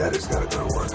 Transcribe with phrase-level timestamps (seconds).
[0.00, 0.92] Daddy's gotta go to work.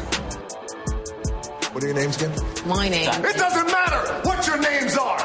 [1.76, 2.34] What are your names again?
[2.66, 3.08] My name.
[3.24, 5.20] It doesn't matter what your names are.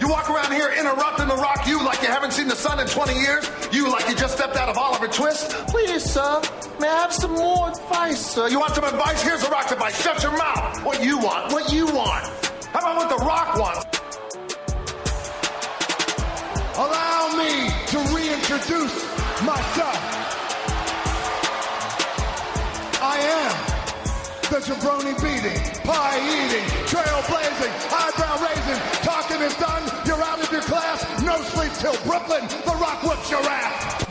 [0.00, 2.86] You walk around here interrupting the rock you like you haven't seen the sun in
[2.86, 3.46] 20 years.
[3.72, 5.50] You like you just stepped out of Oliver Twist.
[5.68, 6.40] Please, sir,
[6.80, 8.48] may I have some more advice, sir?
[8.48, 9.20] You want some advice?
[9.20, 10.02] Here's the rock's advice.
[10.02, 10.82] Shut your mouth.
[10.82, 11.52] What you want?
[11.52, 12.24] What you want?
[12.72, 13.84] How about what the rock wants?
[16.78, 20.45] Allow me to reintroduce myself.
[23.08, 23.76] I am
[24.50, 30.62] the jabroni beating, pie eating, trailblazing, eyebrow raising, talking is done, you're out of your
[30.62, 34.05] class, no sleep till Brooklyn, the rock whips your ass.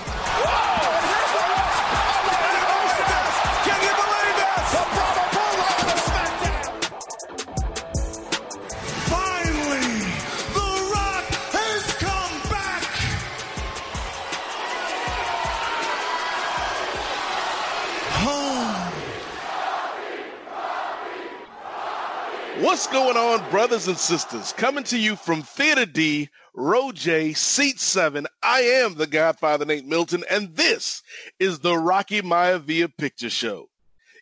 [22.75, 24.51] What's going on, brothers and sisters?
[24.51, 28.27] Coming to you from Theater D, Row J, Seat 7.
[28.43, 31.01] I am the Godfather Nate Milton, and this
[31.39, 33.69] is the Rocky Maivia Picture Show.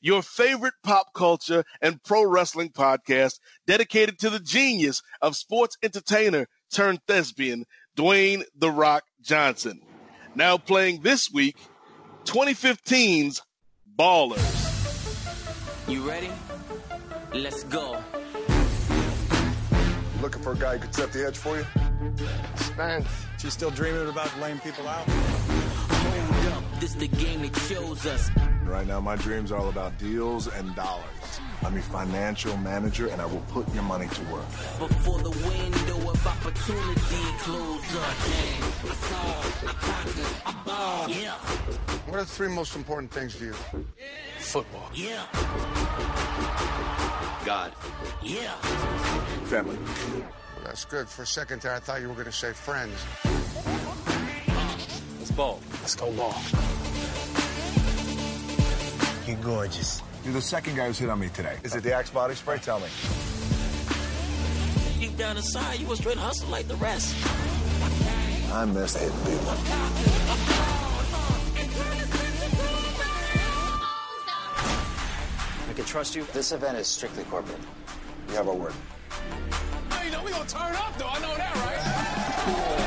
[0.04, 6.46] Your favorite pop culture and pro wrestling podcast dedicated to the genius of sports entertainer
[6.72, 7.66] turned thespian,
[7.98, 9.82] Dwayne The Rock Johnson.
[10.36, 11.58] Now playing this week,
[12.26, 13.42] 2015's
[13.98, 15.90] Ballers.
[15.90, 16.30] You ready?
[17.34, 17.98] Let's go.
[20.24, 21.66] Looking for a guy who could set the edge for you?
[22.56, 23.10] Spence.
[23.38, 25.06] She's still dreaming about laying people out?
[26.44, 28.30] Hold up, this the game that chose us.
[28.66, 31.04] Right now, my dreams are all about deals and dollars.
[31.64, 34.46] I'm your financial manager, and I will put your money to work.
[34.80, 38.16] Before the window of opportunity close up.
[38.84, 41.10] I saw, I conquered, I ball.
[41.10, 41.32] Yeah,
[42.08, 43.54] What are the three most important things to you?
[44.40, 44.90] Football.
[44.94, 45.26] yeah,
[47.46, 47.72] God.
[48.22, 48.54] yeah.
[49.46, 49.78] Family.
[50.64, 51.08] That's good.
[51.08, 52.96] For a second there, I thought you were going to say friends.
[55.34, 55.60] Let's ball.
[55.82, 56.36] Let's go ball.
[59.26, 60.04] You're gorgeous.
[60.24, 61.58] You're the second guy who's hit on me today.
[61.64, 62.60] Is it the Axe body spray?
[62.60, 62.86] Tell me.
[65.00, 67.16] Deep down inside, you was straight hustle like the rest.
[68.54, 69.56] I miss hitting people.
[75.68, 76.28] I can trust you.
[76.32, 77.58] This event is strictly corporate.
[78.30, 78.74] You have our word.
[79.90, 81.08] Hey, you know we gonna turn up though.
[81.08, 82.83] I know that, right?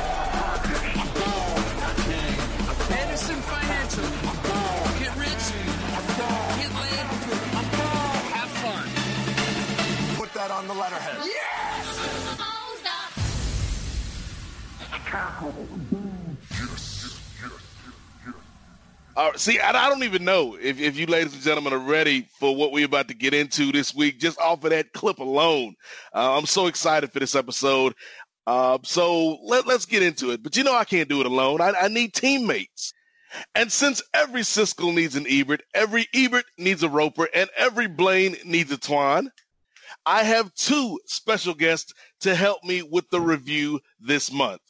[19.17, 22.27] Right, see, I, I don't even know if, if you ladies and gentlemen are ready
[22.39, 25.75] for what we're about to get into this week, just off of that clip alone.
[26.13, 27.93] Uh, I'm so excited for this episode.
[28.45, 30.43] Uh, so let, let's get into it.
[30.43, 31.61] But you know, I can't do it alone.
[31.61, 32.93] I, I need teammates.
[33.53, 38.37] And since every Siskel needs an Ebert, every Ebert needs a Roper, and every Blaine
[38.45, 39.29] needs a Twine,
[40.05, 44.61] I have two special guests to help me with the review this month.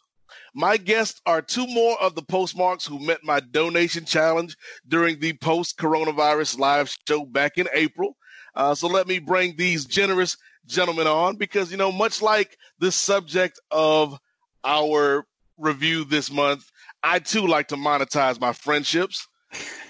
[0.54, 4.58] My guests are two more of the postmarks who met my donation challenge
[4.88, 8.16] during the post coronavirus live show back in April.
[8.56, 12.92] Uh, so let me bring these generous gentlemen on because, you know, much like the
[12.92, 14.20] subject of
[14.64, 15.26] our
[15.58, 16.70] review this month,
[17.04, 19.28] I too like to monetize my friendships.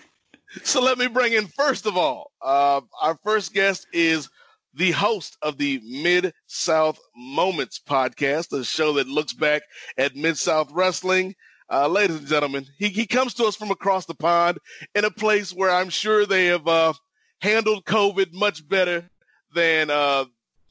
[0.63, 4.29] so let me bring in, first of all, uh, our first guest is
[4.77, 9.63] the host of the Mid South Moments podcast, a show that looks back
[9.97, 11.35] at Mid South wrestling.
[11.69, 14.59] Uh, ladies and gentlemen, he, he comes to us from across the pond
[14.95, 16.93] in a place where I'm sure they have uh,
[17.41, 19.09] handled COVID much better
[19.53, 20.25] than uh,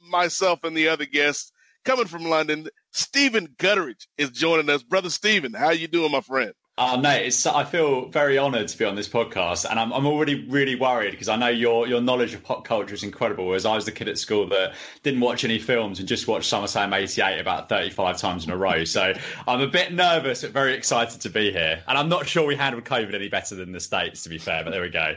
[0.08, 1.52] myself and the other guests.
[1.84, 4.82] Coming from London, Stephen Gutteridge is joining us.
[4.82, 6.52] Brother Stephen, how you doing, my friend?
[6.78, 10.04] Oh, mate, it's, I feel very honoured to be on this podcast, and I'm, I'm
[10.04, 13.46] already really worried because I know your your knowledge of pop culture is incredible.
[13.46, 16.52] Whereas I was the kid at school that didn't watch any films and just watched
[16.52, 18.84] SummerSlam '88 about 35 times in a row.
[18.84, 19.14] So
[19.48, 22.56] I'm a bit nervous but very excited to be here, and I'm not sure we
[22.56, 24.62] handled COVID any better than the states, to be fair.
[24.62, 25.14] But there we go.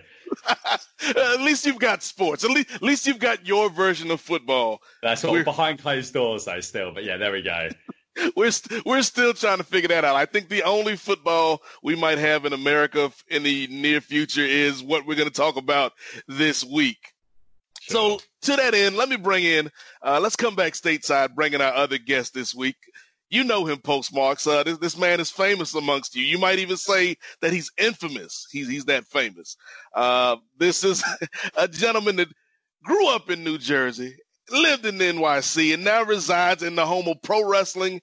[0.47, 2.45] at least you've got sports.
[2.45, 4.81] At least, at least you've got your version of football.
[5.03, 6.61] That's what behind closed doors, though.
[6.61, 7.67] Still, but yeah, there we go
[8.35, 10.15] we're st- we're still trying to figure that out.
[10.15, 14.83] I think the only football we might have in America in the near future is
[14.83, 15.93] what we're going to talk about
[16.27, 17.13] this week.
[17.81, 18.19] Sure.
[18.19, 19.69] So to that end, let me bring in.
[20.03, 22.77] Uh, let's come back stateside, bringing our other guest this week.
[23.29, 24.47] You know him, postmarks.
[24.47, 26.23] Uh, this, this man is famous amongst you.
[26.23, 28.47] You might even say that he's infamous.
[28.51, 29.55] He's he's that famous.
[29.93, 31.03] Uh, this is
[31.57, 32.29] a gentleman that
[32.83, 34.17] grew up in New Jersey
[34.51, 38.01] lived in NYC and now resides in the home of pro wrestling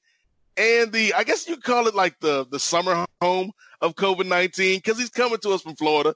[0.57, 4.79] and the I guess you call it like the the summer home of COVID nineteen
[4.79, 6.15] because he's coming to us from Florida.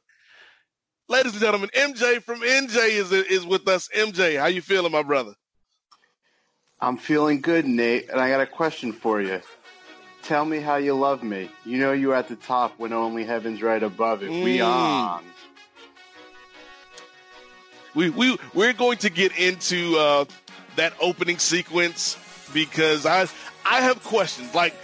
[1.08, 3.88] Ladies and gentlemen, MJ from NJ is is with us.
[3.94, 5.34] MJ, how you feeling, my brother?
[6.80, 9.40] I'm feeling good, Nate, and I got a question for you.
[10.22, 11.50] Tell me how you love me.
[11.64, 14.30] You know you're at the top when only heaven's right above it.
[14.30, 14.44] Mm.
[14.44, 15.24] We on
[17.94, 20.24] we we we're going to get into uh,
[20.76, 22.16] that opening sequence
[22.52, 23.26] because I
[23.64, 24.74] I have questions like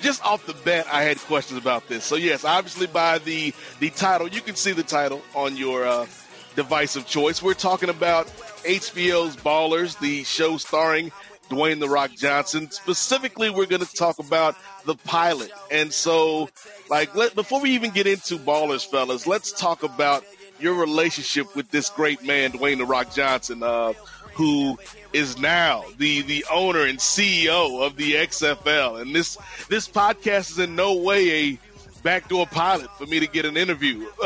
[0.00, 2.04] just off the bat I had questions about this.
[2.04, 6.06] So yes, obviously by the the title you can see the title on your uh,
[6.54, 7.42] device of choice.
[7.42, 8.26] We're talking about
[8.64, 11.12] HBO's Ballers, the show starring
[11.48, 12.70] Dwayne the Rock Johnson.
[12.70, 15.52] Specifically, we're going to talk about the pilot.
[15.70, 16.48] And so,
[16.90, 20.24] like, let, before we even get into Ballers, fellas, let's talk about
[20.60, 23.92] your relationship with this great man, Dwayne the Rock Johnson, uh,
[24.34, 24.78] who
[25.12, 29.00] is now the the owner and CEO of the XFL.
[29.00, 29.38] And this
[29.68, 31.58] this podcast is in no way a
[32.02, 34.06] backdoor pilot for me to get an interview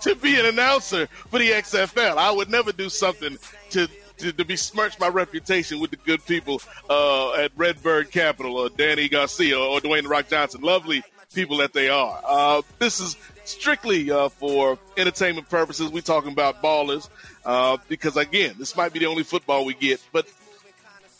[0.00, 2.16] to be an announcer for the XFL.
[2.16, 3.38] I would never do something
[3.70, 8.68] to to, to besmirch my reputation with the good people uh, at Redbird Capital or
[8.68, 10.62] Dany Garcia or Dwayne Rock Johnson.
[10.62, 11.02] Lovely
[11.34, 12.20] people that they are.
[12.26, 15.90] Uh, this is strictly uh, for entertainment purposes.
[15.90, 17.08] We're talking about ballers
[17.44, 20.00] uh, because, again, this might be the only football we get.
[20.12, 20.26] But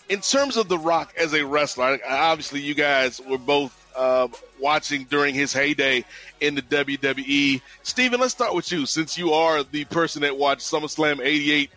[0.08, 4.28] in terms of The Rock as a wrestler, obviously you guys were both uh,
[4.60, 6.04] watching during his heyday
[6.40, 7.60] in the WWE.
[7.82, 11.70] Steven, let's start with you since you are the person that watched SummerSlam 88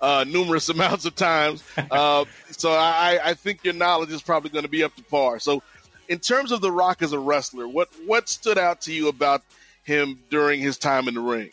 [0.00, 1.62] uh, numerous amounts of times.
[1.90, 5.38] Uh, so I, I, think your knowledge is probably going to be up to par.
[5.38, 5.62] So,
[6.08, 9.42] in terms of The Rock as a wrestler, what what stood out to you about
[9.82, 11.50] him during his time in the ring?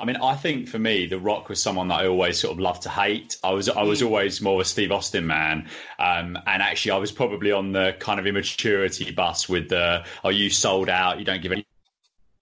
[0.00, 2.58] I mean, I think for me, The Rock was someone that I always sort of
[2.58, 3.36] loved to hate.
[3.44, 4.06] I was I was mm.
[4.06, 8.18] always more a Steve Austin man, um, and actually, I was probably on the kind
[8.18, 11.20] of immaturity bus with the "Are you sold out?
[11.20, 11.64] You don't give any."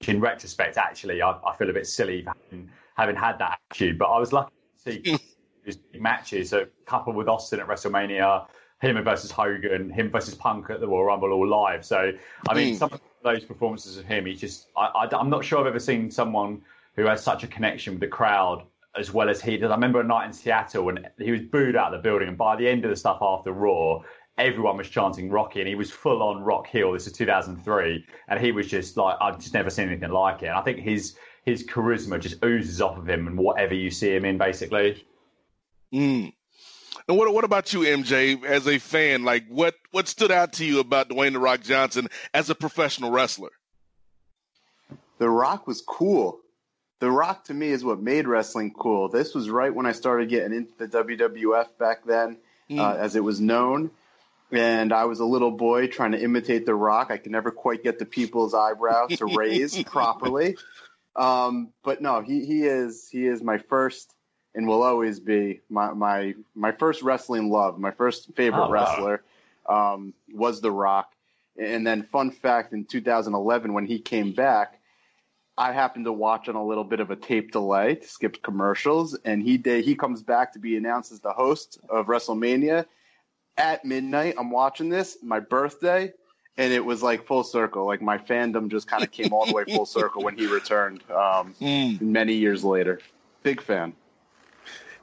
[0.08, 4.06] In retrospect, actually, I, I feel a bit silly having, having, had that attitude, but
[4.06, 4.52] I was lucky
[4.85, 5.20] to see mm.
[5.64, 8.46] his matches, a couple with Austin at WrestleMania,
[8.82, 11.84] him versus Hogan, him versus Punk at the Royal Rumble all live.
[11.84, 12.12] So,
[12.48, 12.78] I mean, mm.
[12.78, 16.10] some of those performances of him, he just, I, I'm not sure I've ever seen
[16.10, 16.60] someone
[16.96, 18.64] who has such a connection with the crowd
[18.98, 19.70] as well as he does.
[19.70, 22.36] I remember a night in Seattle when he was booed out of the building, and
[22.36, 24.02] by the end of the stuff after Raw,
[24.36, 26.92] everyone was chanting Rocky, and he was full on Rock Hill.
[26.92, 30.46] This is 2003, and he was just like, I've just never seen anything like it.
[30.46, 34.14] And I think his his charisma just oozes off of him, and whatever you see
[34.14, 35.06] him in, basically.
[35.94, 36.32] Mm.
[37.09, 39.25] And what what about you, MJ, as a fan?
[39.25, 43.11] Like, what what stood out to you about Dwayne the Rock Johnson as a professional
[43.11, 43.50] wrestler?
[45.18, 46.40] The Rock was cool.
[47.00, 49.09] The Rock to me is what made wrestling cool.
[49.09, 52.38] This was right when I started getting into the WWF back then,
[52.71, 52.78] mm.
[52.78, 53.90] uh, as it was known.
[54.52, 57.11] And I was a little boy trying to imitate The Rock.
[57.11, 60.56] I could never quite get the people's eyebrow to raise properly.
[61.16, 64.14] Um, but no, he, he is he is my first
[64.54, 67.78] and will always be my my my first wrestling love.
[67.78, 69.23] My first favorite oh, wrestler
[69.68, 69.94] wow.
[69.94, 71.12] um, was The Rock.
[71.59, 74.80] And then, fun fact: in 2011, when he came back,
[75.59, 79.14] I happened to watch on a little bit of a tape delay to skip commercials,
[79.25, 79.85] and he did.
[79.85, 82.87] He comes back to be announced as the host of WrestleMania
[83.59, 84.35] at midnight.
[84.38, 86.12] I'm watching this, my birthday,
[86.56, 87.85] and it was like full circle.
[87.85, 91.02] Like my fandom just kind of came all the way full circle when he returned
[91.11, 93.00] um, many years later.
[93.42, 93.92] Big fan.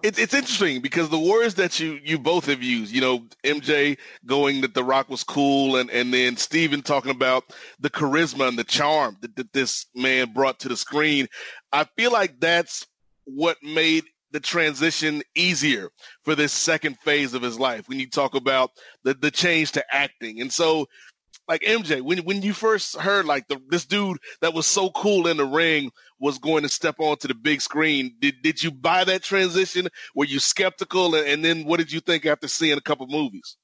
[0.02, 3.98] It's it's interesting because the words that you you both have used, you know, MJ
[4.26, 7.44] going that The Rock was cool, and and then Steven talking about
[7.80, 11.28] the charisma and the charm that, that this man brought to the screen.
[11.74, 12.88] I feel like that's
[13.26, 15.90] what made the transition easier
[16.24, 18.72] for this second phase of his life when you talk about
[19.04, 20.40] the the change to acting.
[20.40, 20.88] And so
[21.50, 25.28] like MJ, when when you first heard like the this dude that was so cool
[25.28, 29.04] in the ring was going to step onto the big screen, did did you buy
[29.04, 29.88] that transition?
[30.14, 31.16] Were you skeptical?
[31.16, 33.58] And, and then what did you think after seeing a couple movies?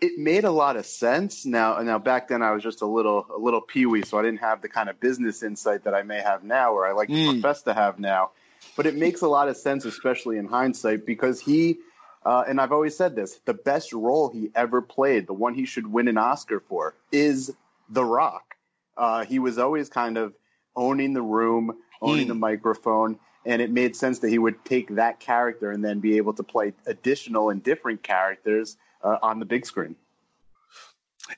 [0.00, 1.44] It made a lot of sense.
[1.44, 4.40] Now, now back then I was just a little a little peewee, so I didn't
[4.40, 7.14] have the kind of business insight that I may have now, or I like to
[7.14, 7.40] hmm.
[7.40, 8.30] profess to have now.
[8.74, 11.76] But it makes a lot of sense, especially in hindsight, because he
[12.24, 15.66] uh, and I've always said this: the best role he ever played, the one he
[15.66, 17.52] should win an Oscar for, is
[17.88, 18.54] The Rock.
[18.96, 20.34] Uh, he was always kind of
[20.76, 25.20] owning the room, owning the microphone, and it made sense that he would take that
[25.20, 29.66] character and then be able to play additional and different characters uh, on the big
[29.66, 29.96] screen.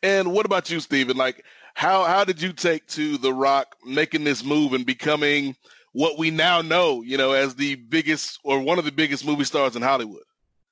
[0.02, 1.16] And what about you, Steven?
[1.16, 5.56] Like, how how did you take to The Rock making this move and becoming
[5.92, 9.44] what we now know, you know, as the biggest or one of the biggest movie
[9.44, 10.24] stars in Hollywood?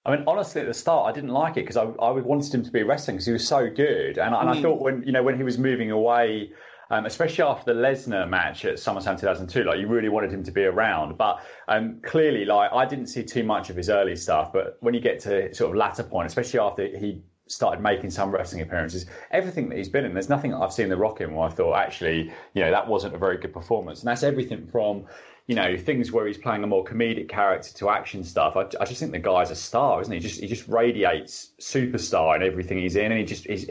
[0.06, 2.62] I mean, honestly, at the start, I didn't like it because I, I wanted him
[2.62, 4.62] to be wrestling because he was so good, and, and I Mm.
[4.62, 6.52] thought when you know when he was moving away,
[6.90, 10.52] um, especially after the Lesnar match at SummerSlam 2002, like you really wanted him to
[10.52, 11.16] be around.
[11.16, 14.92] But um, clearly, like I didn't see too much of his early stuff, but when
[14.92, 19.06] you get to sort of latter point, especially after he started making some wrestling appearances,
[19.30, 21.76] everything that he's been in, there's nothing I've seen the Rock in where I thought
[21.76, 25.06] actually, you know, that wasn't a very good performance, and that's everything from
[25.46, 28.56] you know things where he's playing a more comedic character to action stuff.
[28.56, 30.18] I, I just think the guy's a star, isn't he?
[30.18, 33.68] Just he just radiates superstar in everything he's in, and he just he's.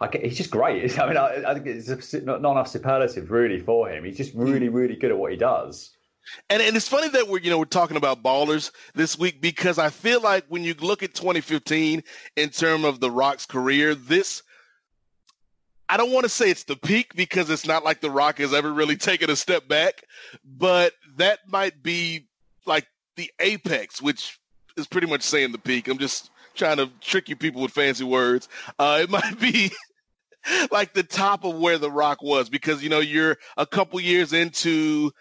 [0.00, 0.96] I get, he's just great.
[1.00, 4.04] I mean, I, I think it's a, not, not enough superlative really for him.
[4.04, 4.74] He's just really, mm.
[4.74, 5.90] really good at what he does.
[6.50, 9.78] And and it's funny that we're you know we're talking about ballers this week because
[9.78, 12.04] I feel like when you look at 2015
[12.36, 14.42] in terms of The Rock's career, this
[15.88, 18.52] I don't want to say it's the peak because it's not like The Rock has
[18.52, 20.04] ever really taken a step back,
[20.44, 22.26] but that might be
[22.66, 24.38] like the apex, which
[24.76, 25.88] is pretty much saying the peak.
[25.88, 28.48] I'm just trying to trick you people with fancy words.
[28.78, 29.70] Uh, it might be
[30.70, 34.32] like the top of where The Rock was because you know you're a couple years
[34.32, 35.12] into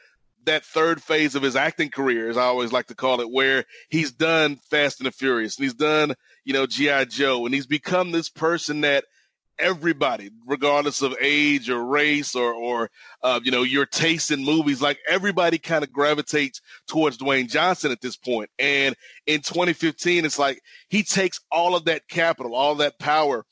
[0.45, 3.65] that third phase of his acting career, as I always like to call it, where
[3.89, 6.13] he's done Fast and the Furious and he's done,
[6.45, 7.05] you know, G.I.
[7.05, 9.03] Joe, and he's become this person that
[9.59, 12.89] everybody, regardless of age or race or, or
[13.23, 17.91] uh, you know, your taste in movies, like everybody kind of gravitates towards Dwayne Johnson
[17.91, 18.49] at this point.
[18.59, 18.95] And
[19.25, 23.45] in 2015, it's like he takes all of that capital, all that power,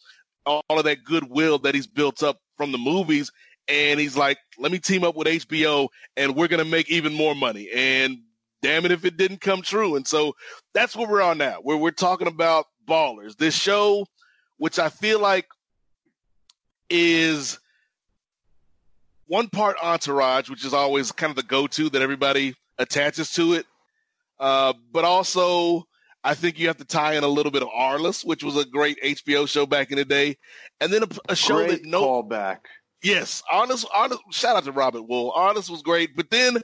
[0.46, 3.32] all of that goodwill that he's built up from the movies
[3.68, 7.14] and he's like, let me team up with HBO and we're going to make even
[7.14, 7.70] more money.
[7.74, 8.20] And
[8.62, 9.96] damn it if it didn't come true.
[9.96, 10.36] And so
[10.74, 13.36] that's where we're on now, where we're talking about ballers.
[13.38, 14.06] This show,
[14.58, 15.48] which I feel like
[16.90, 17.60] is
[19.28, 23.54] one part entourage, which is always kind of the go to that everybody attaches to
[23.54, 23.66] it.
[24.40, 25.86] Uh, but also,
[26.24, 28.66] I think you have to tie in a little bit of Arliss, which was a
[28.66, 30.38] great HBO show back in the day.
[30.82, 32.60] And then a, a show Great that no callback.
[33.04, 34.22] Yes, honest, honest.
[34.32, 35.32] Shout out to Robert Wuhl.
[35.36, 36.58] Honest was great, but then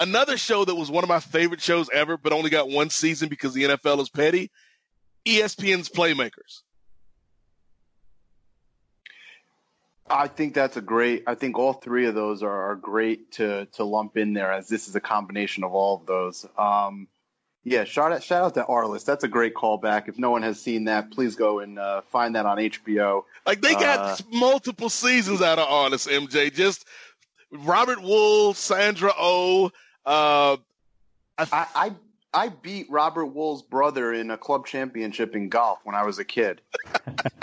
[0.00, 3.28] another show that was one of my favorite shows ever, but only got one season
[3.28, 4.50] because the NFL is petty.
[5.26, 6.62] ESPN's Playmakers.
[10.10, 11.22] I think that's a great.
[11.26, 14.68] I think all three of those are, are great to to lump in there, as
[14.68, 16.46] this is a combination of all of those.
[16.58, 17.06] Um,
[17.62, 19.04] yeah, shout out shout out to Arliss.
[19.04, 20.08] That's a great callback.
[20.08, 23.24] If no one has seen that, please go and uh, find that on HBO.
[23.46, 26.52] Like they got Uh, multiple seasons out of Arliss, MJ.
[26.52, 26.86] Just
[27.52, 29.70] Robert Wuhl, Sandra Oh.
[30.04, 30.56] Uh,
[31.38, 31.92] I, I
[32.32, 36.24] I beat Robert Wuhl's brother in a club championship in golf when I was a
[36.24, 36.60] kid.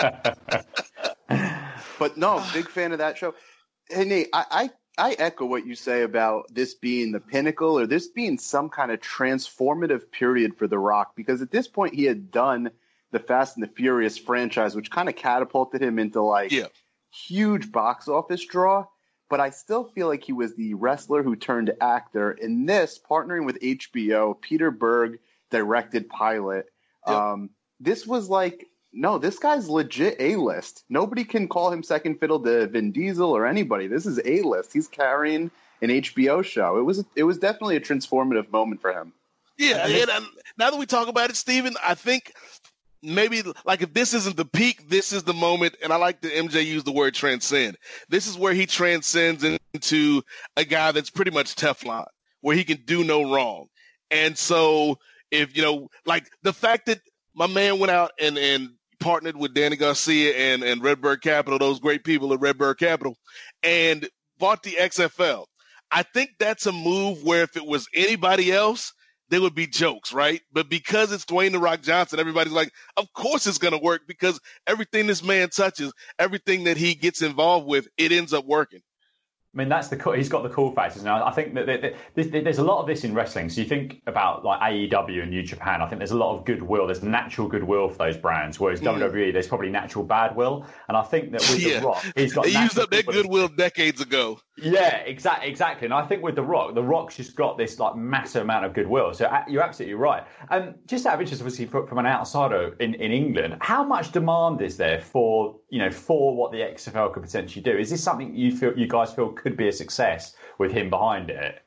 [1.98, 3.34] but no, big fan of that show.
[3.88, 7.86] Hey Nate, I, I I echo what you say about this being the pinnacle or
[7.86, 12.04] this being some kind of transformative period for The Rock because at this point he
[12.04, 12.70] had done
[13.12, 16.50] the Fast and the Furious franchise, which kind of catapulted him into like
[17.10, 18.86] huge box office draw.
[19.30, 22.32] But I still feel like he was the wrestler who turned actor.
[22.32, 25.18] In this, partnering with HBO, Peter Berg
[25.50, 26.66] directed pilot.
[27.06, 30.84] Um, this was like no, this guy's legit A list.
[30.88, 33.86] Nobody can call him second fiddle to Vin Diesel or anybody.
[33.86, 34.72] This is A list.
[34.72, 35.50] He's carrying
[35.82, 36.78] an HBO show.
[36.78, 39.12] It was it was definitely a transformative moment for him.
[39.58, 40.26] Yeah, and, and
[40.56, 42.32] now that we talk about it, Steven, I think
[43.02, 45.76] maybe like if this isn't the peak, this is the moment.
[45.82, 47.76] And I like that MJ used the word transcend.
[48.08, 50.22] This is where he transcends into
[50.56, 52.06] a guy that's pretty much Teflon,
[52.40, 53.66] where he can do no wrong.
[54.10, 54.98] And so
[55.30, 57.00] if you know, like the fact that
[57.34, 61.80] my man went out and and partnered with Dany Garcia and and Redbird Capital, those
[61.80, 63.16] great people at Redbird Capital,
[63.62, 65.46] and bought the XFL.
[65.90, 68.92] I think that's a move where if it was anybody else,
[69.30, 70.40] there would be jokes, right?
[70.52, 74.02] But because it's Dwayne the Rock Johnson, everybody's like, of course it's going to work
[74.06, 78.80] because everything this man touches, everything that he gets involved with, it ends up working.
[79.54, 81.24] I mean, that's the he's got the cool factors now.
[81.24, 81.80] I think that, that,
[82.14, 83.48] that there's a lot of this in wrestling.
[83.48, 85.80] So you think about like AEW and New Japan.
[85.80, 86.86] I think there's a lot of goodwill.
[86.86, 88.60] There's natural goodwill for those brands.
[88.60, 88.98] Whereas mm.
[89.00, 90.66] WWE, there's probably natural bad will.
[90.88, 91.80] And I think that with yeah.
[91.80, 92.44] The Rock, he's got.
[92.44, 94.38] They used up their goodwill decades ago.
[94.58, 95.86] Yeah, exactly, exactly.
[95.86, 98.74] And I think with The Rock, The Rock's just got this like massive amount of
[98.74, 99.14] goodwill.
[99.14, 100.24] So you're absolutely right.
[100.50, 104.12] And um, just out of interest, obviously, from an outsider in, in England, how much
[104.12, 107.78] demand is there for you know for what the XFL could potentially do?
[107.78, 111.30] Is this something you feel you guys feel could be a success with him behind
[111.30, 111.60] it?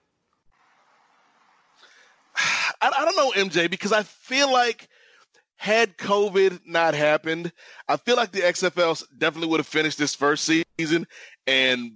[2.35, 4.87] I, I don't know, MJ, because I feel like
[5.57, 7.51] had COVID not happened,
[7.87, 11.05] I feel like the XFL definitely would have finished this first season
[11.45, 11.91] and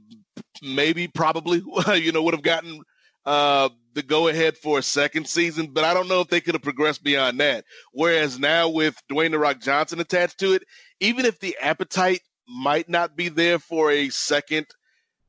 [0.62, 1.64] maybe probably
[1.96, 2.82] you know would have gotten
[3.26, 6.54] uh, the go ahead for a second season, but I don't know if they could
[6.54, 7.66] have progressed beyond that.
[7.92, 10.64] Whereas now with Dwayne the Rock Johnson attached to it,
[11.00, 14.68] even if the appetite might not be there for a second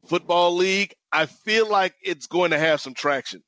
[0.07, 3.43] football league, I feel like it's going to have some traction.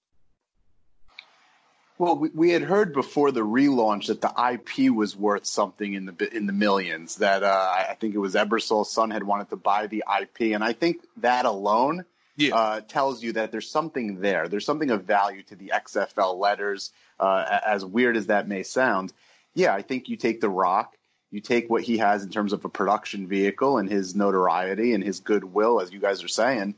[1.99, 6.07] Well, we, we had heard before the relaunch that the IP was worth something in
[6.07, 7.17] the in the millions.
[7.17, 10.63] That uh, I think it was Ebersol's son had wanted to buy the IP, and
[10.63, 12.05] I think that alone
[12.37, 12.55] yeah.
[12.55, 14.47] uh, tells you that there's something there.
[14.49, 19.13] There's something of value to the XFL letters, uh, as weird as that may sound.
[19.55, 20.97] Yeah, I think you take The Rock,
[21.31, 25.05] you take what he has in terms of a production vehicle and his notoriety and
[25.05, 26.75] his goodwill, as you guys are saying,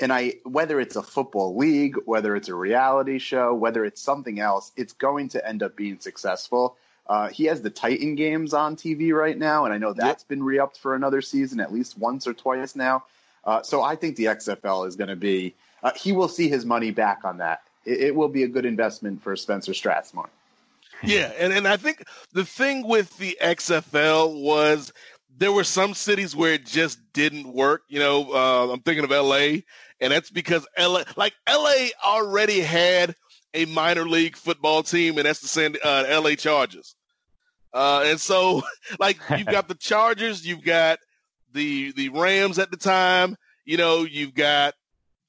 [0.00, 4.40] and I, whether it's a football league, whether it's a reality show, whether it's something
[4.40, 6.76] else, it's going to end up being successful.
[7.06, 10.28] Uh, he has the Titan games on TV right now, and I know that's yep.
[10.28, 13.04] been re-upped for another season, at least once or twice now.
[13.44, 15.54] Uh, so I think the XFL is going to be.
[15.82, 17.62] Uh, he will see his money back on that.
[17.84, 20.30] It, it, will be a good investment for Spencer Strasmore.
[21.06, 24.92] Yeah, and and I think the thing with the XFL was
[25.36, 27.82] there were some cities where it just didn't work.
[27.88, 29.58] You know, uh, I'm thinking of LA
[30.00, 33.14] and that's because LA, like LA, already had
[33.54, 36.96] a minor league football team, and that's the San, uh, LA Chargers.
[37.72, 38.62] Uh, and so,
[38.98, 40.98] like, you've got the Chargers, you've got
[41.52, 44.74] the the Rams at the time, you know, you've got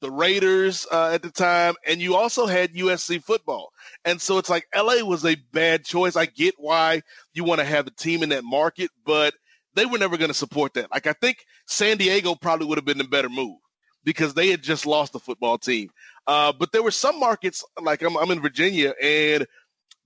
[0.06, 3.72] the Raiders uh, at the time, and you also had USC football.
[4.04, 6.16] And so it's like LA was a bad choice.
[6.16, 7.02] I get why
[7.34, 9.34] you want to have a team in that market, but
[9.74, 10.92] they were never going to support that.
[10.92, 13.58] Like I think San Diego probably would have been the better move
[14.04, 15.90] because they had just lost the football team.
[16.28, 19.48] Uh, but there were some markets, like I'm, I'm in Virginia, and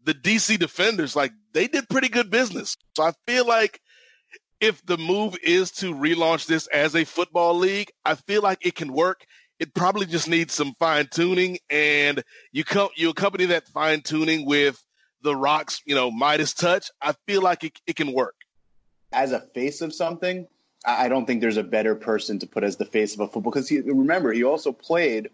[0.05, 2.77] the DC Defenders, like they did pretty good business.
[2.95, 3.81] So I feel like
[4.61, 8.75] if the move is to relaunch this as a football league, I feel like it
[8.75, 9.25] can work.
[9.59, 14.45] It probably just needs some fine tuning, and you co- you accompany that fine tuning
[14.45, 14.81] with
[15.21, 16.89] the Rock's, you know, Midas touch.
[17.01, 18.35] I feel like it, it can work.
[19.11, 20.47] As a face of something,
[20.85, 23.51] I don't think there's a better person to put as the face of a football
[23.51, 25.29] because he remember he also played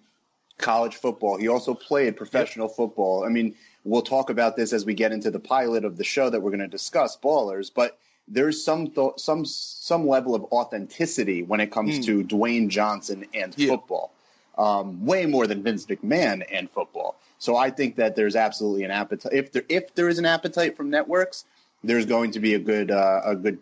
[0.58, 1.38] college football.
[1.38, 2.76] He also played professional yep.
[2.76, 3.26] football.
[3.26, 6.30] I mean, we'll talk about this as we get into the pilot of the show
[6.30, 7.70] that we're going to discuss, Ballers.
[7.74, 12.06] But there's some th- some some level of authenticity when it comes mm.
[12.06, 13.70] to Dwayne Johnson and yeah.
[13.70, 14.14] football,
[14.58, 17.16] um, way more than Vince McMahon and football.
[17.40, 19.34] So I think that there's absolutely an appetite.
[19.34, 21.46] If there if there is an appetite from networks,
[21.84, 23.60] there's going to be a good uh, a good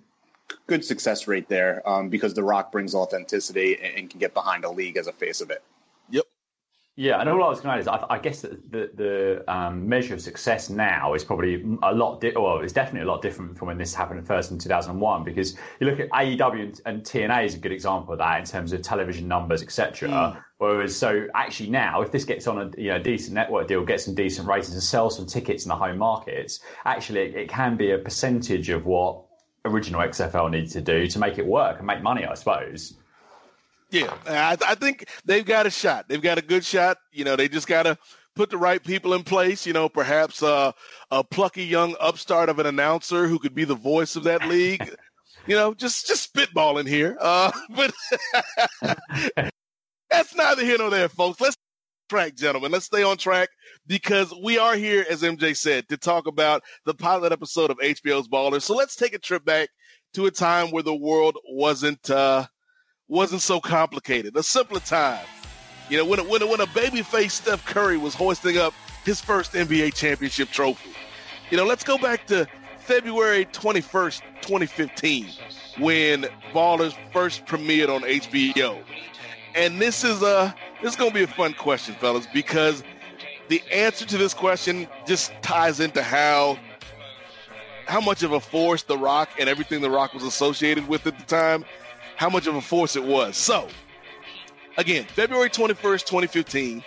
[0.67, 4.65] good success rate there um, because The Rock brings authenticity and, and, can get behind
[4.65, 5.63] a league as a face of it.
[6.95, 9.51] Yeah, and all I was going to add is I, I guess that the, the
[9.51, 12.21] um, measure of success now is probably a lot.
[12.21, 15.55] Di- well, it's definitely a lot different from when this happened first in 2001 because
[15.79, 18.73] you look at AEW and, and TNA is a good example of that in terms
[18.73, 20.07] of television numbers, etc.
[20.07, 20.43] Mm.
[20.59, 24.05] Whereas, so actually now, if this gets on a you know decent network deal, gets
[24.05, 27.75] some decent ratings, and sells some tickets in the home markets, actually it, it can
[27.75, 29.23] be a percentage of what
[29.65, 32.97] original XFL needed to do to make it work and make money, I suppose.
[33.93, 36.09] Yeah, I, I think they've got a shot.
[36.09, 36.97] They've got a good shot.
[37.11, 37.95] You know, they just got to
[38.35, 39.67] put the right people in place.
[39.67, 40.71] You know, perhaps uh,
[41.11, 44.83] a plucky young upstart of an announcer who could be the voice of that league.
[45.47, 47.15] you know, just just spitballing here.
[47.21, 47.93] Uh, but
[50.09, 51.39] that's neither here nor there, folks.
[51.39, 51.55] Let's
[52.09, 52.71] track, gentlemen.
[52.71, 53.49] Let's stay on track
[53.85, 58.27] because we are here, as MJ said, to talk about the pilot episode of HBO's
[58.27, 58.63] Ballers.
[58.63, 59.69] So let's take a trip back
[60.15, 62.47] to a time where the world wasn't uh,
[63.07, 65.25] wasn't so complicated, a simpler time.
[65.89, 69.19] You know, when a, when a, when a babyface Steph Curry was hoisting up his
[69.21, 70.91] first NBA championship trophy.
[71.51, 72.47] You know, let's go back to
[72.79, 75.27] February 21st, 2015,
[75.79, 78.81] when Ballers first premiered on HBO.
[79.55, 82.83] And this is a this is going to be a fun question, fellas, because
[83.49, 86.57] the answer to this question just ties into how
[87.85, 91.17] how much of a force The Rock and everything The Rock was associated with at
[91.19, 91.65] the time,
[92.15, 93.35] how much of a force it was.
[93.37, 93.67] So,
[94.77, 96.83] again, February 21st, 2015.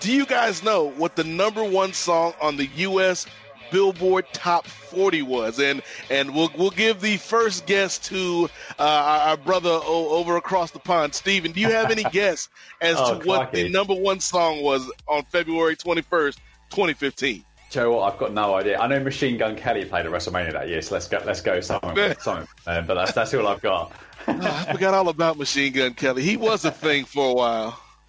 [0.00, 3.26] Do you guys know what the number one song on the U.S.
[3.70, 5.58] Billboard Top 40 was?
[5.60, 10.36] And and we'll we'll give the first guess to uh, our, our brother o- over
[10.36, 11.52] across the pond, Steven.
[11.52, 12.48] Do you have any guess
[12.80, 16.36] as Oh, to what the number one song was on February 21st,
[16.70, 17.44] 2015?
[17.70, 18.12] Joe, what?
[18.12, 18.78] I've got no idea.
[18.78, 21.22] I know Machine Gun Kelly played at WrestleMania that year, so let's go.
[21.24, 22.14] Let's go something.
[22.18, 22.48] something.
[22.66, 23.92] Uh, but that's that's all I've got.
[24.26, 26.22] Oh, I forgot all about Machine Gun Kelly.
[26.22, 27.80] He was a thing for a while.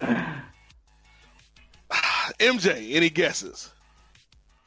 [2.40, 3.70] MJ, any guesses?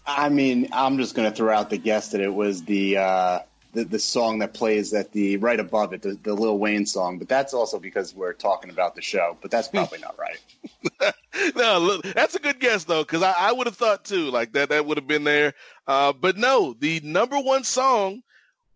[0.07, 3.39] I mean, I'm just going to throw out the guess that it was the uh,
[3.75, 7.19] the, the song that plays at the right above it, the, the Lil Wayne song.
[7.19, 9.37] But that's also because we're talking about the show.
[9.41, 11.13] But that's probably not right.
[11.55, 14.53] no, look, that's a good guess though, because I, I would have thought too, like
[14.53, 15.53] that that would have been there.
[15.85, 18.21] Uh, but no, the number one song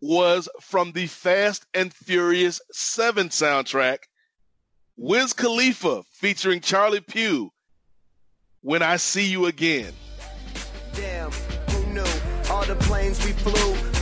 [0.02, 4.00] was from the Fast and Furious Seven soundtrack,
[4.98, 7.50] Wiz Khalifa featuring Charlie Puth.
[8.62, 9.94] When I see you again.
[10.94, 12.04] Damn, who knew?
[12.50, 13.74] All the planes we flew,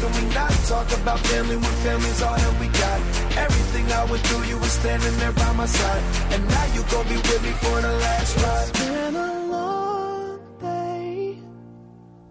[0.00, 2.98] Can we not talk about family when family's all that we got?
[3.36, 6.02] Everything I went through, you were standing there by my side.
[6.32, 8.68] And now you gon' be with me for the last ride.
[8.68, 11.38] It's been a long day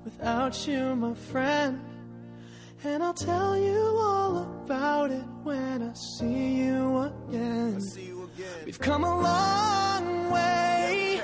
[0.05, 1.81] without you, my friend.
[2.85, 7.81] And I'll tell you all about it when I see you again.
[8.65, 11.21] We've come a long way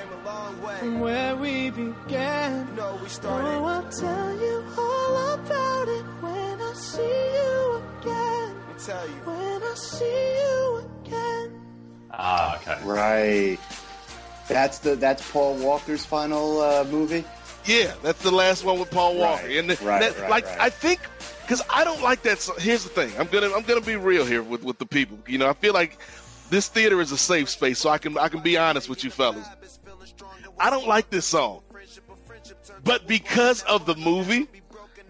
[0.80, 2.74] from where we began.
[2.76, 3.46] No, we started.
[3.48, 8.56] Oh, I'll tell you all about it when I see you again.
[8.56, 9.14] Let me tell you.
[9.24, 11.60] When I see you again.
[12.12, 12.84] Ah, okay.
[12.84, 13.58] Right.
[14.48, 17.24] That's the that's Paul Walker's final uh, movie.
[17.64, 19.46] Yeah, that's the last one with Paul Walker.
[19.46, 20.60] Right, and the- right, that- right, like right.
[20.60, 21.00] I think
[21.42, 22.38] because I don't like that.
[22.40, 23.12] So, here's the thing.
[23.18, 25.18] I'm gonna I'm gonna be real here with with the people.
[25.26, 25.98] You know, I feel like
[26.50, 29.10] this theater is a safe space, so I can I can be honest with you
[29.10, 29.46] fellas.
[30.58, 31.62] I don't like this song,
[32.84, 34.48] but because of the movie.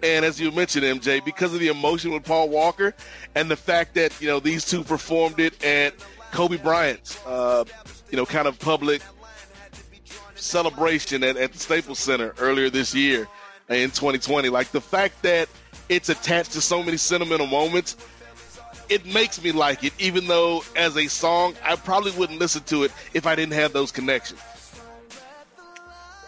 [0.02, 2.94] And as you mentioned, MJ, because of the emotion with Paul Walker
[3.34, 5.94] and the fact that you know these two performed it at
[6.30, 7.64] Kobe Bryant's, uh,
[8.10, 9.00] you know, kind of public
[10.34, 13.28] celebration at, at the Staples Center earlier this year
[13.68, 14.48] in 2020.
[14.48, 15.48] Like the fact that
[15.88, 17.96] it's attached to so many sentimental moments,
[18.88, 22.84] it makes me like it, even though as a song, I probably wouldn't listen to
[22.84, 24.40] it if I didn't have those connections.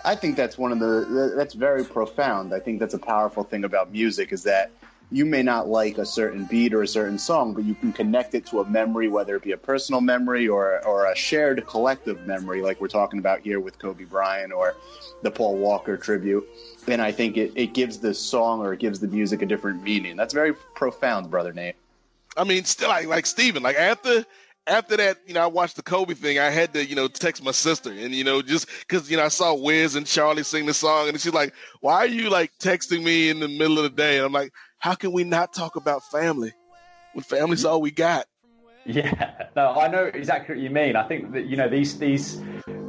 [0.04, 2.54] I think that's one of the that's very profound.
[2.54, 4.70] I think that's a powerful thing about music is that
[5.10, 8.34] you may not like a certain beat or a certain song, but you can connect
[8.34, 12.24] it to a memory, whether it be a personal memory or or a shared collective
[12.26, 14.76] memory, like we're talking about here with Kobe Bryant or
[15.22, 16.46] the Paul Walker tribute.
[16.86, 19.82] And I think it, it gives the song or it gives the music a different
[19.82, 20.16] meaning.
[20.16, 21.74] That's very profound, brother Nate.
[22.36, 24.24] I mean, still like like Steven, like after
[24.66, 26.38] after that, you know, I watched the Kobe thing.
[26.38, 29.24] I had to, you know, text my sister, and you know, just because you know
[29.24, 32.52] I saw Wiz and Charlie sing the song, and she's like, "Why are you like
[32.58, 35.54] texting me in the middle of the day?" And I'm like, "How can we not
[35.54, 36.52] talk about family
[37.12, 38.26] when family's all we got?"
[38.84, 40.94] Yeah, no, I know exactly what you mean.
[40.96, 42.40] I think that you know these these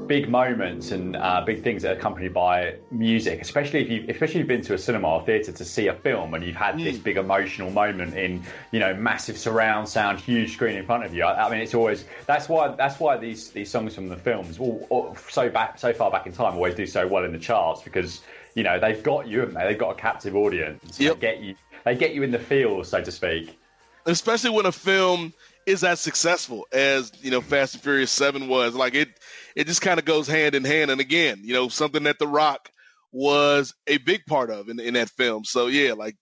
[0.07, 4.35] big moments and uh, big things that are accompanied by music, especially if you especially
[4.35, 6.77] if you've been to a cinema or theatre to see a film and you've had
[6.79, 8.41] this big emotional moment in
[8.71, 11.23] you know massive surround sound, huge screen in front of you.
[11.23, 14.59] I, I mean, it's always that's why that's why these these songs from the films,
[14.59, 17.39] all, all, so back so far back in time, always do so well in the
[17.39, 18.21] charts because
[18.55, 19.67] you know they've got you, haven't they?
[19.67, 20.99] They've got a captive audience.
[20.99, 21.15] Yep.
[21.15, 21.55] They get you.
[21.85, 23.57] They get you in the feels, so to speak.
[24.05, 25.33] especially when a film
[25.65, 28.73] is as successful as you know Fast and Furious Seven was.
[28.73, 29.09] Like it,
[29.57, 30.91] it just kind of goes hand in hand.
[30.91, 32.69] And again, you know, something that The Rock
[33.11, 35.45] was a big part of in, in that film.
[35.45, 36.15] So yeah, like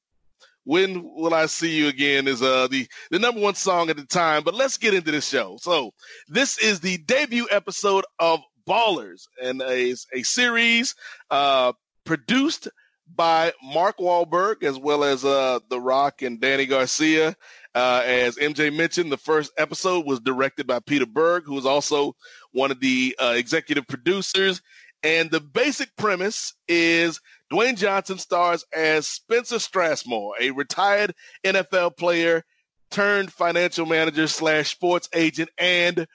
[0.64, 4.06] when will I see you again is uh the the number one song at the
[4.06, 4.44] time.
[4.44, 5.58] But let's get into this show.
[5.60, 5.92] So
[6.30, 10.96] this is the debut episode of Ballers and a a series
[11.30, 11.74] uh
[12.06, 12.70] produced
[13.14, 17.36] by Mark Wahlberg as well as uh The Rock and Dany Garcia.
[17.76, 22.16] Uh, as MJ mentioned, the first episode was directed by Peter Berg, who was also
[22.56, 24.62] one of the uh, executive producers.
[25.04, 31.14] And the basic premise is Dwayne Johnson stars as Spencer Strasmore, a retired
[31.44, 32.44] NFL player
[32.90, 35.50] turned financial manager slash sports agent.
[35.58, 36.08] And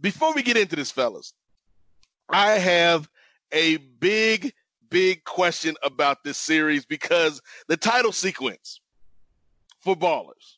[0.00, 1.32] before we get into this, fellas,
[2.28, 3.08] I have
[3.52, 4.52] a big,
[4.90, 8.80] big question about this series because the title sequence
[9.80, 10.56] for Ballers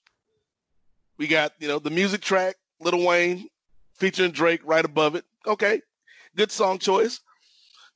[1.19, 3.49] we got, you know, the music track, Lil Wayne
[4.05, 5.25] featuring Drake right above it.
[5.47, 5.81] Okay,
[6.37, 7.21] good song choice.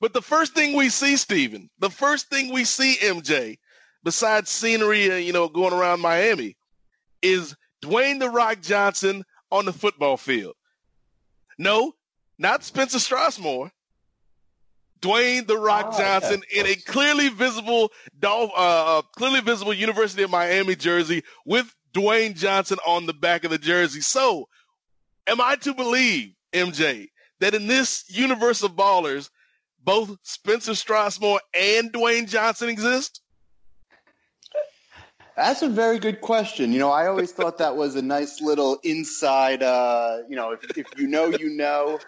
[0.00, 3.58] But the first thing we see, Steven, the first thing we see, MJ,
[4.04, 6.56] besides scenery, uh, you know, going around Miami,
[7.20, 10.54] is Dwayne The Rock Johnson on the football field.
[11.58, 11.92] No,
[12.38, 13.70] not Spencer Strasmore.
[15.02, 17.92] Dwayne The Rock oh, Johnson in a clearly visible,
[18.22, 23.50] uh, uh, clearly visible University of Miami jersey with Dwayne Johnson on the back of
[23.50, 24.00] the jersey.
[24.00, 24.48] So,
[25.28, 27.08] am I to believe, MJ,
[27.40, 29.30] that in this universe of ballers,
[29.84, 33.20] both Spencer Strasmore and Dwayne Johnson exist?
[35.36, 36.72] That's a very good question.
[36.72, 40.76] You know, I always thought that was a nice little inside, uh, you know, if,
[40.76, 42.00] if you know, you know,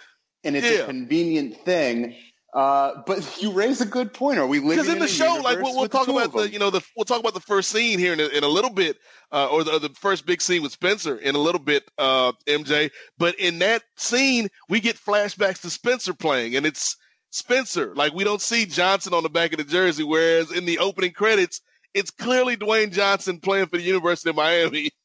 [0.43, 0.79] and it's yeah.
[0.79, 2.17] a convenient thing.
[2.53, 4.39] Uh, but you raise a good point.
[4.39, 6.71] Are we living because in the show, like we'll, we'll talk about the, you know,
[6.71, 8.99] the we'll talk about the first scene here in a, in a little bit,
[9.33, 12.91] uh, or the, the, first big scene with Spencer in a little bit, uh, MJ.
[13.19, 16.97] But in that scene, we get flashbacks to Spencer playing, and it's
[17.31, 17.95] Spencer.
[17.95, 21.13] Like we don't see Johnson on the back of the jersey, whereas in the opening
[21.13, 21.61] credits,
[21.95, 24.91] it's clearly Dwayne Johnson playing for the University of Miami.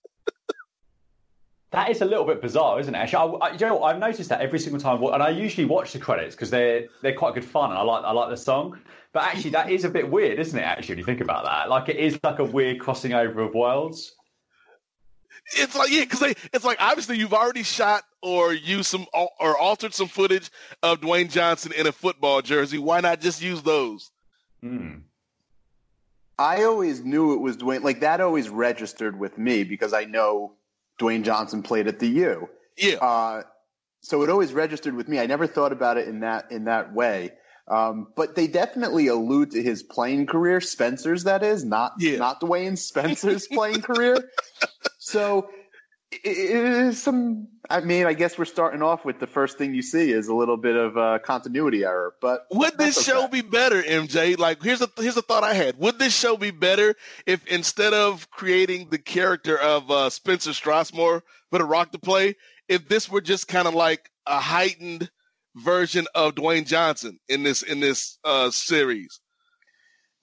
[1.75, 2.97] That is a little bit bizarre, isn't it?
[2.97, 3.93] Actually, I, I, you know what?
[3.93, 7.13] I've noticed that every single time, and I usually watch the credits because they're they're
[7.13, 8.79] quite good fun, and I like I like the song.
[9.11, 10.61] But actually, that is a bit weird, isn't it?
[10.61, 13.53] Actually, when you think about that, like it is like a weird crossing over of
[13.53, 14.15] worlds.
[15.57, 16.21] It's like yeah, because
[16.53, 20.49] it's like obviously you've already shot or used some or altered some footage
[20.81, 22.77] of Dwayne Johnson in a football jersey.
[22.77, 24.11] Why not just use those?
[24.61, 24.99] Hmm.
[26.39, 27.83] I always knew it was Dwayne.
[27.83, 30.53] Like that always registered with me because I know
[30.99, 32.49] Dwayne Johnson played at the U.
[32.77, 32.95] Yeah.
[32.95, 33.43] Uh,
[34.01, 35.19] so it always registered with me.
[35.19, 37.31] I never thought about it in that in that way.
[37.67, 42.17] Um, but they definitely allude to his playing career, Spencer's that is, not yeah.
[42.17, 44.29] not Dwayne Spencer's playing career.
[44.97, 45.49] So
[46.23, 47.47] is some.
[47.69, 50.36] I mean, I guess we're starting off with the first thing you see is a
[50.36, 52.13] little bit of a continuity error.
[52.21, 53.12] But would this okay.
[53.12, 54.38] show be better, MJ?
[54.38, 55.78] Like, here's a here's a thought I had.
[55.80, 61.21] Would this show be better if instead of creating the character of uh, Spencer Strasmore
[61.49, 62.36] for The Rock to play,
[62.67, 65.10] if this were just kind of like a heightened
[65.56, 69.19] version of Dwayne Johnson in this in this uh, series?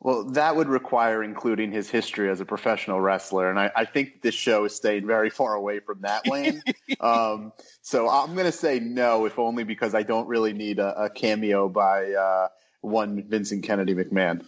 [0.04, 4.20] Well, that would require including his history as a professional wrestler, and I, I think
[4.20, 6.60] this show is staying very far away from that lane.
[7.00, 11.04] um, so I'm going to say no, if only because I don't really need a,
[11.04, 12.48] a cameo by uh,
[12.80, 14.44] one Vincent Kennedy McMahon.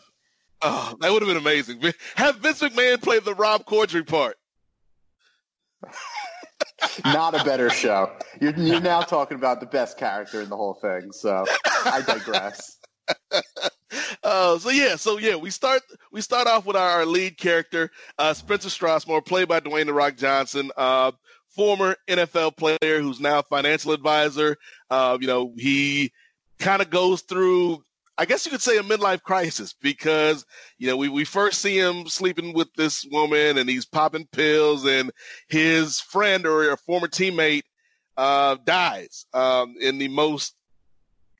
[0.60, 1.80] Oh, that would have been amazing.
[2.16, 4.36] Have Vince McMahon play the Rob Corddry part.
[7.04, 8.10] Not a better show.
[8.40, 11.12] You're, you're now talking about the best character in the whole thing.
[11.12, 12.78] So I digress.
[14.24, 18.32] uh, so yeah, so yeah, we start we start off with our, lead character, uh,
[18.32, 21.12] Spencer Strasmore, played by Dwayne the Rock Johnson, uh,
[21.50, 24.56] former NFL player who's now financial advisor.
[24.90, 26.10] Uh, you know, he
[26.58, 27.82] kind of goes through,
[28.16, 30.46] I guess you could say, a midlife crisis because
[30.78, 34.86] you know we we first see him sleeping with this woman and he's popping pills,
[34.86, 35.12] and
[35.48, 37.64] his friend or a former teammate
[38.16, 40.54] uh, dies um, in the most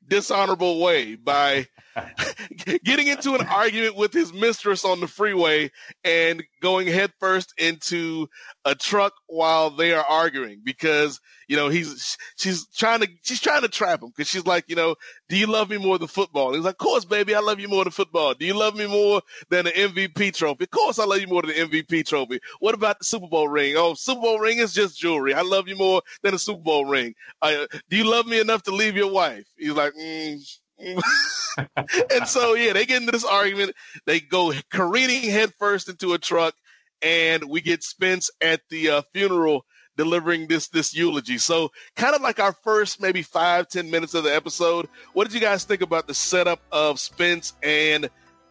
[0.07, 1.65] dishonorable way by
[2.83, 5.71] getting into an argument with his mistress on the freeway
[6.03, 8.27] and going headfirst into
[8.65, 13.61] a truck while they are arguing because you know he's she's trying to she's trying
[13.61, 14.95] to trap him because she's like you know
[15.29, 16.53] do you love me more than football?
[16.53, 18.33] He's like of course baby I love you more than football.
[18.33, 20.65] Do you love me more than the MVP trophy?
[20.65, 22.39] Of course I love you more than the MVP trophy.
[22.59, 23.75] What about the Super Bowl ring?
[23.77, 25.33] Oh Super Bowl ring is just jewelry.
[25.33, 27.15] I love you more than a Super Bowl ring.
[27.41, 29.45] Uh, do you love me enough to leave your wife?
[29.57, 30.39] He's like mm,
[30.77, 33.73] and so yeah, they get into this argument.
[34.05, 36.53] They go careening headfirst into a truck,
[37.01, 39.65] and we get Spence at the uh, funeral
[39.97, 41.37] delivering this this eulogy.
[41.37, 44.87] So kind of like our first maybe five ten minutes of the episode.
[45.13, 48.09] What did you guys think about the setup of Spence and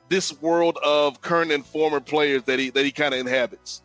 [0.08, 3.82] this world of current and former players that he that he kind of inhabits?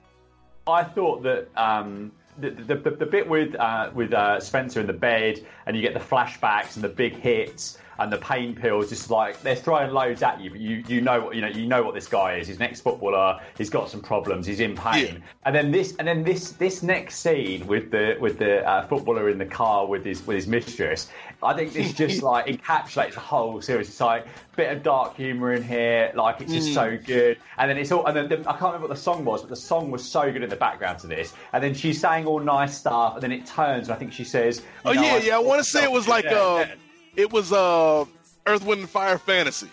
[0.67, 4.87] I thought that um, the, the, the, the, bit with uh, with uh, Spencer in
[4.87, 8.89] the bed, and you get the flashbacks and the big hits and the pain pills,
[8.89, 11.65] just like they're throwing loads at you, but you you know what you know you
[11.65, 12.47] know what this guy is.
[12.47, 13.39] He's an ex-footballer.
[13.57, 14.47] He's got some problems.
[14.47, 15.15] He's in pain.
[15.15, 15.19] Yeah.
[15.45, 19.29] And then this and then this this next scene with the with the uh, footballer
[19.29, 21.09] in the car with his with his mistress.
[21.41, 23.89] I think this just like encapsulates the whole series.
[23.89, 26.11] It's like a bit of dark humor in here.
[26.15, 26.73] Like it's just mm.
[26.73, 27.37] so good.
[27.57, 29.49] And then it's all and then the, I can't remember what the song was, but
[29.49, 31.33] the song was so good in the background to this.
[31.53, 34.23] And then she's saying all nice stuff, and then it turns, and I think she
[34.23, 36.75] says, "Oh yeah, I yeah." I want to say it was like yeah, uh, yeah.
[37.15, 38.05] It was uh
[38.47, 39.69] Earth, Wind, and Fire fantasy.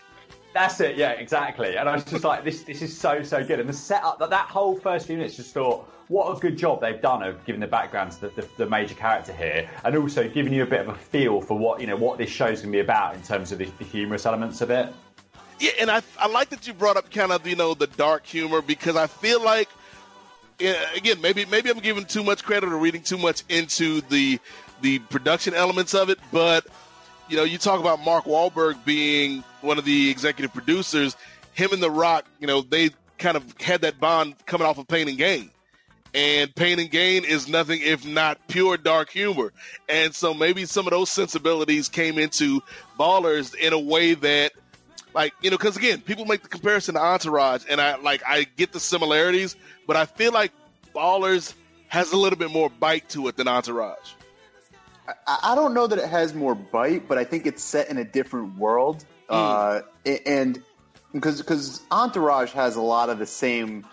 [0.52, 1.76] That's it, yeah, exactly.
[1.76, 3.60] And I was just like, this this is so, so good.
[3.60, 6.80] And the setup, that, that whole first few minutes, just thought, what a good job
[6.80, 10.28] they've done of giving the background to the, the, the, major character here, and also
[10.28, 12.72] giving you a bit of a feel for what you know what this show's going
[12.72, 14.92] to be about in terms of the, the humorous elements of it.
[15.58, 18.24] Yeah, and I I like that you brought up kind of you know the dark
[18.24, 19.68] humor because I feel like
[20.58, 24.38] again maybe maybe I'm giving too much credit or reading too much into the
[24.80, 26.66] the production elements of it, but
[27.28, 31.16] you know, you talk about Mark Wahlberg being one of the executive producers.
[31.54, 34.86] Him and The Rock, you know, they kind of had that bond coming off of
[34.86, 35.50] Pain and Gain.
[36.14, 39.52] And Pain and Gain is nothing if not pure dark humor.
[39.88, 42.62] And so maybe some of those sensibilities came into
[42.98, 44.52] Ballers in a way that,
[45.14, 48.46] like, you know, because again, people make the comparison to Entourage, and I like I
[48.56, 50.52] get the similarities, but I feel like
[50.94, 51.52] Ballers
[51.88, 54.14] has a little bit more bite to it than Entourage.
[55.26, 58.04] I, don't know that it has more bite, but I think it's set in a
[58.04, 59.04] different world.
[59.28, 59.82] Mm.
[60.04, 60.62] Uh, and
[61.12, 63.86] because because Entourage has a lot of the same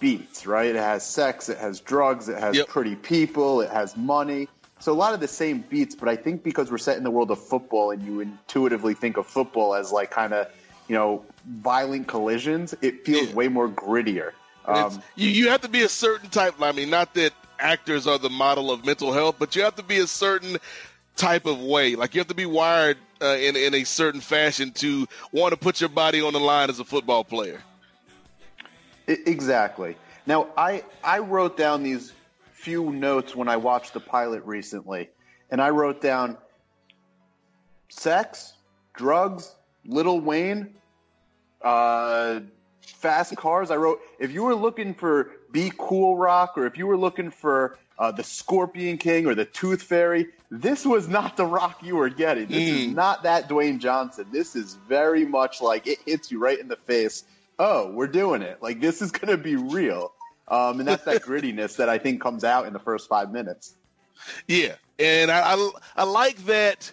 [0.00, 0.74] beats, right?
[0.74, 2.68] It has sex, it has drugs, it has yep.
[2.68, 4.48] pretty people, it has money.
[4.80, 7.10] So a lot of the same beats, but I think because we're set in the
[7.10, 10.48] world of football and you intuitively think of football as like kind of,
[10.88, 13.34] you know, violent collisions, it feels yeah.
[13.34, 14.32] way more grittier.
[14.66, 16.54] Um, you, you have to be a certain type.
[16.60, 19.82] I mean, not that actors are the model of mental health, but you have to
[19.82, 20.58] be a certain
[21.16, 21.94] type of way.
[21.94, 25.56] Like you have to be wired uh, in in a certain fashion to want to
[25.56, 27.62] put your body on the line as a football player.
[29.06, 29.96] Exactly.
[30.26, 32.12] Now, I I wrote down these
[32.52, 35.10] few notes when I watched the pilot recently,
[35.50, 36.36] and I wrote down
[37.88, 38.54] sex,
[38.94, 40.74] drugs, Lil Wayne,
[41.62, 42.40] uh,
[42.80, 43.70] fast cars.
[43.70, 47.30] I wrote if you were looking for be Cool Rock, or if you were looking
[47.30, 51.96] for uh, the Scorpion King or the Tooth Fairy, this was not the rock you
[51.96, 52.48] were getting.
[52.48, 52.88] This mm.
[52.88, 54.26] is not that Dwayne Johnson.
[54.32, 57.24] This is very much like it hits you right in the face.
[57.58, 58.62] Oh, we're doing it.
[58.62, 60.12] Like this is going to be real.
[60.48, 63.74] Um, and that's that grittiness that I think comes out in the first five minutes.
[64.46, 66.92] Yeah, and I, I, I like that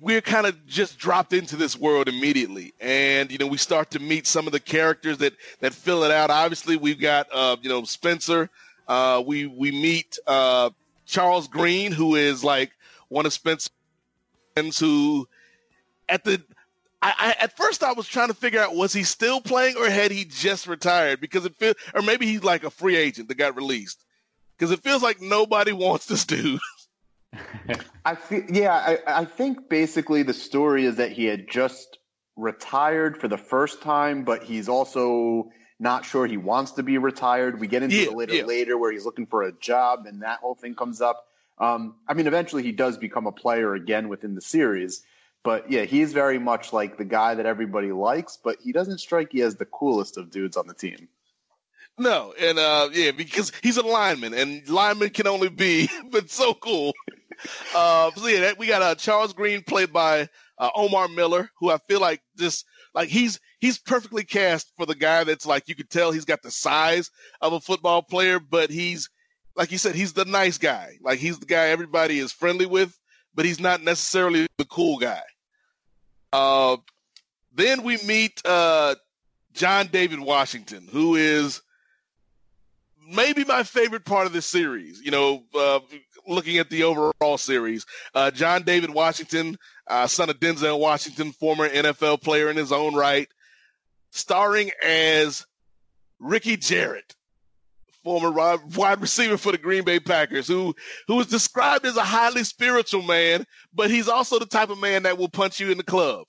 [0.00, 2.72] we're kind of just dropped into this world immediately.
[2.80, 6.10] And you know we start to meet some of the characters that that fill it
[6.10, 6.30] out.
[6.30, 8.50] Obviously we've got uh you know spencer.
[8.88, 10.70] Uh we we meet uh
[11.06, 12.72] charles green who is like
[13.08, 13.70] one of spencer's
[14.54, 15.28] friends who
[16.08, 16.42] at the
[17.02, 19.88] I, I, at first I was trying to figure out was he still playing or
[19.88, 21.20] had he just retired?
[21.20, 24.04] Because it feels or maybe he's like a free agent that got released.
[24.56, 26.60] Because it feels like nobody wants this dude
[28.04, 31.98] I feel, yeah, I, I think basically the story is that he had just
[32.36, 37.60] retired for the first time, but he's also not sure he wants to be retired.
[37.60, 38.44] We get into yeah, it later, yeah.
[38.44, 41.26] later where he's looking for a job and that whole thing comes up.
[41.58, 45.02] Um, I mean, eventually he does become a player again within the series,
[45.42, 49.32] but yeah, he's very much like the guy that everybody likes, but he doesn't strike
[49.34, 51.08] you as the coolest of dudes on the team.
[52.00, 56.54] No, and uh, yeah, because he's a lineman, and linemen can only be, but so
[56.54, 56.94] cool.
[57.74, 61.78] Uh, so yeah, we got uh, Charles Green played by uh, Omar Miller, who I
[61.88, 65.88] feel like just like he's he's perfectly cast for the guy that's like you could
[65.88, 67.10] tell he's got the size
[67.40, 69.08] of a football player, but he's
[69.56, 70.98] like you said, he's the nice guy.
[71.00, 72.94] Like he's the guy everybody is friendly with,
[73.34, 75.22] but he's not necessarily the cool guy.
[76.34, 76.76] Uh,
[77.54, 78.96] then we meet uh,
[79.54, 81.62] John David Washington, who is
[83.10, 85.00] maybe my favorite part of this series.
[85.00, 85.80] You know, uh,
[86.26, 87.84] looking at the overall series,
[88.14, 89.56] uh, John David Washington,
[89.86, 93.28] uh, son of Denzel Washington, former NFL player in his own right,
[94.10, 95.46] starring as
[96.18, 97.14] Ricky Jarrett,
[98.04, 100.74] former wide receiver for the Green Bay Packers, who
[101.08, 103.44] who is described as a highly spiritual man,
[103.74, 106.26] but he's also the type of man that will punch you in the club.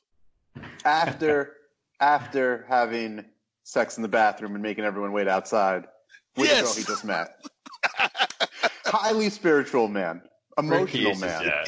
[0.84, 1.54] After
[2.00, 3.26] after having
[3.64, 5.86] sex in the bathroom and making everyone wait outside
[6.36, 6.60] with Yes.
[6.60, 7.46] the girl he just met.
[8.86, 10.22] Highly spiritual man,
[10.58, 11.44] emotional man.
[11.46, 11.66] yeah.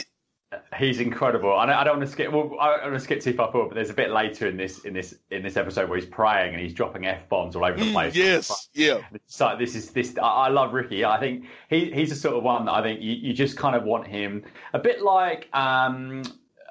[0.77, 1.51] He's incredible.
[1.51, 2.31] I don't, I don't want to skip.
[2.31, 4.55] Well, I don't want to skip too far forward, but there's a bit later in
[4.55, 7.65] this in this in this episode where he's praying and he's dropping f bombs all
[7.65, 8.15] over the Mm, place.
[8.15, 8.99] yes, yeah.
[9.25, 10.15] So this is this.
[10.19, 11.03] I, I love Ricky.
[11.05, 13.75] I think he he's the sort of one that I think you, you just kind
[13.75, 14.43] of want him
[14.73, 16.21] a bit like um,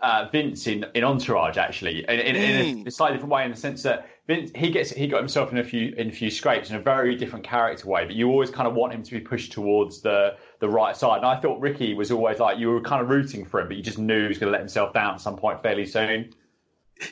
[0.01, 3.57] uh, Vince in, in Entourage, actually, in, in, in a slightly different way, in the
[3.57, 6.71] sense that Vince he gets he got himself in a few in a few scrapes
[6.71, 9.19] in a very different character way, but you always kind of want him to be
[9.21, 11.17] pushed towards the the right side.
[11.19, 13.77] And I thought Ricky was always like you were kind of rooting for him, but
[13.77, 16.33] you just knew he was going to let himself down at some point fairly soon.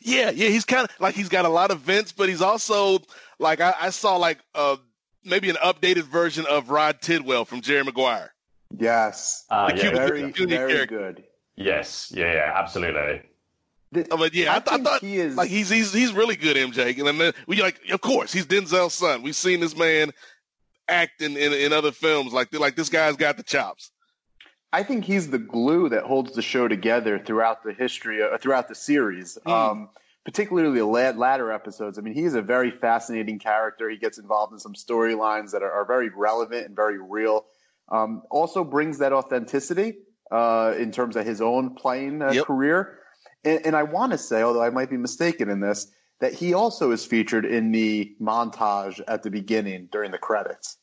[0.03, 3.01] Yeah, yeah, he's kind of like he's got a lot of Vince, but he's also
[3.41, 4.77] like I, I saw like uh
[5.25, 8.33] maybe an updated version of Rod Tidwell from Jerry Maguire.
[8.79, 10.87] Yes, Uh, The yeah, Cuba very, very character.
[10.87, 11.25] good.
[11.57, 13.23] yes, yeah, yeah, absolutely.
[13.95, 16.57] Uh, But yeah, I, I, think thought he is- like he's he's he's really good,
[16.57, 16.97] MJ.
[16.99, 19.23] And then we like, of course, he's Denzel's son.
[19.23, 20.13] We've seen this man
[20.89, 22.33] acting in, in, other films.
[22.33, 23.91] Like like this guy's got the chops.
[24.73, 28.69] I think he's the glue that holds the show together throughout the history, uh, throughout
[28.69, 29.89] the series, um,
[30.25, 31.99] particularly the la- latter episodes.
[31.99, 33.91] I mean, he's a very fascinating character.
[33.91, 37.47] He gets involved in some storylines that are, are very relevant and very real.
[37.89, 39.95] Um, also brings that authenticity
[40.31, 42.45] uh, in terms of his own playing uh, Yep.
[42.47, 43.00] career.
[43.45, 46.53] And, and I want to say, although I might be mistaken in this, that he
[46.53, 50.77] also is featured in the montage at the beginning during the credits.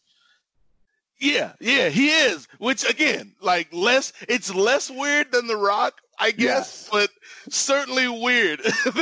[1.19, 2.47] Yeah, yeah, he is.
[2.59, 6.89] Which again, like less, it's less weird than The Rock, I guess, Yes.
[6.91, 7.09] but
[7.49, 8.61] certainly weird.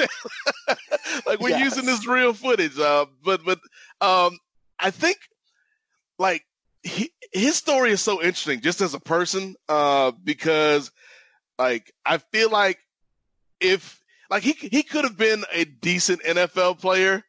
[1.25, 1.63] like we're Yes.
[1.65, 2.79] using this real footage.
[2.79, 3.59] Uh, but but
[3.99, 4.37] um,
[4.79, 5.17] I think
[6.17, 6.45] like
[6.83, 10.91] he, his story is so interesting, just as a person, uh, because
[11.59, 12.79] like I feel like
[13.59, 17.23] if like he he could have been a decent NFL player,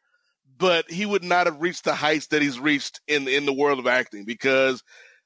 [0.57, 3.79] but he would not have reached the heights that he's reached in in the world
[3.79, 4.83] of acting because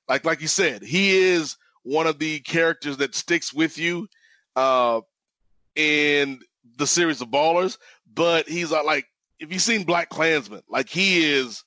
[0.07, 4.07] like like you said, he is one of the characters that sticks with you
[4.55, 5.01] uh
[5.75, 6.39] in
[6.77, 7.77] the series of ballers,
[8.13, 9.05] but he's uh, like
[9.39, 11.63] if you've seen BlacKkKlansman, like he is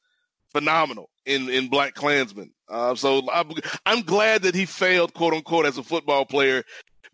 [0.48, 2.50] phenomenal in in BlacKkKlansman.
[2.68, 3.50] Uh, so I'm,
[3.84, 6.64] I'm glad that he failed, quote unquote, as a football player,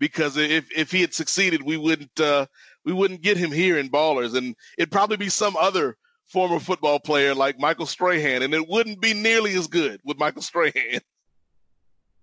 [0.00, 2.46] because if if he had succeeded, we wouldn't uh,
[2.84, 5.96] we wouldn't get him here in Ballers, and it'd probably be some other
[6.26, 10.42] former football player like Michael Strahan, and it wouldn't be nearly as good with Michael
[10.42, 11.00] Strahan.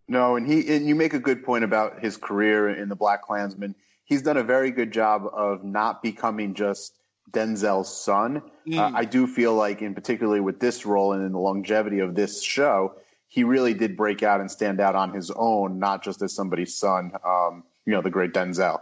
[0.10, 3.76] No, and he and you make a good point about his career in the BlacKkKlansman.
[4.06, 6.94] He's done a very good job of not becoming just
[7.32, 8.42] Denzel's son.
[8.66, 8.78] Mm.
[8.78, 12.16] Uh, I do feel like, in particularly with this role and in the longevity of
[12.16, 12.96] this show,
[13.28, 16.78] he really did break out and stand out on his own, not just as somebody's
[16.78, 17.12] son.
[17.26, 18.80] Um, you know, the great Denzel.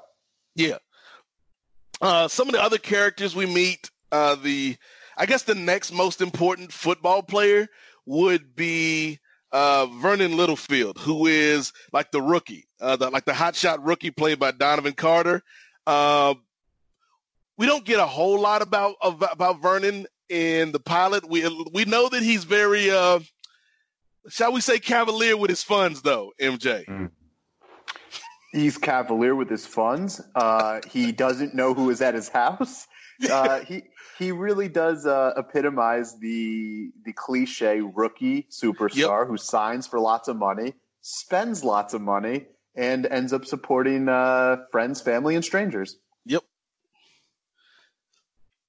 [0.56, 0.78] Yeah.
[2.02, 4.78] Uh, some of the other characters we meet, uh, the
[5.18, 7.68] I guess the next most important football player
[8.06, 9.20] would be
[9.52, 14.40] uh, Vernon Littlefield, who is like the rookie, uh, the, like the hotshot rookie played
[14.40, 15.42] by Donovan Carter.
[15.88, 16.36] Uh,
[17.58, 21.30] we don't get a whole lot about about Vernon in the pilot.
[21.30, 23.20] We we know that he's very, uh,
[24.30, 26.32] shall we say, cavalier with his funds, though.
[26.40, 27.10] MJ.
[28.52, 30.22] He's cavalier with his funds.
[30.34, 32.88] Uh, he doesn't know who is at his house.
[33.32, 33.82] Uh, he
[34.20, 40.36] he really does uh, epitomize the the cliche rookie superstar who signs for lots of
[40.36, 42.46] money, spends lots of money,
[42.76, 45.98] and ends up supporting uh, friends, family, and strangers.
[46.26, 46.44] Yep.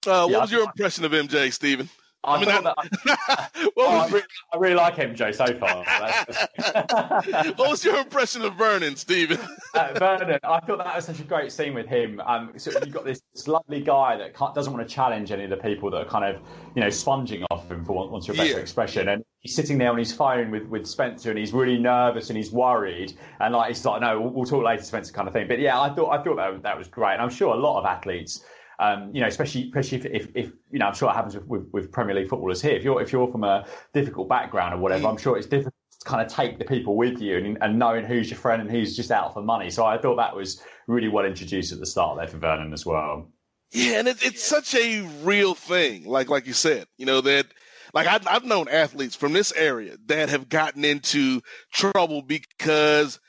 [0.06, 1.88] Uh, what Yeah, was your impression of MJ, Steven?
[2.26, 2.76] I, mean, I- that,
[3.74, 4.22] what, Oh, I, really,
[4.52, 5.84] I really like MJ so far.
[7.56, 9.38] What was your impression of Vernon, Steven?
[9.74, 12.20] uh, Vernon, I thought that was such a great scene with him.
[12.26, 15.44] Um, so you've got this, this lovely guy that can't, doesn't want to challenge any
[15.44, 16.40] of the people that are kind of,
[16.74, 18.56] you know, sponging off him, for want want of a better Yeah.
[18.56, 19.08] expression.
[19.08, 22.36] And he's sitting there on his phone with, with Spencer, and he's really nervous and
[22.36, 23.14] he's worried.
[23.40, 25.48] And like he's like, no, we'll, we'll talk later, Spencer, kind of thing.
[25.48, 27.14] But yeah, I thought I thought that that was great.
[27.14, 28.44] And I'm sure a lot of athletes.
[28.78, 31.46] Um, you know, especially especially if, if, if you know, I'm sure it happens with,
[31.46, 32.72] with, with Premier League footballers here.
[32.72, 36.08] If you're if you're from a difficult background or whatever, I'm sure it's difficult to
[36.08, 38.94] kind of take the people with you and, and knowing who's your friend and who's
[38.94, 39.70] just out for money.
[39.70, 42.84] So I thought that was really well introduced at the start there for Vernon as
[42.84, 43.30] well.
[43.72, 46.04] Yeah, and it, it's such a real thing.
[46.04, 47.46] Like like you said, you know that.
[47.94, 51.40] Like I've, I've known athletes from this area that have gotten into
[51.72, 53.20] trouble because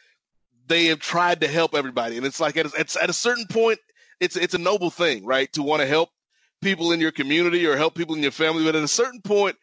[0.65, 3.45] they have tried to help everybody, and it's like at a, it's at a certain
[3.45, 3.79] point,
[4.19, 6.09] it's it's a noble thing, right, to want to help
[6.61, 8.63] people in your community or help people in your family.
[8.63, 9.55] But at a certain point,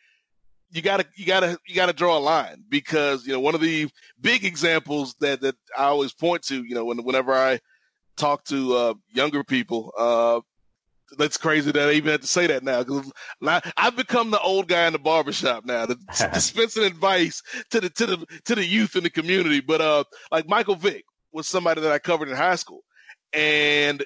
[0.70, 3.88] you gotta you gotta you gotta draw a line because you know one of the
[4.20, 7.60] big examples that that I always point to, you know, when, whenever I
[8.16, 10.40] talk to uh, younger people, uh,
[11.16, 13.12] that's crazy that I even have to say that now because
[13.76, 15.96] I've become the old guy in the barbershop now, the,
[16.32, 19.60] dispensing advice to the to the to the youth in the community.
[19.60, 22.82] But uh, like Michael Vick was somebody that I covered in high school,
[23.32, 24.04] and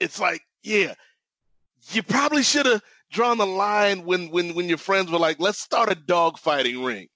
[0.00, 0.94] it's like, yeah,
[1.90, 5.60] you probably should have drawn the line when when when your friends were like, let's
[5.60, 7.08] start a dog fighting ring.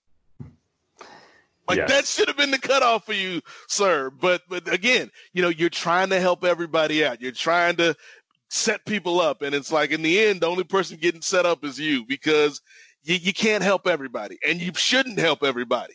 [1.68, 1.90] Like yes.
[1.90, 4.10] that should have been the cutoff for you, sir.
[4.10, 7.20] But but again, you know, you're trying to help everybody out.
[7.20, 7.94] You're trying to
[8.52, 9.42] set people up.
[9.42, 12.60] And it's like in the end, the only person getting set up is you because
[13.02, 15.94] you, you can't help everybody and you shouldn't help everybody.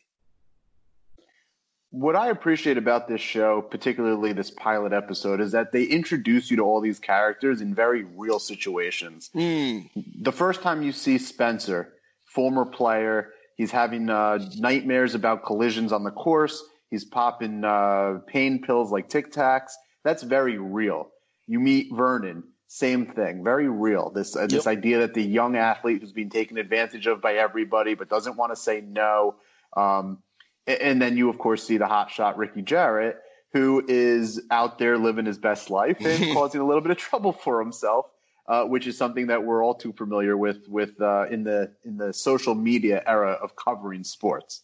[2.00, 6.58] What I appreciate about this show, particularly this pilot episode, is that they introduce you
[6.58, 9.32] to all these characters in very real situations.
[9.34, 9.90] Mm.
[10.22, 16.04] The first time you see Spencer, former player, he's having uh, nightmares about collisions on
[16.04, 16.64] the course.
[16.92, 19.72] He's popping uh, pain pills like Tic Tacs.
[20.04, 21.10] That's very real.
[21.48, 24.12] You meet Vernon, same thing, very real.
[24.12, 27.96] This uh, this idea that the young athlete who's being taken advantage of by everybody
[27.96, 29.38] but doesn't want to say no.
[29.76, 30.20] Um,
[30.68, 33.18] and, then you of course see the hotshot Ricky Jarrett,
[33.54, 37.34] who is out there living his best life and causing a little bit of trouble
[37.34, 38.08] for himself.
[38.50, 41.98] Uh, which is something that we're all too familiar with with uh, in the in
[41.98, 44.64] the social media era of covering sports.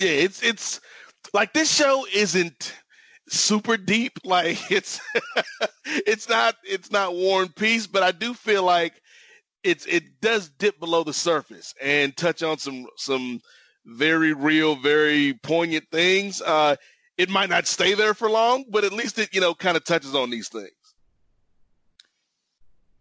[0.00, 0.80] Yeah, it's it's
[1.32, 2.74] like this show isn't
[3.28, 4.12] super deep.
[4.26, 5.00] Like it's
[5.84, 9.00] it's not it's not War and Peace, but I do feel like
[9.62, 13.40] it's it does dip below the surface and touch on some some
[13.86, 16.42] very real, very poignant things.
[16.42, 16.76] Uh,
[17.16, 19.84] it might not stay there for long, but at least it you know kind of
[19.84, 20.70] touches on these things.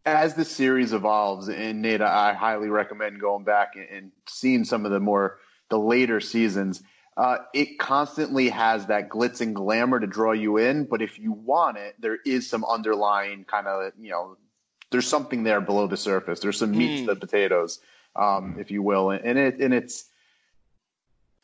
[0.05, 4.91] As the series evolves, and Nate, I highly recommend going back and, seeing some of
[4.91, 6.83] the more the later seasons
[7.17, 10.83] uh, it constantly has that glitz and glamour to draw you in.
[10.85, 14.37] But if you want it, there is some underlying kind of, you know,
[14.91, 16.41] there's something there below the surface.
[16.41, 17.05] There's some meat mm.
[17.05, 17.79] to the potatoes,
[18.15, 19.11] um, if you will.
[19.11, 20.05] And it, and it's,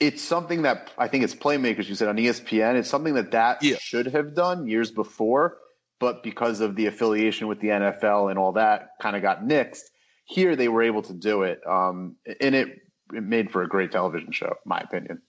[0.02, 1.88] it's something that I think it's playmakers.
[1.88, 3.78] You said on ESPN, it's something that that yeah.
[3.80, 5.60] should have done years before,
[6.00, 9.84] but because of the affiliation with the NFL and all that, kind of got nixed.
[10.26, 12.80] Here, they were able to do it, um, and it
[13.14, 15.22] it made for a great television show, my opinion.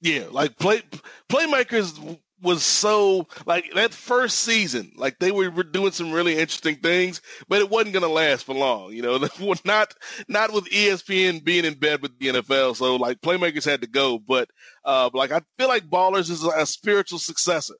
[0.00, 0.82] Yeah, like play
[1.28, 7.20] playmakers was so like that first season, like they were doing some really interesting things,
[7.48, 8.92] but it wasn't going to last for long.
[8.92, 9.28] You know,
[9.64, 9.94] not
[10.28, 12.76] not with ESPN being in bed with the NFL.
[12.76, 14.48] So like playmakers had to go, but
[14.84, 17.76] uh, like I feel like Ballers is a, spiritual successor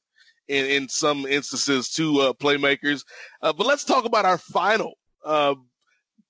[0.48, 3.05] in in some instances to uh, playmakers.
[3.42, 4.94] Uh, but let's talk about our final
[5.24, 5.55] uh,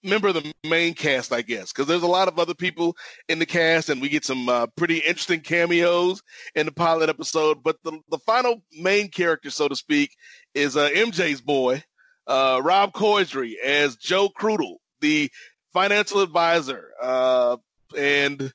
[0.04, 2.96] member of the main cast, I guess, because there's a lot of other people
[3.28, 6.22] in the cast, and we get some uh, pretty interesting cameos
[6.54, 7.62] in the pilot episode.
[7.62, 10.10] But the the final main character, so to speak,
[10.54, 11.82] is uh, MJ's boy,
[12.26, 15.30] uh, Rob Corddry, as Joe Krutel, the
[15.72, 17.56] financial advisor, uh,
[17.98, 18.52] and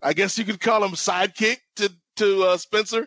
[0.00, 3.06] I guess you could call him sidekick to to uh, Spencer.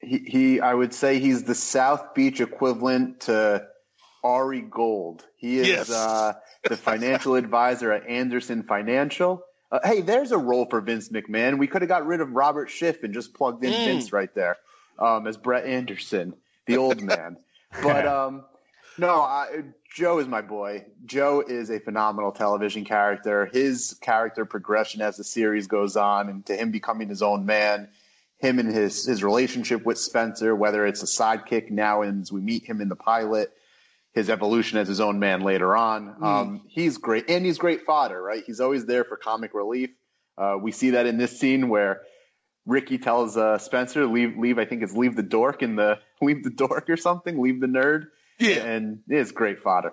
[0.00, 3.66] He, he, I would say he's the South Beach equivalent to
[4.22, 5.24] Ari Gold.
[5.36, 5.68] He is.
[5.68, 5.90] Yes.
[6.64, 9.42] The financial advisor at Anderson Financial.
[9.70, 11.58] Uh, hey, there's a role for Vince McMahon.
[11.58, 13.84] We could have got rid of Robert Schiff and just plugged in mm.
[13.84, 14.56] Vince right there
[14.98, 16.34] um, as Brett Anderson,
[16.66, 17.36] the old man.
[17.82, 18.44] but um,
[18.96, 19.62] no, I,
[19.94, 20.84] Joe is my boy.
[21.04, 23.46] Joe is a phenomenal television character.
[23.46, 27.88] His character progression as the series goes on, and to him becoming his own man,
[28.38, 32.40] him and his his relationship with Spencer, whether it's a sidekick now, and as we
[32.40, 33.52] meet him in the pilot,
[34.18, 36.14] his evolution as his own man later on.
[36.14, 36.22] Mm.
[36.22, 38.42] Um, he's great, and he's great fodder, right?
[38.44, 39.90] He's always there for comic relief.
[40.36, 42.02] Uh, we see that in this scene where
[42.66, 46.44] Ricky tells uh, Spencer, "Leave, leave." I think it's leave the dork in the leave
[46.44, 47.40] the dork or something.
[47.40, 48.08] Leave the nerd.
[48.38, 49.92] Yeah, and it's great fodder.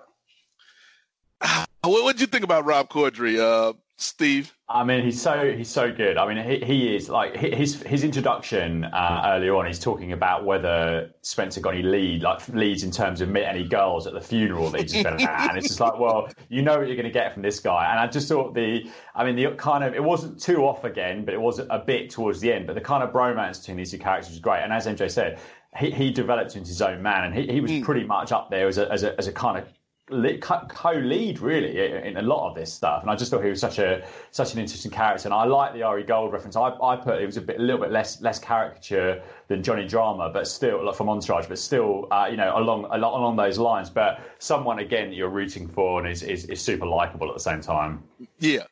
[1.82, 3.38] What would you think about Rob Corddry?
[3.38, 4.54] Uh, Steve?
[4.68, 6.18] I mean, he's so he's so good.
[6.18, 9.64] I mean, he, he is like his his introduction uh, earlier on.
[9.64, 13.64] He's talking about whether Spencer got any lead, like leads in terms of meet any
[13.64, 16.60] girls at the funeral that he's just been at, and it's just like, well, you
[16.60, 17.90] know what you're going to get from this guy.
[17.90, 21.24] And I just thought the, I mean, the kind of it wasn't too off again,
[21.24, 22.66] but it was a bit towards the end.
[22.66, 24.62] But the kind of bromance between these two characters was great.
[24.62, 25.38] And as MJ said,
[25.78, 27.82] he, he developed into his own man, and he, he was mm.
[27.82, 29.72] pretty much up there as a, as a, as a kind of
[30.08, 33.78] co-lead really in a lot of this stuff, and I just thought he was such
[33.78, 35.26] a such an interesting character.
[35.26, 36.54] And I like the Ari Gold reference.
[36.54, 39.86] I, I put it was a bit a little bit less less caricature than Johnny
[39.86, 43.90] Drama, but still like from Entourage, but still uh, you know along along those lines.
[43.90, 47.40] But someone again that you're rooting for and is is, is super likable at the
[47.40, 48.04] same time.
[48.38, 48.64] Yeah,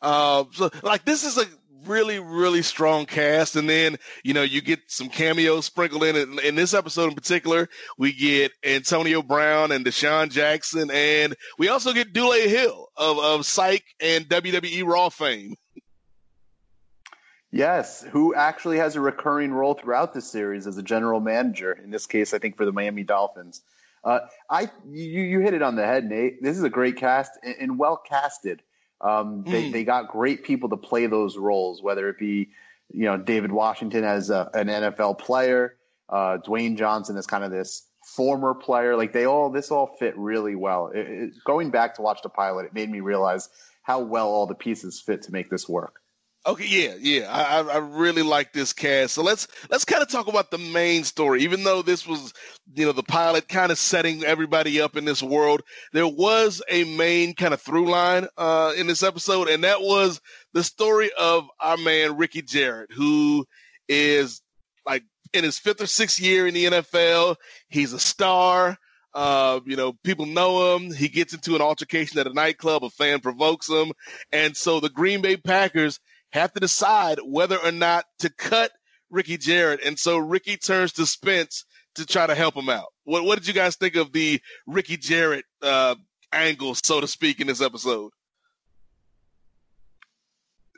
[0.00, 1.44] uh, so like this is a
[1.86, 3.56] really, really strong cast.
[3.56, 6.16] And then, you know, you get some cameos sprinkled in.
[6.16, 10.90] In, in this episode in particular, we get Antonio Brown and DeSean Jackson.
[10.90, 15.56] And we also get Dule Hill of, of Psych and WWE Raw fame.
[17.50, 21.72] Yes, who actually has a recurring role throughout the series as a general manager.
[21.72, 23.62] In this case, I think for the Miami Dolphins.
[24.04, 24.20] Uh,
[24.50, 26.42] I you, you hit it on the head, Nate.
[26.42, 28.62] This is a great cast and, and well casted.
[29.00, 29.72] Um, they mm.
[29.72, 32.50] they got great people to play those roles, whether it be
[32.92, 35.76] you know David Washington as a, an NFL player,
[36.08, 38.96] uh, Dwayne Johnson as kind of this former player.
[38.96, 40.88] Like they all this all fit really well.
[40.88, 43.48] It, it, going back to watch the pilot, it made me realize
[43.82, 46.00] how well all the pieces fit to make this work.
[46.48, 49.12] Okay, yeah, yeah, I, I really like this cast.
[49.12, 51.42] So let's let's kind of talk about the main story.
[51.42, 52.32] Even though this was,
[52.74, 55.60] you know, the pilot kind of setting everybody up in this world,
[55.92, 60.22] there was a main kind of through line uh, in this episode, and that was
[60.54, 63.44] the story of our man Ricky Jarrett, who
[63.86, 64.40] is
[64.86, 67.36] like in his fifth or sixth year in the NFL.
[67.68, 68.78] He's a star.
[69.12, 70.94] Uh, you know, people know him.
[70.94, 72.84] He gets into an altercation at a nightclub.
[72.84, 73.92] A fan provokes him,
[74.32, 76.00] and so the Green Bay Packers
[76.32, 78.72] have to decide whether or not to cut
[79.10, 79.80] Ricky Jarrett.
[79.84, 81.64] And so Ricky turns to Spence
[81.94, 82.88] to try to help him out.
[83.04, 85.94] What, what did you guys think of the Ricky Jarrett uh,
[86.32, 88.10] angle, so to speak, in this episode?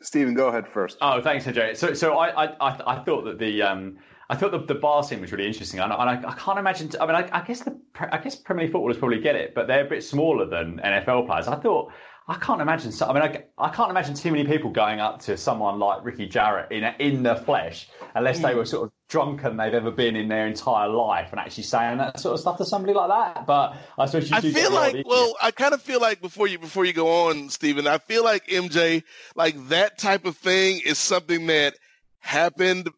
[0.03, 0.96] Steven, go ahead first.
[1.03, 1.74] Oh, thanks, Jay.
[1.74, 3.98] So, so I, I, I thought that the, um,
[4.30, 6.59] I thought the, the bar scene was really interesting, and I, and I, I can't
[6.59, 6.90] imagine.
[7.01, 9.66] I mean, I, I, guess the, I guess Premier League footballers probably get it, but
[9.66, 11.48] they're a bit smaller than NFL players.
[11.48, 11.92] I thought
[12.31, 12.93] I can't imagine.
[13.03, 16.28] I mean, I, I can't imagine too many people going up to someone like Ricky
[16.28, 18.68] Jarrett in in the flesh, unless they were mm.
[18.68, 22.20] sort of drunker than they've ever been in their entire life, and actually saying that
[22.20, 23.49] sort of stuff to somebody like that.
[23.49, 26.61] But I suppose you I feel like, well, I kind of feel like before you
[26.61, 29.03] before you go on, Stephen, I feel like MJ,
[29.35, 31.74] like that type of thing is something that
[32.20, 32.91] happened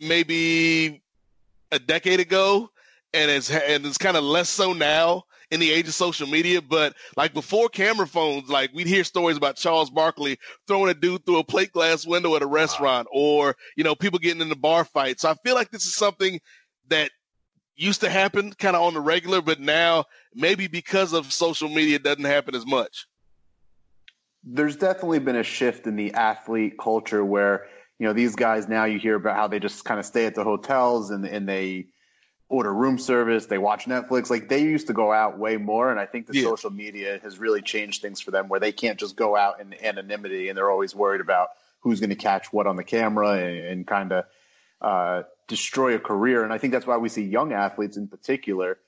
[0.00, 1.02] maybe
[1.70, 2.70] a decade ago,
[3.12, 6.62] and it's and it's kind of less so now in the age of social media,
[6.62, 11.26] but like before camera phones, like we'd hear stories about Charles Barkley throwing a dude
[11.26, 14.56] through a plate glass window at a restaurant or, you know, people getting in the
[14.56, 15.20] bar fight.
[15.20, 16.40] So I feel like this is something
[16.88, 17.10] that
[17.76, 21.96] used to happen kind of on the regular, but now maybe because of social media
[21.96, 23.06] it doesn't happen as much.
[24.42, 27.66] There's definitely been a shift in the athlete culture where,
[27.98, 30.34] you know, these guys now you hear about how they just kind of stay at
[30.34, 31.88] the hotels and, and they,
[32.52, 34.28] order room service, they watch Netflix.
[34.28, 36.44] Like they used to go out way more, and I think the yeah.
[36.44, 39.74] social media has really changed things for them, where they can't just go out in
[39.82, 41.48] anonymity, and they're always worried about
[41.80, 44.24] who's going to catch what on the camera and, and kind of
[44.82, 46.44] uh, destroy a career.
[46.44, 48.78] And I think that's why we see young athletes in particular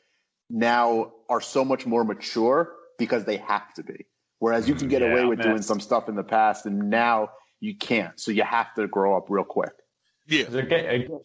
[0.50, 4.04] now are so much more mature because they have to be.
[4.40, 5.48] Whereas you can get yeah, away with man.
[5.48, 8.20] doing some stuff in the past, and now you can't.
[8.20, 9.72] So you have to grow up real quick.
[10.26, 10.44] Yeah,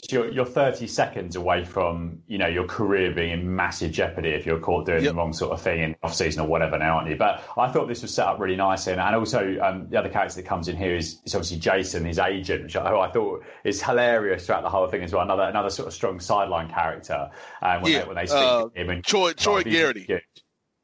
[0.10, 4.46] you're, you're 30 seconds away from you know your career being in massive jeopardy if
[4.46, 5.14] you're caught doing yep.
[5.14, 7.16] the wrong sort of thing in off season or whatever now, aren't you?
[7.16, 10.10] But I thought this was set up really nicely, and, and also um, the other
[10.10, 13.46] character that comes in here is, is obviously Jason, his agent, which I, I, thought
[13.64, 15.24] is hilarious throughout the whole thing as well.
[15.24, 17.30] Another another sort of strong sideline character.
[17.62, 18.00] Um, when, yeah.
[18.02, 20.22] they, when they speak uh, to him and Troy Troy Garity.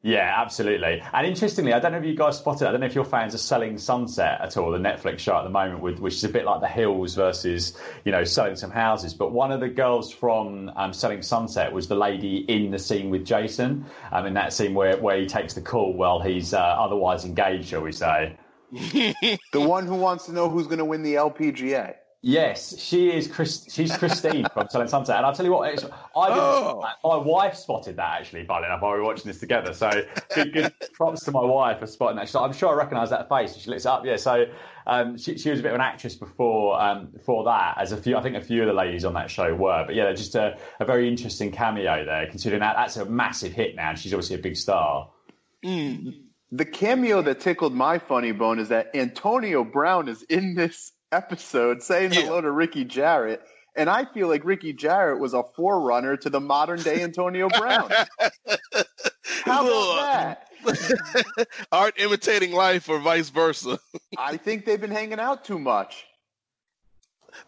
[0.06, 1.02] Yeah, absolutely.
[1.14, 2.68] And interestingly, I don't know if you guys spotted.
[2.68, 5.44] I don't know if you're fans are Selling Sunset at all, the Netflix show at
[5.46, 8.70] the moment, with which is a bit like The Hills versus you know selling some
[8.70, 9.16] houses.
[9.16, 13.10] But one of the girls from um, Selling Sunset was the lady in the scene
[13.10, 13.84] with Jason.
[14.12, 17.70] Um, in that scene where where he takes the call while he's uh, otherwise engaged,
[17.70, 18.38] shall we say?
[18.72, 21.96] the one who wants to know who's going to win the LPGA.
[22.28, 23.28] Yes, she is.
[23.28, 25.72] Chris, she's Christine from Selling Sunset, and I'll tell you what.
[25.72, 26.82] I oh.
[27.04, 28.44] my wife spotted that actually.
[28.48, 29.74] Funny enough, while we were watching this together.
[29.74, 29.92] So
[30.34, 32.36] good, good props to my wife for spotting that.
[32.36, 33.56] I'm sure I recognise that face.
[33.56, 34.08] She looks up.
[34.08, 34.16] Yeah.
[34.16, 34.46] So
[34.88, 37.98] um, she, she, was a bit of an actress before um, before that, as a
[37.98, 38.18] few.
[38.18, 39.84] I think a few of the ladies on that show were.
[39.86, 42.26] But yeah, just a, a very interesting cameo there.
[42.26, 45.12] Considering that that's a massive hit now, and she's obviously a big star.
[45.64, 46.22] Mm.
[46.52, 51.84] The cameo that tickled my funny bone is that Antonio Brown is in this episode
[51.84, 52.22] saying yeah.
[52.22, 53.42] hello to Ricky Jarrett.
[53.76, 57.92] And I feel like Ricky Jarrett was a forerunner to the modern day Antonio Brown.
[59.44, 61.48] How about that?
[61.72, 63.80] Art imitating life or vice versa.
[64.18, 66.06] I think they've been hanging out too much.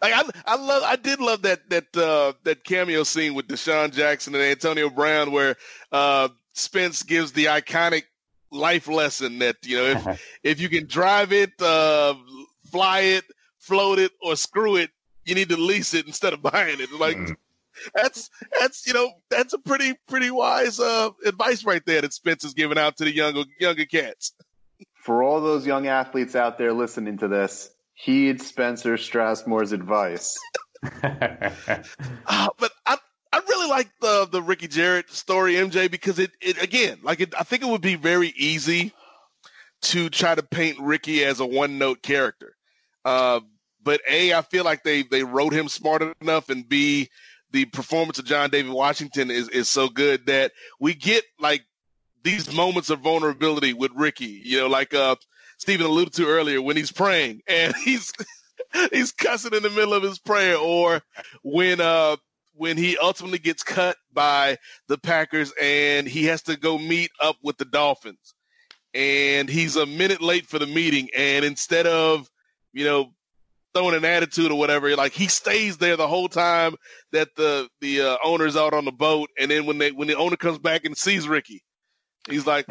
[0.02, 3.92] Like I, I love, I did love that that uh, that cameo scene with DeSean
[3.92, 5.56] Jackson and Antonio Brown, where
[5.92, 8.04] uh, Spence gives the iconic
[8.50, 12.14] life lesson that you know if if you can drive it, uh,
[12.70, 13.24] fly it,
[13.68, 14.90] float it or screw it,
[15.24, 16.90] you need to lease it instead of buying it.
[16.92, 17.36] Like mm.
[17.94, 22.44] that's that's you know that's a pretty pretty wise uh, advice right there that Spence
[22.44, 24.32] is giving out to the younger younger cats.
[25.02, 30.38] For all those young athletes out there listening to this, heed Spencer Strasmore's advice.
[32.30, 32.96] Uh, but I
[33.32, 37.34] I really like the the Ricky Jarrett story, MJ, because it, it again, like it,
[37.38, 38.92] I think it would be very easy
[39.82, 42.54] to try to paint Ricky as a one note character.
[43.04, 43.40] Uh,
[43.88, 47.08] but a, I feel like they they wrote him smart enough, and b,
[47.52, 51.62] the performance of John David Washington is is so good that we get like
[52.22, 54.42] these moments of vulnerability with Ricky.
[54.44, 55.16] You know, like uh,
[55.56, 58.12] Stephen alluded to earlier when he's praying and he's
[58.92, 61.00] he's cussing in the middle of his prayer, or
[61.42, 62.16] when uh
[62.52, 64.58] when he ultimately gets cut by
[64.88, 68.34] the Packers and he has to go meet up with the Dolphins.
[68.92, 71.08] And he's a minute late for the meeting.
[71.16, 72.28] And instead of,
[72.74, 73.12] you know,
[73.74, 76.74] throwing an attitude or whatever, like he stays there the whole time
[77.12, 79.30] that the the uh, owner's out on the boat.
[79.38, 81.62] And then when they when the owner comes back and sees Ricky,
[82.28, 82.66] he's like,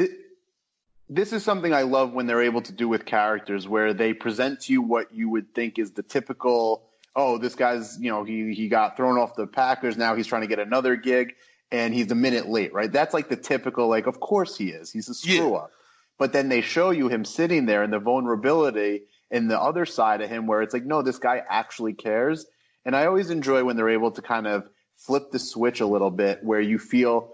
[1.10, 4.62] this is something I love when they're able to do with characters where they present
[4.62, 6.84] to you what you would think is the typical
[7.20, 10.44] oh, this guy's, you know, he he got thrown off the Packers, now he's trying
[10.44, 11.34] to get another gig
[11.72, 12.92] and he's a minute late, right?
[12.92, 14.92] That's like the typical like of course he is.
[14.92, 15.58] He's a screw Yeah.
[15.58, 15.72] up.
[16.20, 20.22] But then they show you him sitting there and the vulnerability in the other side
[20.22, 22.46] of him where it's like no, this guy actually cares.
[22.86, 26.12] And I always enjoy when they're able to kind of flip the switch a little
[26.12, 27.34] bit where you feel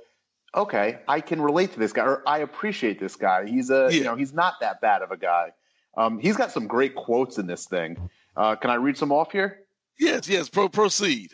[0.56, 3.48] okay, I can relate to this guy, or I appreciate this guy.
[3.48, 5.52] He's a, you know, he's not that bad of a guy.
[5.98, 8.10] Um, he's got some great quotes in this thing.
[8.36, 9.62] Uh, can I read some off here?
[10.00, 10.50] Yes, yes.
[10.50, 11.32] Pro- proceed.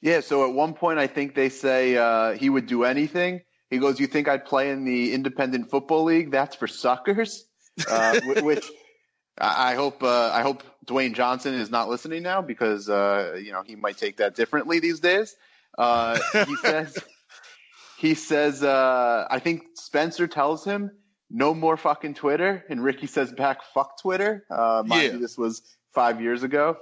[0.00, 0.20] Yeah.
[0.20, 3.42] So at one point, I think they say uh, he would do anything.
[3.70, 6.30] He goes, "You think I'd play in the Independent Football League?
[6.30, 7.44] That's for suckers."
[7.90, 8.70] Uh, wh- which
[9.40, 13.62] I hope uh, I hope Dwayne Johnson is not listening now because uh, you know
[13.64, 15.36] he might take that differently these days.
[15.76, 16.98] Uh, he says
[17.98, 20.90] he says uh, I think Spencer tells him
[21.30, 24.44] no more fucking Twitter, and Ricky says back fuck Twitter.
[24.50, 25.12] Uh, mind Yeah.
[25.14, 25.62] you, this was
[25.92, 26.76] five years ago.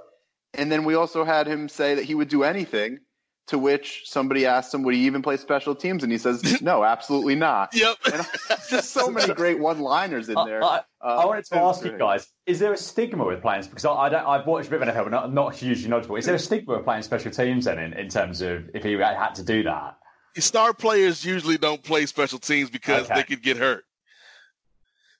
[0.53, 2.99] And then we also had him say that he would do anything.
[3.47, 6.83] To which somebody asked him, "Would he even play special teams?" And he says, "No,
[6.83, 7.95] absolutely not." Yep.
[8.13, 8.27] And
[8.69, 10.61] just so many great one-liners in there.
[10.61, 13.41] I, I Uh, wanted to it was ask you guys: Is there a stigma with
[13.41, 13.63] playing?
[13.63, 16.17] Because I, I don't, I've watched a bit of NFL, but not, not hugely knowledgeable.
[16.17, 18.93] Is there a stigma with playing special teams then, in, in terms of if he
[18.93, 19.95] had to do that?
[20.37, 23.15] Star players usually don't play special teams because Okay.
[23.15, 23.85] they could get hurt.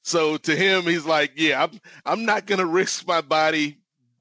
[0.03, 3.77] So to him, he's like, "Yeah, I'm I'm not gonna risk my body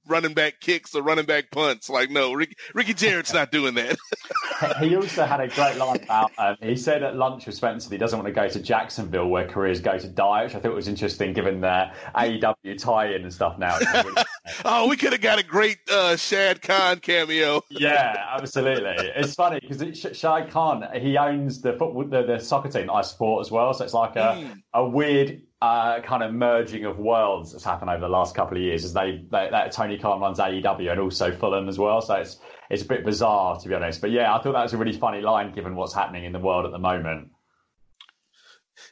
[0.08, 1.88] running back kicks or running back punts.
[1.90, 3.96] Like, no, Ricky, Ricky Jarrett's not doing that."
[4.80, 6.32] he also had a great line about.
[6.38, 9.26] Um, he said at lunch with Spencer that he doesn't want to go to Jacksonville
[9.28, 13.32] where careers go to die, which I thought was interesting given the AEW tie-in and
[13.32, 13.78] stuff now.
[14.64, 17.62] oh, we could have got a great uh, Shad Khan cameo.
[17.70, 18.94] Yeah, absolutely.
[19.16, 23.02] It's funny because Sh- Shahid Khan he owns the football, the, the soccer team I
[23.02, 23.72] support as well.
[23.74, 24.62] So it's like a Mm.
[24.74, 28.62] a weird uh, kind of merging of worlds that's happened over the last couple of
[28.62, 28.84] years.
[28.84, 32.00] is they, they that Tony Khan runs AEW and also Fulham as well.
[32.02, 32.38] So it's
[32.68, 34.00] it's a bit bizarre to be honest.
[34.00, 36.38] But yeah, I thought that was a really funny line given what's happening in the
[36.38, 37.30] world at the moment.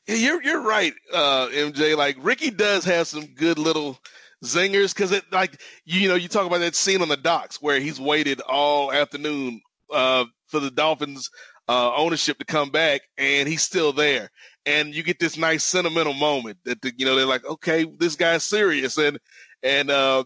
[0.07, 1.97] Yeah, you're you're right, uh, MJ.
[1.97, 3.99] Like Ricky does have some good little
[4.43, 7.81] zingers because it like you know you talk about that scene on the docks where
[7.81, 9.61] he's waited all afternoon
[9.93, 11.31] uh, for the Dolphins
[11.69, 14.31] uh, ownership to come back and he's still there,
[14.67, 18.17] and you get this nice sentimental moment that the, you know they're like, okay, this
[18.17, 19.19] guy's serious, and
[19.63, 20.25] and uh,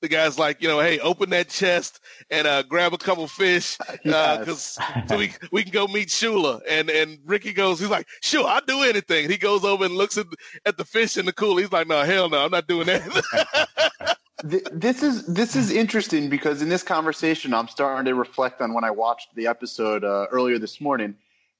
[0.00, 3.76] the guy's like, you know, hey, open that chest and uh, grab a couple fish
[4.04, 6.60] because so we we can go meet Shula.
[6.68, 9.24] And and Ricky goes, he's like, sure, I'll do anything.
[9.24, 10.26] And he goes over and looks at
[10.64, 11.60] at the fish in the cooler.
[11.60, 14.16] He's like, no, hell no, I'm not doing that.
[14.44, 18.84] This is this is interesting because in this conversation, I'm starting to reflect on when
[18.84, 21.16] I watched the episode uh, earlier this morning.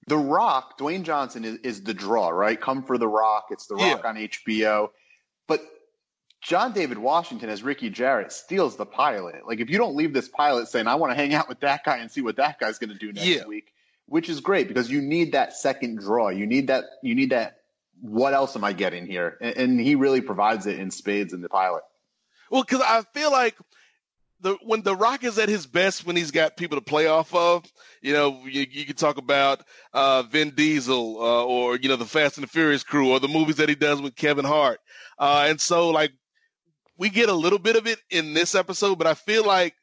[0.09, 2.61] The Rock, Dwayne Johnson is, is the draw, right?
[2.61, 3.47] Come for the Rock.
[3.51, 4.91] It's the Rock on HBO.
[5.47, 5.61] But
[6.43, 9.47] John David Washington as Ricky Jarrett steals the pilot.
[9.47, 11.85] Like if you don't leave this pilot saying, "I want to hang out with that
[11.85, 13.47] guy and see what that guy's going to do next Yeah.
[13.47, 13.73] week,"
[14.07, 16.29] which is great because you need that second draw.
[16.29, 16.85] You need that.
[17.03, 17.59] You need that.
[18.01, 19.37] What else am I getting here?
[19.41, 21.83] And, and he really provides it in spades in the pilot.
[22.51, 23.57] well, because I feel like
[24.41, 27.34] the when the Rock is at his best when he's got people to play off
[27.34, 27.64] of,
[28.03, 29.62] you know, you, you talk about
[29.93, 33.28] uh, Vin Diesel uh, or you know the Fast and the Furious crew or the
[33.28, 34.80] movies that he does with Kevin Hart,
[35.18, 36.12] uh, and so like
[36.97, 39.74] we get a little bit of it in this episode, but I feel like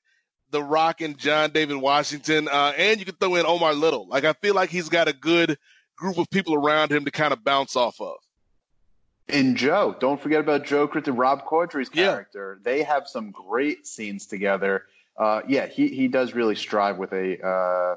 [0.51, 4.07] the Rock and John David Washington, uh, and you can throw in Omar Little.
[4.07, 5.57] Like I feel like he's got a good
[5.97, 8.15] group of people around him to kind of bounce off of.
[9.27, 12.59] And Joe, don't forget about Joe Crit and Rob Corddry's character.
[12.63, 14.83] They have some great scenes together.
[15.17, 17.95] Uh, yeah, he, he does really strive with a, uh,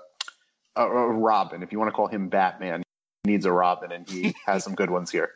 [0.77, 1.63] a, a Robin.
[1.63, 2.83] If you want to call him Batman,
[3.25, 5.33] he needs a Robin, and he has some good ones here.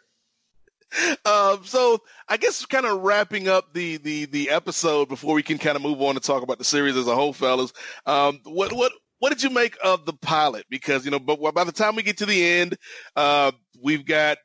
[1.26, 5.56] um, so I guess kind of wrapping up the, the the episode before we can
[5.56, 7.72] kind of move on to talk about the series as a whole, fellas.
[8.04, 10.66] Um, what what what did you make of the pilot?
[10.68, 12.76] Because you know, but by the time we get to the end,
[13.16, 14.36] uh, we've got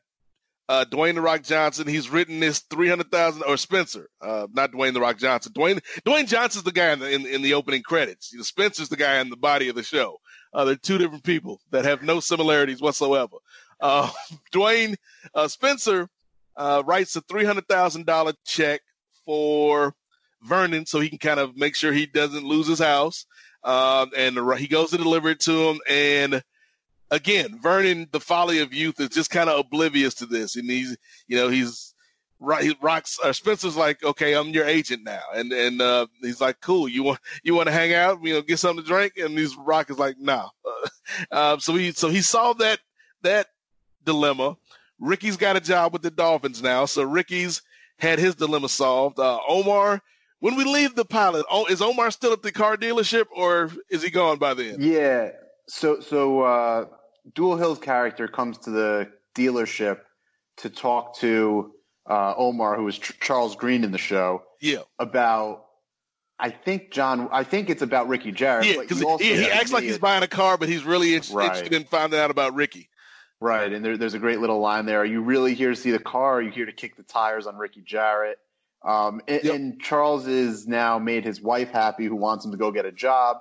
[0.70, 1.88] uh, Dwayne the Rock Johnson.
[1.88, 5.53] He's written this three hundred thousand or Spencer, uh, not Dwayne the Rock Johnson.
[5.53, 8.32] Dwayne Dwayne Johnson's the guy in the in, in the opening credits.
[8.32, 10.20] You know, Spencer's the guy in the body of the show.
[10.53, 13.38] Uh, they're two different people that have no similarities whatsoever.
[13.80, 14.09] Uh,
[14.53, 14.95] Dwayne
[15.34, 16.09] uh, Spencer
[16.55, 18.82] uh, writes a three hundred thousand dollar check
[19.26, 19.93] for
[20.43, 23.26] Vernon so he can kind of make sure he doesn't lose his house.
[23.63, 26.41] Um, and he goes to deliver it to him and
[27.12, 30.97] again, Vernon, the folly of youth, is just kind of oblivious to this, and he's,
[31.28, 31.93] you know, he's
[32.39, 32.64] right.
[32.64, 33.18] He rocks.
[33.24, 36.88] Uh, Spencer's like, okay, I'm your agent now, and and uh, he's like, cool.
[36.88, 38.24] You want you want to hang out?
[38.24, 39.14] You know, get something to drink?
[39.18, 40.16] And he's Rock is like.
[40.20, 40.49] Nah.
[41.60, 42.80] so he so he solved that
[43.24, 43.47] that
[44.03, 44.58] dilemma.
[44.99, 47.62] Ricky's got a job with the Dolphins now, so Ricky's
[47.99, 49.20] had his dilemma solved.
[49.20, 50.01] Uh, Omar.
[50.39, 54.12] When we leave the pilot, is Omar still at the car dealership or is he
[54.12, 54.76] gone by then?
[54.80, 55.32] Yeah.
[55.68, 56.86] So so uh,
[57.34, 59.99] Dule Hill's character comes to the dealership
[60.57, 61.72] to talk to
[62.09, 64.43] uh, Omar, who was Charles Green in the show.
[64.59, 64.80] Yeah.
[64.97, 65.65] About,
[66.39, 68.65] I think John, I think it's about Ricky Jarrett.
[68.65, 71.45] Yeah, because he, he, acts like he's buying a car, but he's really in- right.
[71.45, 72.89] interested in finding out about Ricky.
[73.39, 75.01] Right, and there, there's a great little line there.
[75.01, 76.38] Are you really here to see the car?
[76.38, 78.39] Are you here to kick the tires on Ricky Jarrett?
[78.84, 79.55] Um, and, yep.
[79.55, 82.91] and Charles is now made his wife happy, who wants him to go get a
[82.91, 83.38] job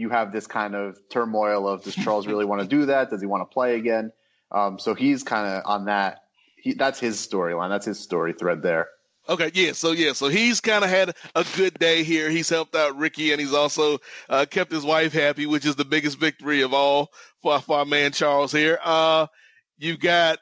[0.00, 3.10] you have this kind of turmoil of does Charles really want to do that?
[3.10, 4.12] Does he want to play again?
[4.50, 6.22] Um, so he's kind of on that.
[6.56, 7.68] He, that's his storyline.
[7.68, 8.88] That's his story thread there.
[9.28, 12.30] Okay, yeah, so yeah, so he's kind of had a good day here.
[12.30, 13.98] He's helped out Ricky, and he's also
[14.28, 17.84] uh, kept his wife happy, which is the biggest victory of all for, for our
[17.84, 18.78] man Charles here.
[18.82, 19.26] Uh,
[19.78, 20.38] you've got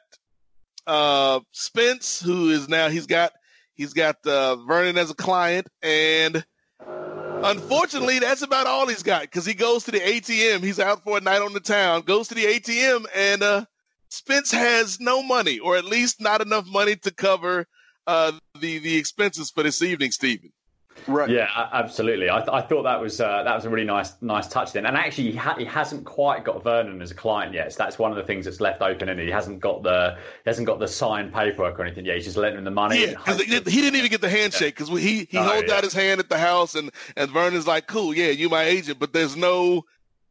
[0.87, 3.33] uh, Spence, who is now he's got
[3.75, 6.43] he's got uh, Vernon as a client, and
[7.43, 10.61] Unfortunately, that's about all he's got because he goes to the ATM.
[10.61, 13.65] He's out for a night on the town, goes to the ATM, and uh,
[14.09, 17.65] Spence has no money, or at least not enough money to cover
[18.07, 20.51] uh, the the expenses for this evening, Stephen.
[21.07, 21.29] Right.
[21.29, 22.29] Yeah, absolutely.
[22.29, 24.85] I, th- I thought that was uh, that was a really nice nice touch then.
[24.85, 27.73] And actually, he, ha- he hasn't quite got Vernon as a client yet.
[27.73, 29.09] So that's one of the things that's left open.
[29.09, 32.15] And he hasn't got the he hasn't got the signed paperwork or anything yet.
[32.15, 33.01] He's just letting him the money.
[33.01, 35.75] Yeah, because he didn't even get the handshake because he he oh, holds yeah.
[35.75, 38.99] out his hand at the house, and and Vernon's like, "Cool, yeah, you my agent,"
[38.99, 39.85] but there's no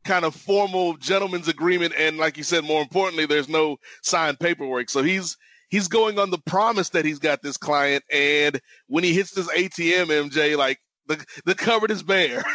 [0.04, 4.90] kind of formal gentleman's agreement, and like you said, more importantly, there's no signed paperwork.
[4.90, 5.36] So he's
[5.68, 9.48] he's going on the promise that he's got this client, and when he hits this
[9.48, 12.44] ATM, MJ, like the the cupboard is bare.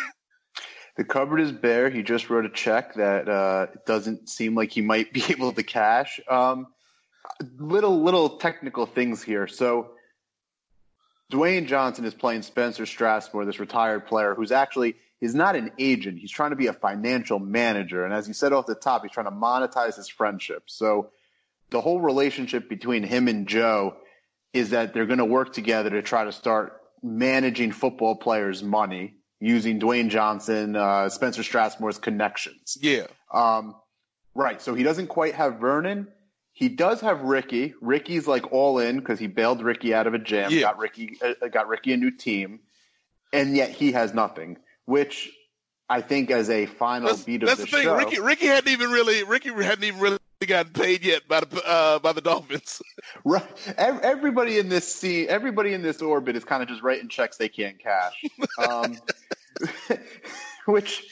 [0.95, 1.89] The cupboard is bare.
[1.89, 5.63] He just wrote a check that uh, doesn't seem like he might be able to
[5.63, 6.19] cash.
[6.29, 6.67] Um,
[7.57, 9.47] little little technical things here.
[9.47, 9.91] So
[11.31, 16.19] Dwayne Johnson is playing Spencer Strasmore, this retired player who's actually he's not an agent.
[16.19, 19.11] He's trying to be a financial manager, and as you said off the top, he's
[19.11, 20.63] trying to monetize his friendship.
[20.67, 21.09] So
[21.73, 23.97] the whole relationship between him and Joe
[24.53, 29.15] is that they're going to work together to try to start managing football players' money
[29.41, 32.77] using Dwayne Johnson, uh, Spencer Strasmore's connections.
[32.79, 33.07] Yeah.
[33.33, 33.75] Um,
[34.35, 34.61] right.
[34.61, 36.07] So he doesn't quite have Vernon.
[36.51, 37.73] He does have Ricky.
[37.81, 40.51] Ricky's like all in because he bailed Ricky out of a jam.
[40.51, 40.61] Yeah.
[40.61, 42.59] Got Ricky uh, got Ricky a new team,
[43.33, 44.57] and yet he has nothing.
[44.85, 45.31] Which
[45.89, 47.83] I think as a final that's, beat of that's the, the thing.
[47.85, 51.63] show, Ricky Ricky hadn't even really Ricky hadn't even really gotten paid yet by the
[51.65, 52.81] uh, by the Dolphins.
[53.25, 53.45] right.
[53.77, 57.49] Everybody in this scene, everybody in this orbit is kind of just writing checks they
[57.49, 58.23] can't cash,
[58.57, 58.97] um,
[60.65, 61.05] which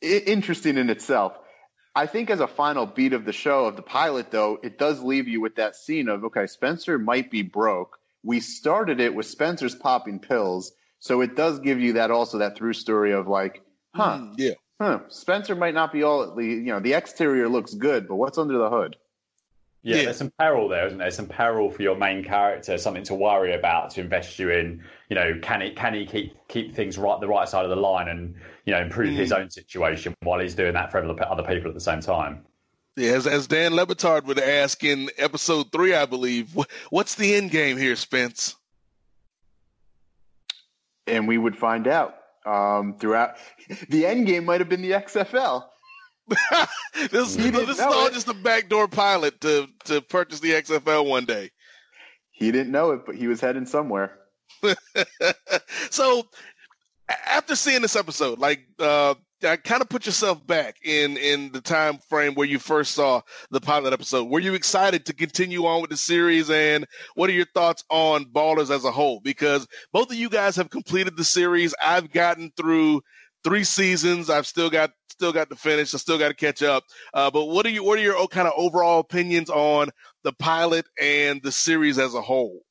[0.00, 1.38] interesting in itself.
[1.96, 5.00] I think as a final beat of the show of the pilot, though, it does
[5.00, 7.98] leave you with that scene of okay, Spencer might be broke.
[8.22, 12.56] We started it with Spencer's popping pills, so it does give you that also that
[12.56, 13.62] through story of like,
[13.94, 17.48] huh, mm, yeah, huh, Spencer might not be all, at the you know, the exterior
[17.48, 18.96] looks good, but what's under the hood?
[19.82, 21.10] Yeah, yeah, there's some peril there, isn't there?
[21.10, 24.82] Some peril for your main character, something to worry about, to invest you in.
[25.10, 27.76] You know, can he can he keep keep things right the right side of the
[27.76, 29.16] line and you know improve mm.
[29.16, 32.46] his own situation while he's doing that for other people at the same time?
[32.96, 36.56] Yeah, as, as Dan Le Batard would ask in episode three, I believe,
[36.90, 38.54] what's the end game here, Spence?
[41.06, 43.36] And we would find out um, throughout.
[43.88, 45.64] The end game might have been the XFL.
[47.10, 48.12] this, this is all it.
[48.12, 51.50] just a backdoor pilot to to purchase the XFL one day.
[52.30, 54.18] He didn't know it, but he was heading somewhere.
[55.90, 56.26] so,
[57.26, 59.14] after seeing this episode, like uh,
[59.44, 63.20] uh, kind of put yourself back in in the time frame where you first saw
[63.50, 64.28] the pilot episode.
[64.28, 66.50] Were you excited to continue on with the series?
[66.50, 69.20] And what are your thoughts on Ballers as a whole?
[69.20, 71.74] Because both of you guys have completed the series.
[71.82, 73.02] I've gotten through
[73.44, 74.30] three seasons.
[74.30, 75.94] I've still got still got to finish.
[75.94, 76.84] I still got to catch up.
[77.12, 79.90] Uh, but what are you what are your kind of overall opinions on
[80.22, 82.62] the pilot and the series as a whole?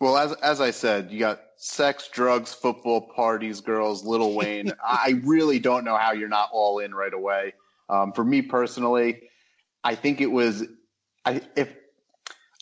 [0.00, 4.72] Well, as as I said, you got sex, drugs, football, parties, girls, Lil Wayne.
[4.84, 7.54] I really don't know how you're not all in right away.
[7.88, 9.22] Um, for me personally,
[9.82, 10.64] I think it was.
[11.24, 11.74] I if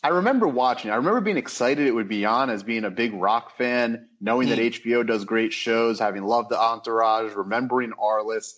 [0.03, 0.89] I remember watching.
[0.89, 4.47] I remember being excited it would be on as being a big rock fan, knowing
[4.47, 4.55] mm.
[4.55, 8.53] that HBO does great shows, having loved the Entourage, remembering Arliss.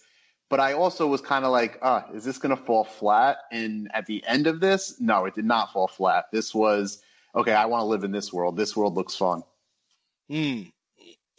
[0.50, 3.38] But I also was kind of like, uh, is this going to fall flat?
[3.52, 6.26] And at the end of this, no, it did not fall flat.
[6.32, 7.02] This was
[7.36, 7.54] okay.
[7.54, 8.56] I want to live in this world.
[8.56, 9.44] This world looks fun.
[10.32, 10.72] Mm.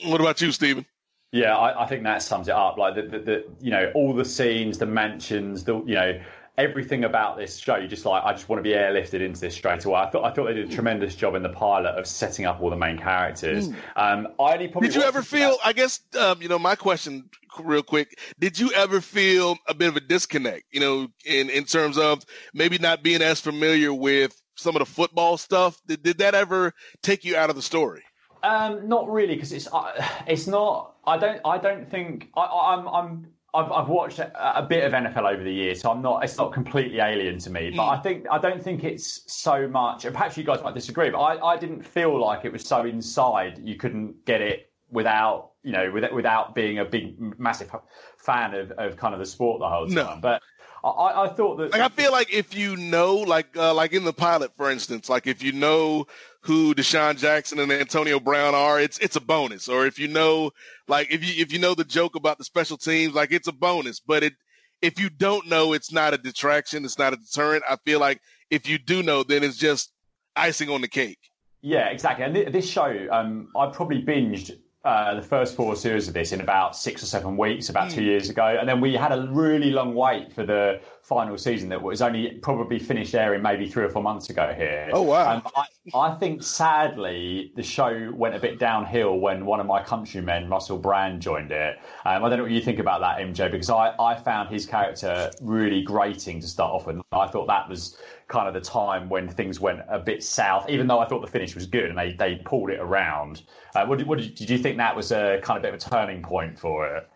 [0.05, 0.87] What about you, Stephen?
[1.33, 2.79] Yeah, I, I, think that sums it up.
[2.79, 6.21] Like the, the, the, you know, all the scenes, the mansions, the you know,
[6.57, 7.77] everything about this show.
[7.77, 10.01] You just like, I just want to be airlifted into this straight away.
[10.01, 12.61] I thought, I thought they did a tremendous job in the pilot of setting up
[12.61, 13.69] all the main characters.
[13.69, 13.75] Mm.
[13.97, 15.51] Um, I only probably did you ever feel?
[15.51, 15.67] That.
[15.67, 17.29] I guess um, you know, my question,
[17.61, 20.65] real quick, did you ever feel a bit of a disconnect?
[20.71, 22.25] You know, in in terms of
[22.55, 25.81] maybe not being as familiar with some of the football stuff.
[25.87, 26.73] Did, did that ever
[27.03, 28.03] take you out of the story?
[28.47, 29.93] Um, not really, because it's uh,
[30.27, 30.95] it's not.
[31.07, 31.41] I don't.
[31.45, 32.31] I don't think.
[32.37, 32.89] I, I'm.
[32.89, 33.27] I'm.
[33.55, 36.23] I've, I've watched a, a, bit of NFL over the years, so I'm not.
[36.23, 37.71] It's not completely alien to me.
[37.71, 37.99] But mm.
[37.99, 40.05] I think I don't think it's so much.
[40.05, 42.85] And perhaps you guys might disagree, but I, I didn't feel like it was so
[42.85, 47.75] inside you couldn't get it without you know without, without being a big massive
[48.19, 49.95] fan of, of kind of the sport the whole time.
[49.95, 50.19] No.
[50.21, 50.43] But
[50.85, 54.05] I, I thought that like I feel like if you know, like uh, like in
[54.05, 56.07] the pilot, for instance, like if you know
[56.47, 59.69] who DeSean Jackson and Antonio Brown are, it's it's a bonus.
[59.69, 60.53] Or if you know,
[60.87, 63.53] like if you if you know the joke about the special teams, like it's a
[63.53, 63.99] bonus.
[63.99, 64.33] But it
[64.81, 66.85] if you don't know, it's not a detraction.
[66.85, 67.65] It's not a deterrent.
[67.69, 68.21] I feel like
[68.51, 69.93] if you do know, then it's just
[70.37, 71.19] icing on the cake.
[71.63, 72.25] Yeah, exactly.
[72.25, 76.41] And this show, um, I probably binged uh, the first four series of this in
[76.41, 78.07] about six or seven weeks about two hmm.
[78.07, 81.81] years ago, and then we had a really long wait for the final season that
[81.81, 84.91] was only probably finished airing maybe three or four months ago here.
[84.93, 85.37] Oh wow!
[85.37, 89.83] Um, I, I, think sadly the show went a bit downhill when one of my
[89.83, 91.79] countrymen, Russell Brand, joined it.
[92.05, 94.67] Um, I don't know what you think about that, MJ, because I, I found his
[94.67, 97.01] character really grating to start off with.
[97.13, 97.97] I thought that was
[98.27, 101.31] kind of the time when things went a bit south, even though I thought the
[101.31, 103.43] finish was good and they, they pulled it around.
[103.77, 106.23] Uh, what, what, did you think that was a kind of bit of a turning
[106.23, 107.09] point for it?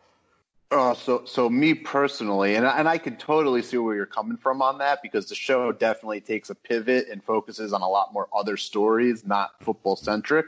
[0.70, 4.62] Uh, so, so me personally, and and I could totally see where you're coming from
[4.62, 8.28] on that because the show definitely takes a pivot and focuses on a lot more
[8.32, 10.46] other stories, not football centric.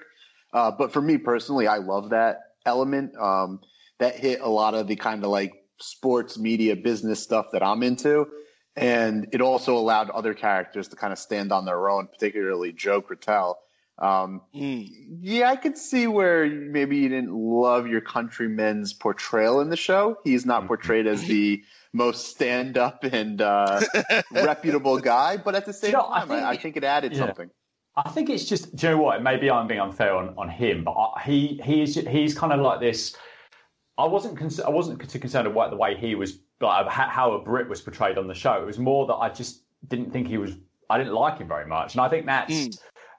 [0.53, 3.17] Uh, but for me personally, I love that element.
[3.17, 3.61] Um,
[3.99, 7.83] that hit a lot of the kind of like sports media business stuff that I'm
[7.83, 8.29] into
[8.77, 13.03] and it also allowed other characters to kind of stand on their own, particularly Joe
[13.03, 13.57] Krutel.
[13.99, 14.89] Um, mm.
[15.21, 20.19] Yeah, I could see where maybe you didn't love your countryman's portrayal in the show.
[20.25, 21.63] He's not portrayed as the
[21.93, 23.81] most stand up and uh,
[24.33, 26.85] reputable guy, but at the same you know, time, I think, I, I think, it
[26.85, 27.27] added yeah.
[27.27, 27.51] something.
[27.95, 29.23] I think it's just, do you know what?
[29.23, 32.81] Maybe I'm being unfair on, on him, but I, he he's he's kind of like
[32.81, 33.15] this.
[33.99, 37.39] I wasn't con- I wasn't too concerned about the way he was like how a
[37.43, 38.63] Brit was portrayed on the show.
[38.63, 40.53] It was more that I just didn't think he was.
[40.89, 42.53] I didn't like him very much, and I think that's.
[42.53, 42.79] Mm.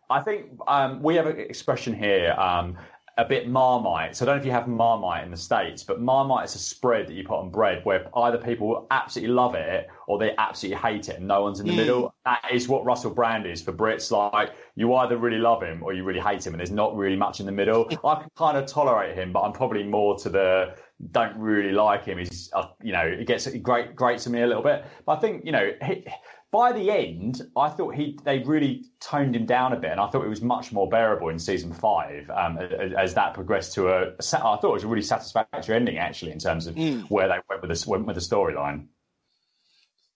[0.09, 2.77] I think um, we have an expression here, um,
[3.17, 4.15] a bit marmite.
[4.15, 6.59] So I don't know if you have marmite in the states, but marmite is a
[6.59, 10.81] spread that you put on bread where either people absolutely love it or they absolutely
[10.81, 11.77] hate it, and no one's in the mm.
[11.77, 12.15] middle.
[12.25, 14.09] That is what Russell Brand is for Brits.
[14.09, 17.15] Like you either really love him or you really hate him, and there's not really
[17.15, 17.87] much in the middle.
[18.03, 20.75] I can kind of tolerate him, but I'm probably more to the
[21.11, 22.17] don't really like him.
[22.17, 24.85] He's, uh, you know, it gets great, great to me a little bit.
[25.05, 26.05] But I think, you know, he,
[26.53, 30.07] by the end, I thought he they really toned him down a bit, and I
[30.07, 33.89] thought it was much more bearable in season five um, as, as, that progressed to
[33.89, 34.11] a.
[34.11, 37.01] I thought it was a really satisfactory ending, actually, in terms of mm.
[37.09, 38.85] where they went with the went with the storyline.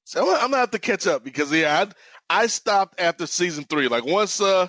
[0.04, 1.88] So I'm gonna have to catch up because yeah,
[2.30, 3.88] I, I stopped after season three.
[3.88, 4.68] Like once uh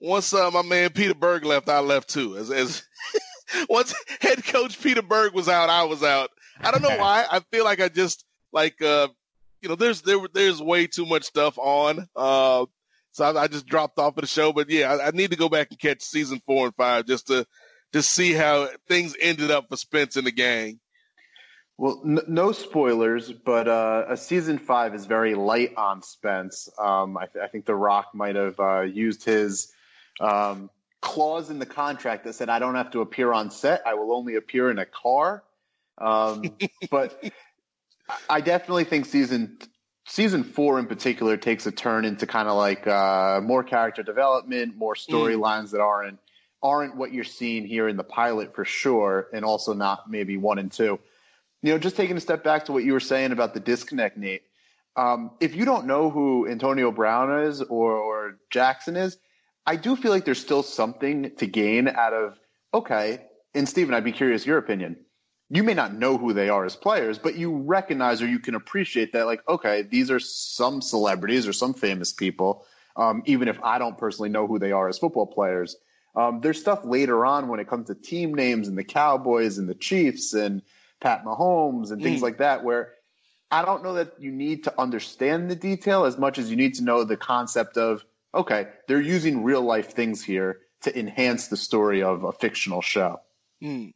[0.00, 2.36] once uh, my man Peter Berg left, I left too.
[2.36, 2.84] As as
[3.68, 6.30] once head coach Peter Berg was out, I was out.
[6.60, 7.26] I don't know why.
[7.28, 9.08] I feel like I just like uh,
[9.62, 12.06] you know, there's there there's way too much stuff on.
[12.14, 12.66] Uh,
[13.12, 14.52] so I, I just dropped off of the show.
[14.52, 17.26] But yeah, I, I, need to go back and catch season four and five just
[17.28, 17.46] to
[17.92, 20.78] to see how things ended up for Spence and the gang.
[21.78, 26.68] Well, n- no spoilers, but uh, a season five is very light on Spence.
[26.78, 29.72] Um, I, th- I, think The Rock might have uh, used his
[30.20, 33.86] um, clause in the contract that said I don't have to appear on set.
[33.86, 35.44] I will only appear in a car.
[35.96, 36.56] Um,
[36.90, 37.22] but
[38.28, 39.58] I definitely think season
[40.06, 44.76] season four in particular takes a turn into kind of like uh, more character development,
[44.76, 45.70] more storylines mm.
[45.72, 46.18] that aren't
[46.62, 50.58] aren't what you're seeing here in the pilot for sure, and also not maybe one
[50.58, 50.98] and two.
[51.62, 54.16] You know, just taking a step back to what you were saying about the disconnect,
[54.16, 54.42] Nate.
[54.96, 59.16] Um, if you don't know who Antonio Brown is or, or Jackson is,
[59.64, 62.38] I do feel like there's still something to gain out of
[62.74, 63.26] okay.
[63.54, 64.96] And Stephen, I'd be curious your opinion
[65.50, 68.54] you may not know who they are as players, but you recognize or you can
[68.54, 72.64] appreciate that, like, okay, these are some celebrities or some famous people,
[72.96, 75.76] um, even if I don't personally know who they are as football players.
[76.14, 79.68] Um, there's stuff later on when it comes to team names and the Cowboys and
[79.68, 80.62] the Chiefs and
[81.00, 82.24] Pat Mahomes and things mm.
[82.24, 82.92] like that, where
[83.50, 86.74] I don't know that you need to understand the detail as much as you need
[86.74, 91.56] to know the concept of, okay, they're using real life things here to enhance the
[91.56, 93.20] story of a fictional show.
[93.62, 93.94] Mm.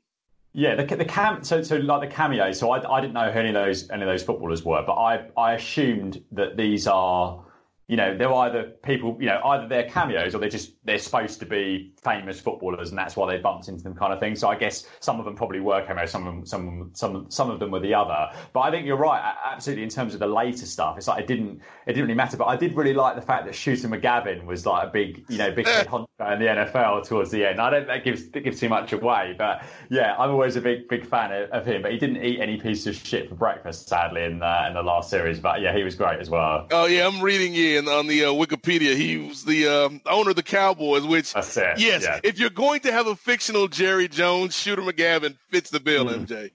[0.54, 2.52] Yeah, the, the cam so so like the cameo.
[2.52, 4.94] So I, I didn't know who any of those any of those footballers were, but
[4.94, 7.42] I I assumed that these are
[7.88, 11.40] you know, they're either people, you know, either they're cameos or they're just they're supposed
[11.40, 14.36] to be famous footballers, and that's why they bumped into them, kind of thing.
[14.36, 17.50] So I guess some of them probably were cameos, some of them, some some some
[17.50, 18.30] of them were the other.
[18.52, 19.84] But I think you're right, absolutely.
[19.84, 22.36] In terms of the later stuff, it's like it didn't it didn't really matter.
[22.36, 25.38] But I did really like the fact that Shooter McGavin was like a big, you
[25.38, 27.60] know, big honcho in the NFL towards the end.
[27.60, 30.88] I don't that gives that gives too much away, but yeah, I'm always a big
[30.88, 31.82] big fan of, of him.
[31.82, 34.82] But he didn't eat any piece of shit for breakfast, sadly, in the, in the
[34.82, 35.40] last series.
[35.40, 36.68] But yeah, he was great as well.
[36.70, 38.96] Oh yeah, I'm reading you on the uh, Wikipedia.
[38.96, 41.78] He was the um, owner of the Cowboys, which That's it.
[41.78, 42.20] yes, yeah.
[42.22, 46.26] if you're going to have a fictional Jerry Jones, Shooter McGavin fits the bill, mm.
[46.26, 46.50] MJ.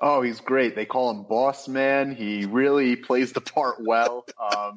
[0.00, 0.74] Oh, he's great.
[0.74, 2.14] They call him Boss Man.
[2.14, 4.26] He really plays the part well.
[4.38, 4.76] Um,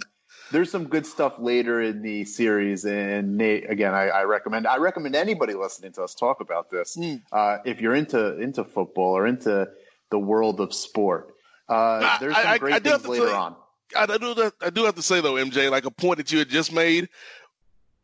[0.52, 4.66] there's some good stuff later in the series, and Nate, again, I, I, recommend.
[4.66, 6.96] I recommend anybody listening to us talk about this.
[6.96, 7.22] Mm.
[7.32, 9.68] Uh, if you're into into football or into
[10.10, 11.36] the world of sport,
[11.68, 13.56] uh, there's some I, great things later on.
[13.96, 16.50] I do, I do have to say though, MJ, like a point that you had
[16.50, 17.10] just made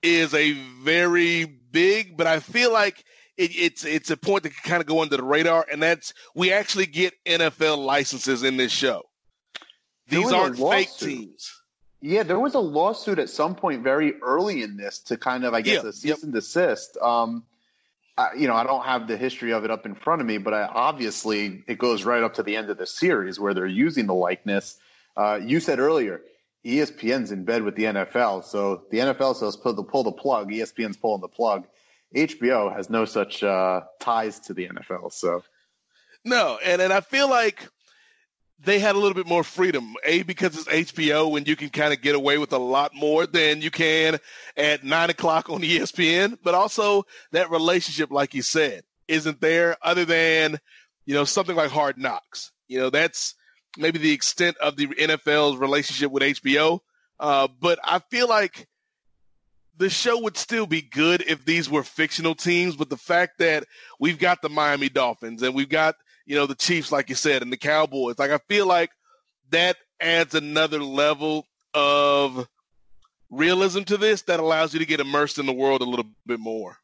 [0.02, 0.52] is a
[0.84, 3.04] very big, but I feel like
[3.38, 6.14] it, it's it's a point that can kind of go under the radar, and that's
[6.36, 9.04] we actually get NFL licenses in this show.
[10.08, 11.52] These aren't fake teams.
[12.02, 15.54] Yeah, there was a lawsuit at some point very early in this to kind of,
[15.54, 16.18] I guess, yeah, a cease yep.
[16.24, 16.98] and desist.
[17.02, 17.46] Um,
[18.18, 20.38] I, you know, I don't have the history of it up in front of me,
[20.38, 23.66] but I, obviously it goes right up to the end of the series where they're
[23.66, 24.78] using the likeness
[25.16, 26.22] uh, you said earlier,
[26.66, 30.50] ESPN's in bed with the NFL, so the NFL says pull the pull the plug.
[30.50, 31.66] ESPN's pulling the plug.
[32.16, 35.44] HBO has no such uh, ties to the NFL, so
[36.24, 37.68] no, and and I feel like
[38.60, 39.96] they had a little bit more freedom.
[40.06, 43.26] A because it's HBO and you can kind of get away with a lot more
[43.26, 44.20] than you can
[44.56, 46.38] at nine o'clock on ESPN.
[46.42, 50.60] But also that relationship, like you said, isn't there other than
[51.06, 52.52] you know something like Hard Knocks.
[52.68, 53.36] You know that's
[53.78, 56.80] maybe the extent of the NFL's relationship with HBO.
[57.20, 58.68] Uh, but I feel like
[59.78, 62.76] the show would still be good if these were fictional teams.
[62.76, 63.66] But the fact that
[64.00, 65.96] we've got the Miami Dolphins and we've got,
[66.26, 68.92] you know, the Chiefs, like you said, and the Cowboys, like I feel like
[69.50, 72.48] that adds another level of
[73.30, 76.40] realism to this that allows you to get immersed in the world a little bit
[76.40, 76.78] more.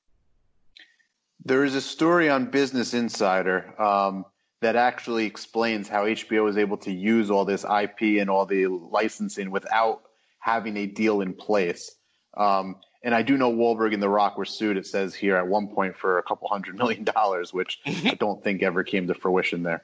[1.45, 3.79] There is a story on Business Insider.
[3.81, 4.25] Um,
[4.61, 8.67] that actually explains how HBO is able to use all this IP and all the
[8.67, 10.01] licensing without
[10.39, 11.95] having a deal in place.
[12.35, 14.75] Um, and I do know Wahlberg and The Rock were sued.
[14.75, 18.43] It says here at one point for a couple hundred million dollars, which I don't
[18.43, 19.83] think ever came to fruition there.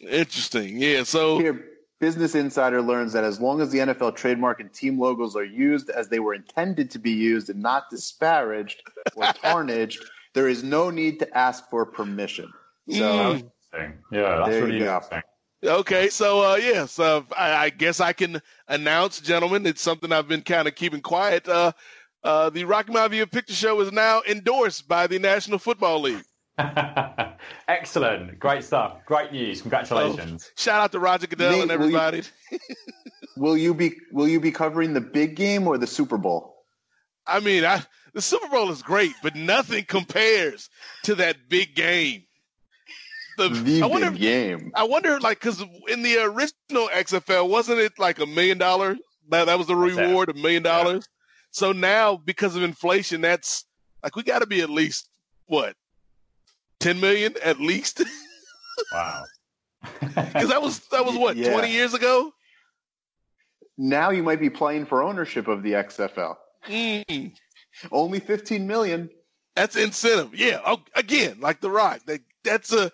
[0.00, 1.02] Interesting, yeah.
[1.02, 1.64] So here,
[2.00, 5.90] Business Insider learns that as long as the NFL trademark and team logos are used
[5.90, 8.82] as they were intended to be used and not disparaged
[9.14, 12.52] or tarnished, there is no need to ask for permission.
[12.88, 13.50] So mm.
[14.10, 15.22] yeah, that's really interesting.
[15.64, 20.26] Okay, so uh, yes, uh, I, I, guess I can announce, gentlemen, it's something I've
[20.26, 21.46] been kind of keeping quiet.
[21.48, 21.70] Uh,
[22.24, 26.24] uh, the Rocky Mountain Picture Show is now endorsed by the National Football League.
[27.68, 30.48] Excellent, great stuff, great news, congratulations!
[30.48, 32.22] Oh, shout out to Roger Goodell Nate, and everybody.
[32.50, 32.74] Will you,
[33.36, 36.56] will you, be Will you be covering the big game or the Super Bowl?
[37.24, 37.82] I mean, I,
[38.14, 40.68] the Super Bowl is great, but nothing compares
[41.04, 42.24] to that big game
[43.48, 44.72] the, the I wonder, game.
[44.74, 48.98] I wonder, like, because in the original XFL, wasn't it like a million dollars?
[49.28, 51.06] That that was the reward, a million dollars.
[51.50, 53.64] So now, because of inflation, that's
[54.02, 55.08] like we got to be at least
[55.46, 55.76] what
[56.80, 58.02] ten million at least.
[58.92, 59.24] wow.
[60.00, 61.52] Because that was that was what yeah.
[61.52, 62.32] twenty years ago.
[63.78, 66.36] Now you might be playing for ownership of the XFL.
[66.68, 67.32] Mm.
[67.90, 69.10] Only 15 million.
[69.56, 70.34] That's incentive.
[70.34, 70.60] Yeah.
[70.64, 72.00] Oh, again, like The Rock.
[72.06, 72.90] They, that's a.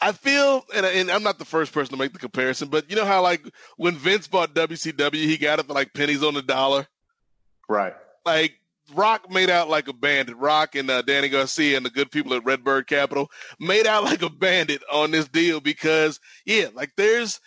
[0.00, 2.96] I feel, and, and I'm not the first person to make the comparison, but you
[2.96, 3.42] know how like
[3.76, 6.86] when Vince bought WCW, he got it for like pennies on the dollar.
[7.68, 7.94] Right.
[8.24, 8.54] Like
[8.94, 10.36] Rock made out like a bandit.
[10.36, 14.22] Rock and uh, Dany Garcia and the good people at Redbird Capital made out like
[14.22, 17.40] a bandit on this deal because, yeah, like there's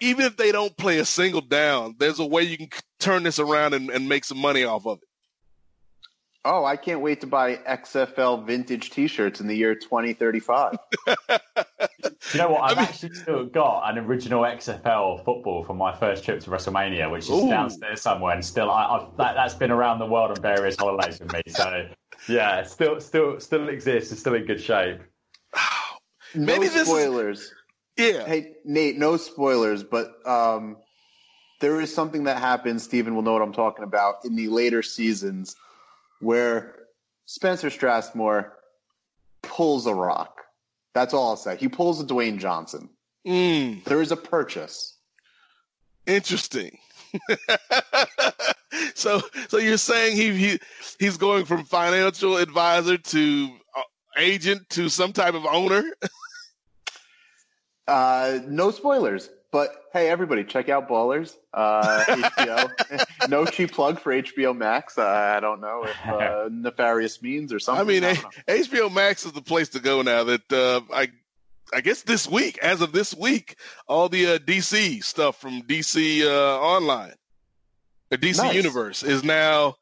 [0.00, 2.68] even if they don't play a single down, there's a way you can
[3.00, 5.07] turn this around and, and make some money off of it.
[6.44, 10.78] Oh, I can't wait to buy XFL vintage T-shirts in the year 2035.
[11.08, 11.14] you
[12.36, 12.62] know what?
[12.62, 16.50] I've I mean, actually still got an original XFL football from my first trip to
[16.50, 17.48] WrestleMania, which is ooh.
[17.48, 21.32] downstairs somewhere, and still, I, that, has been around the world on various holidays with
[21.32, 21.42] me.
[21.48, 21.88] So,
[22.28, 24.12] yeah, still, still, still exists.
[24.12, 25.00] It's still in good shape.
[26.34, 27.40] Maybe no spoilers.
[27.40, 27.54] Is,
[27.96, 28.26] yeah.
[28.26, 30.76] Hey, Nate, no spoilers, but um,
[31.60, 32.84] there is something that happens.
[32.84, 35.56] Stephen will know what I'm talking about in the later seasons
[36.20, 36.74] where
[37.26, 38.50] Spencer Strasmore
[39.42, 40.42] pulls a rock.
[40.94, 41.56] That's all I'll say.
[41.56, 42.88] He pulls a Dwayne Johnson.
[43.26, 43.84] Mm.
[43.84, 44.96] There is a purchase.
[46.06, 46.78] Interesting.
[48.94, 50.58] so, so you're saying he, he
[50.98, 53.82] he's going from financial advisor to uh,
[54.16, 55.84] agent to some type of owner?
[57.88, 59.30] uh, no spoilers.
[59.50, 62.70] But hey, everybody, check out Ballers, uh, HBO.
[63.30, 64.98] no cheap plug for HBO Max.
[64.98, 67.86] Uh, I don't know if uh, nefarious means or something.
[67.86, 68.14] I mean, I
[68.46, 70.24] HBO Max is the place to go now.
[70.24, 71.08] That uh, I,
[71.72, 73.56] I guess this week, as of this week,
[73.86, 77.14] all the uh, DC stuff from DC uh, Online,
[78.10, 78.54] the DC nice.
[78.54, 79.76] Universe is now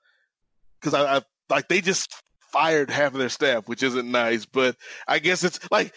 [0.80, 2.14] because I, I like they just
[2.52, 4.47] fired half of their staff, which isn't nice.
[4.47, 4.76] But
[5.09, 5.93] I guess it's like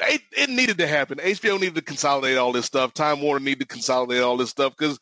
[0.00, 1.18] it, it needed to happen.
[1.18, 2.94] HBO needed to consolidate all this stuff.
[2.94, 4.98] Time Warner needed to consolidate all this stuff because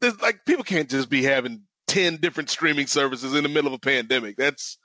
[0.00, 3.74] there's like people can't just be having ten different streaming services in the middle of
[3.74, 4.36] a pandemic.
[4.36, 4.78] That's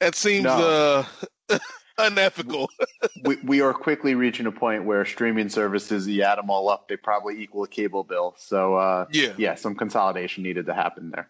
[0.00, 1.04] that seems no.
[1.50, 1.58] uh,
[1.98, 2.70] unethical.
[3.24, 6.88] we, we are quickly reaching a point where streaming services, you add them all up,
[6.88, 8.34] they probably equal a cable bill.
[8.38, 11.28] So uh, yeah, yeah, some consolidation needed to happen there.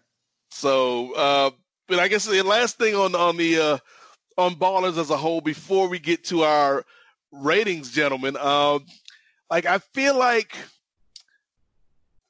[0.51, 1.51] So, uh,
[1.87, 3.79] but I guess the last thing on on the uh,
[4.41, 6.85] on ballers as a whole before we get to our
[7.31, 8.37] ratings, gentlemen.
[8.37, 8.87] Um,
[9.51, 10.57] like I feel like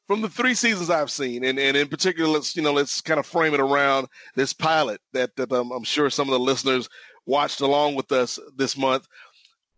[0.07, 3.21] from the three seasons I've seen, and, and in particular, let's you know let's kind
[3.21, 6.89] of frame it around this pilot that that um, I'm sure some of the listeners
[7.27, 9.07] watched along with us this month.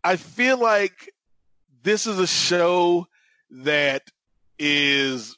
[0.02, 1.12] I feel like
[1.82, 3.06] this is a show
[3.50, 4.02] that
[4.58, 5.36] is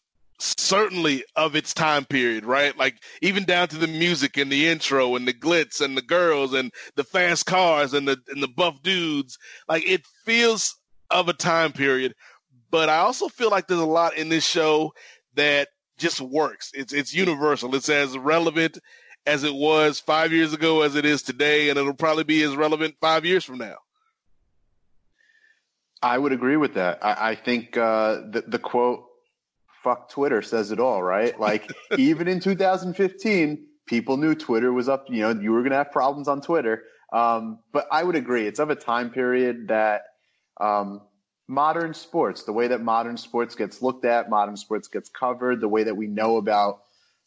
[0.58, 2.76] certainly of its time period, right?
[2.76, 6.52] Like even down to the music and the intro and the glitz and the girls
[6.52, 9.38] and the fast cars and the and the buff dudes.
[9.68, 10.74] Like it feels
[11.10, 12.14] of a time period,
[12.70, 14.92] but I also feel like there's a lot in this show
[15.34, 15.68] that
[15.98, 16.70] just works.
[16.74, 17.74] It's it's universal.
[17.74, 18.78] It's as relevant
[19.26, 22.56] as it was five years ago as it is today, and it'll probably be as
[22.56, 23.76] relevant five years from now.
[26.02, 26.98] I would agree with that.
[27.02, 29.04] I, I think uh, the the quote
[29.85, 31.39] fuck Twitter says it all, right?
[31.39, 35.06] Like even in 2015, people knew Twitter was up.
[35.09, 36.82] You know, you were going to have problems on Twitter.
[37.12, 40.02] Um, but I would agree, it's of a time period that
[40.61, 41.02] um,
[41.47, 45.69] modern sports, the way that modern sports gets looked at, modern sports gets covered, the
[45.69, 46.81] way that we know about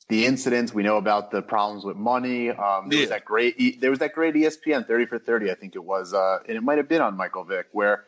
[0.10, 2.50] the incidents, we know about the problems with money.
[2.50, 3.04] Um, there yeah.
[3.04, 6.14] was that great, there was that great ESPN 30 for 30, I think it was,
[6.14, 8.06] uh, and it might have been on Michael Vick, where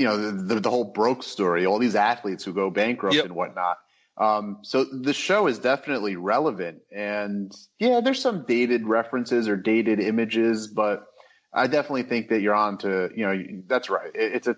[0.00, 3.26] you know the, the whole broke story, all these athletes who go bankrupt yep.
[3.26, 3.76] and whatnot.
[4.16, 10.00] Um, so the show is definitely relevant, and yeah, there's some dated references or dated
[10.00, 11.04] images, but
[11.52, 14.10] I definitely think that you're on to you know that's right.
[14.14, 14.56] It, it's a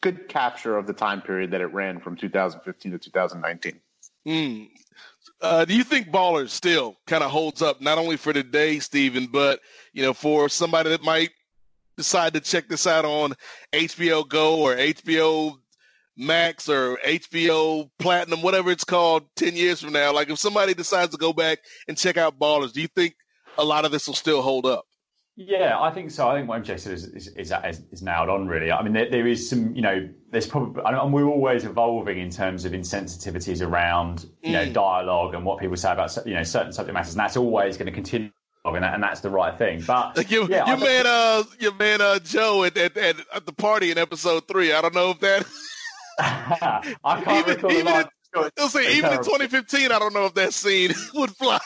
[0.00, 3.80] good capture of the time period that it ran from 2015 to 2019.
[4.28, 4.68] Mm.
[5.40, 9.26] Uh, do you think Ballers still kind of holds up not only for today, Stephen,
[9.26, 9.58] but
[9.92, 11.30] you know for somebody that might
[11.98, 13.34] decide to check this out on
[13.74, 15.58] HBO Go or HBO
[16.16, 21.12] Max or HBO Platinum, whatever it's called, 10 years from now, like if somebody decides
[21.12, 23.14] to go back and check out Ballers, do you think
[23.58, 24.84] a lot of this will still hold up?
[25.40, 26.28] Yeah, I think so.
[26.28, 27.52] I think what MJ said is, is, is,
[27.92, 28.72] is nailed on, really.
[28.72, 32.30] I mean, there, there is some, you know, there's probably, and we're always evolving in
[32.30, 34.72] terms of insensitivities around, you know, mm.
[34.72, 37.12] dialogue and what people say about, you know, certain subject matters.
[37.12, 38.30] And that's always going to continue
[38.64, 39.82] and, and that's the right thing.
[39.86, 43.46] But like your, yeah, your man, uh, your man, uh, Joe at, at, at, at,
[43.46, 44.72] the party in episode three.
[44.72, 45.46] I don't know if that.
[46.18, 48.04] I can't even, recall even,
[48.56, 51.58] in, say, even in 2015, I don't know if that scene would fly.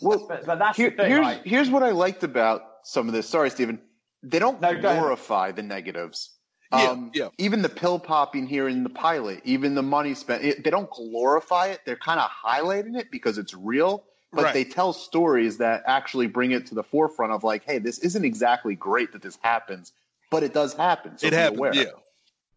[0.00, 1.40] well, but, but that's Here, thing, here's right?
[1.44, 3.28] here's what I liked about some of this.
[3.28, 3.80] Sorry, Stephen.
[4.22, 6.38] They don't no, glorify the negatives.
[6.72, 7.28] Yeah, um, yeah.
[7.38, 10.90] Even the pill popping here in the pilot, even the money spent, it, they don't
[10.90, 11.80] glorify it.
[11.86, 14.54] They're kind of highlighting it because it's real but Right.
[14.54, 18.24] they tell stories that actually bring it to the forefront of like, hey, this isn't
[18.24, 19.92] exactly great that this happens,
[20.30, 21.16] but it does happen.
[21.16, 21.74] So It be happens, aware.
[21.74, 21.84] yeah.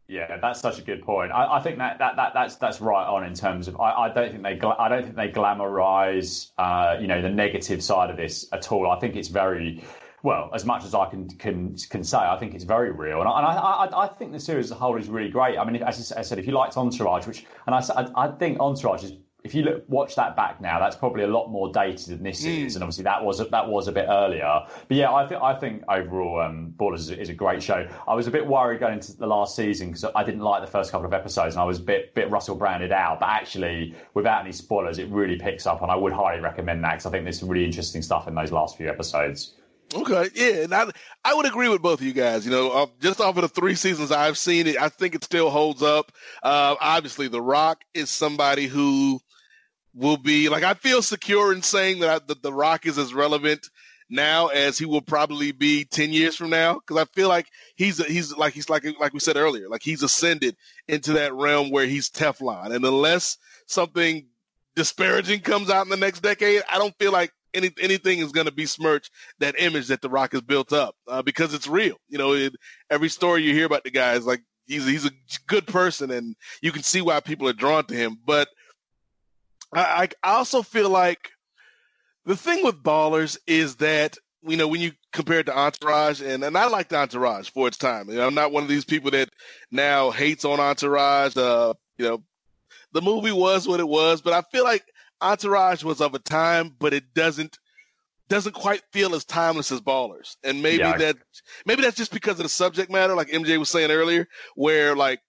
[0.07, 1.31] Yeah, that's such a good point.
[1.31, 4.10] I, I think that, that, that that's that's right on in terms of I, I
[4.14, 8.10] don't think they gla- I don't think they glamorize uh, you know the negative side
[8.10, 8.91] of this at all.
[8.91, 9.81] I think it's very
[10.22, 12.18] well as much as I can can can say.
[12.18, 14.72] I think it's very real, and I, and I, I, I think the series as
[14.72, 15.57] a whole is really great.
[15.57, 17.81] I mean, as I said, if you liked Entourage, which and I
[18.15, 19.14] I think Entourage is.
[19.43, 22.45] If you look, watch that back now, that's probably a lot more dated than this
[22.45, 24.68] is, and obviously that was a, that was a bit earlier.
[24.88, 27.88] But yeah, I think I think overall, um, Ballers is, is a great show.
[28.07, 30.69] I was a bit worried going into the last season because I didn't like the
[30.69, 33.19] first couple of episodes, and I was a bit bit Russell branded out.
[33.19, 36.91] But actually, without any spoilers, it really picks up, and I would highly recommend that
[36.91, 39.55] because I think there's some really interesting stuff in those last few episodes.
[39.93, 40.89] Okay, yeah, and I,
[41.26, 42.45] I would agree with both of you guys.
[42.45, 45.23] You know, uh, just off of the three seasons I've seen it, I think it
[45.23, 46.11] still holds up.
[46.41, 49.19] Uh, obviously, The Rock is somebody who
[49.93, 53.13] will be like I feel secure in saying that, I, that The Rock is as
[53.13, 53.69] relevant
[54.09, 58.03] now as he will probably be ten years from now because I feel like he's
[58.05, 60.55] he's like he's like like we said earlier, like he's ascended
[60.88, 63.38] into that realm where he's Teflon, and unless
[63.68, 64.27] something
[64.76, 68.45] disparaging comes out in the next decade, I don't feel like any, anything is going
[68.45, 69.09] to besmirch
[69.39, 71.97] that image that The Rock has built up uh, because it's real.
[72.09, 72.53] You know, it,
[72.89, 75.11] every story you hear about the guy is like he's he's a
[75.47, 78.18] good person, and you can see why people are drawn to him.
[78.26, 78.47] But
[79.73, 81.31] I, I also feel like
[82.26, 86.43] the thing with Ballers is that you know when you compare it to Entourage, and
[86.43, 88.10] and I liked Entourage for its time.
[88.10, 89.30] You know, I'm not one of these people that
[89.72, 91.38] now hates on Entourage.
[91.38, 92.23] Uh, you know,
[92.91, 94.84] the movie was what it was, but I feel like
[95.22, 97.57] Entourage was of a time, but it doesn't
[98.30, 100.38] doesn't quite feel as timeless as Ballers.
[100.43, 100.98] And maybe Yeah.
[100.98, 101.18] that
[101.65, 105.22] maybe that's just because of the subject matter, like MJ was saying earlier, where like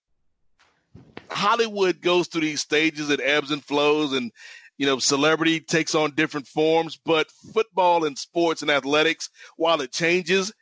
[1.31, 4.31] Hollywood goes through these stages, it ebbs and flows, and
[4.79, 6.99] you know, celebrity takes on different forms.
[7.05, 10.53] But football and sports and athletics, while it changes,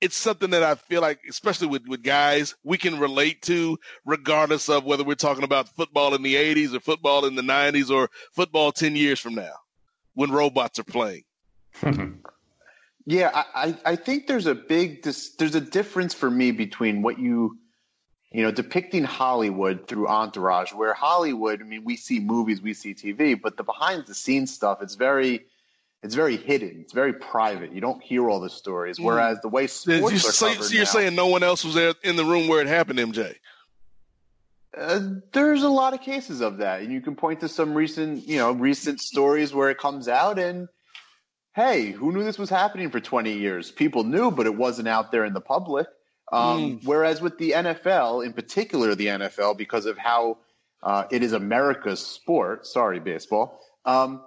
[0.00, 4.68] it's something that I feel like, especially with, with guys, we can relate to, regardless
[4.68, 8.10] of whether we're talking about football in the 80s or football in the 90s or
[8.34, 9.54] football 10 years from now
[10.14, 11.22] when robots are playing.
[13.04, 17.58] Yeah, I I think there's a big there's a difference for me between what you
[18.32, 22.94] you know depicting Hollywood through Entourage, where Hollywood, I mean, we see movies, we see
[22.94, 25.46] TV, but the behind the scenes stuff, it's very
[26.02, 27.72] it's very hidden, it's very private.
[27.72, 28.98] You don't hear all the stories.
[28.98, 31.64] Whereas the way You- sports are so, covered so you're now- saying no one else
[31.64, 33.36] was there in the room where it happened, MJ?
[34.76, 35.00] Uh,
[35.32, 38.38] there's a lot of cases of that, and you can point to some recent, you
[38.38, 40.66] know, recent stories where it comes out, and
[41.54, 43.70] hey, who knew this was happening for 20 years?
[43.70, 45.86] People knew, but it wasn't out there in the public.
[46.32, 50.38] Um, Whereas with the NFL, in particular the NFL, because of how
[50.82, 54.22] uh, it is America's sport, sorry, baseball, um,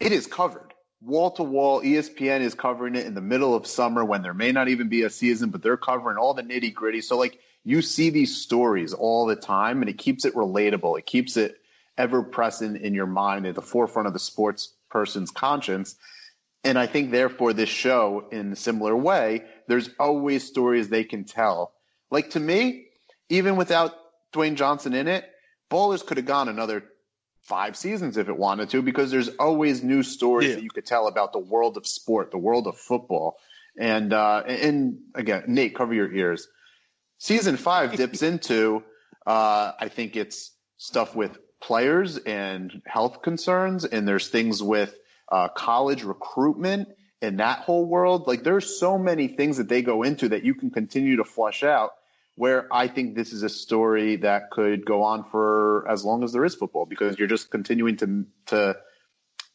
[0.00, 1.82] it is covered wall to wall.
[1.82, 5.02] ESPN is covering it in the middle of summer when there may not even be
[5.02, 7.00] a season, but they're covering all the nitty gritty.
[7.00, 10.98] So, like, you see these stories all the time, and it keeps it relatable.
[10.98, 11.60] It keeps it
[11.98, 15.96] ever present in your mind, at the forefront of the sports person's conscience.
[16.66, 21.24] And I think, therefore, this show, in a similar way, there's always stories they can
[21.24, 21.72] tell.
[22.10, 22.86] Like to me,
[23.28, 23.92] even without
[24.32, 25.24] Dwayne Johnson in it,
[25.70, 26.84] Ballers could have gone another
[27.42, 30.54] five seasons if it wanted to, because there's always new stories Yeah.
[30.56, 33.38] that you could tell about the world of sport, the world of football.
[33.78, 36.48] And uh, and again, Nate, cover your ears.
[37.18, 38.82] Season five dips into,
[39.26, 44.96] uh, I think it's stuff with players and health concerns, and there's things with
[45.30, 46.88] uh, college recruitment
[47.22, 48.26] and that whole world.
[48.26, 51.62] Like there's so many things that they go into that you can continue to flush
[51.62, 51.92] out.
[52.34, 56.32] Where I think this is a story that could go on for as long as
[56.34, 58.76] there is football, because you're just continuing to to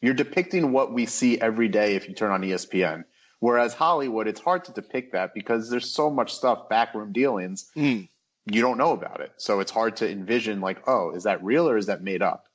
[0.00, 3.04] you're depicting what we see every day if you turn on ESPN.
[3.38, 8.08] Whereas Hollywood, it's hard to depict that because there's so much stuff, backroom dealings, Mm.
[8.46, 9.32] you don't know about it.
[9.36, 12.46] So it's hard to envision, like, oh, is that real or is that made up?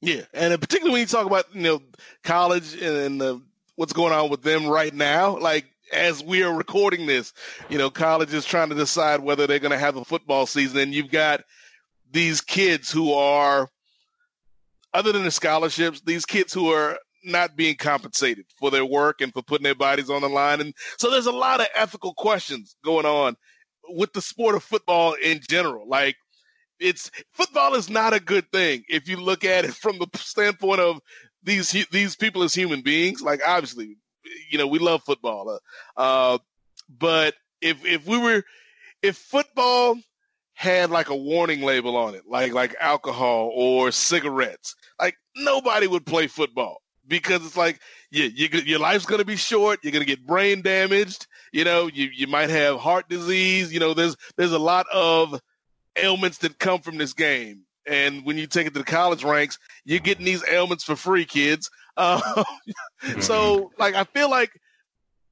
[0.00, 1.82] Yeah, and particularly when you talk about you know
[2.22, 3.38] college and uh,
[3.76, 7.32] what's going on with them right now, like as we are recording this,
[7.68, 10.78] you know, college is trying to decide whether they're going to have a football season,
[10.78, 11.42] and you've got
[12.10, 13.68] these kids who are,
[14.94, 19.32] other than the scholarships, these kids who are not being compensated for their work and
[19.32, 22.76] for putting their bodies on the line, and so there's a lot of ethical questions
[22.84, 23.36] going on
[23.90, 26.16] with the sport of football in general, like
[26.80, 30.80] it's football is not a good thing if you look at it from the standpoint
[30.80, 31.00] of
[31.42, 33.20] these these people as human beings.
[33.22, 33.96] Like obviously,
[34.50, 35.58] you know, we love football,
[35.96, 36.38] uh, uh,
[36.88, 38.44] but if if we were
[39.02, 39.96] if football
[40.54, 46.04] had like a warning label on it, like like alcohol or cigarettes, like nobody would
[46.04, 46.78] play football
[47.08, 47.80] because it's like
[48.10, 49.80] you, you, your life's to be short.
[49.82, 51.26] You're to get brain damaged.
[51.52, 53.72] You know, you, you might have heart disease.
[53.72, 55.40] You know, there's, there's a lot of
[55.98, 57.62] ailments that come from this game.
[57.86, 61.24] And when you take it to the college ranks, you're getting these ailments for free,
[61.24, 61.70] kids.
[61.96, 62.44] Uh,
[63.20, 64.50] so, like, I feel like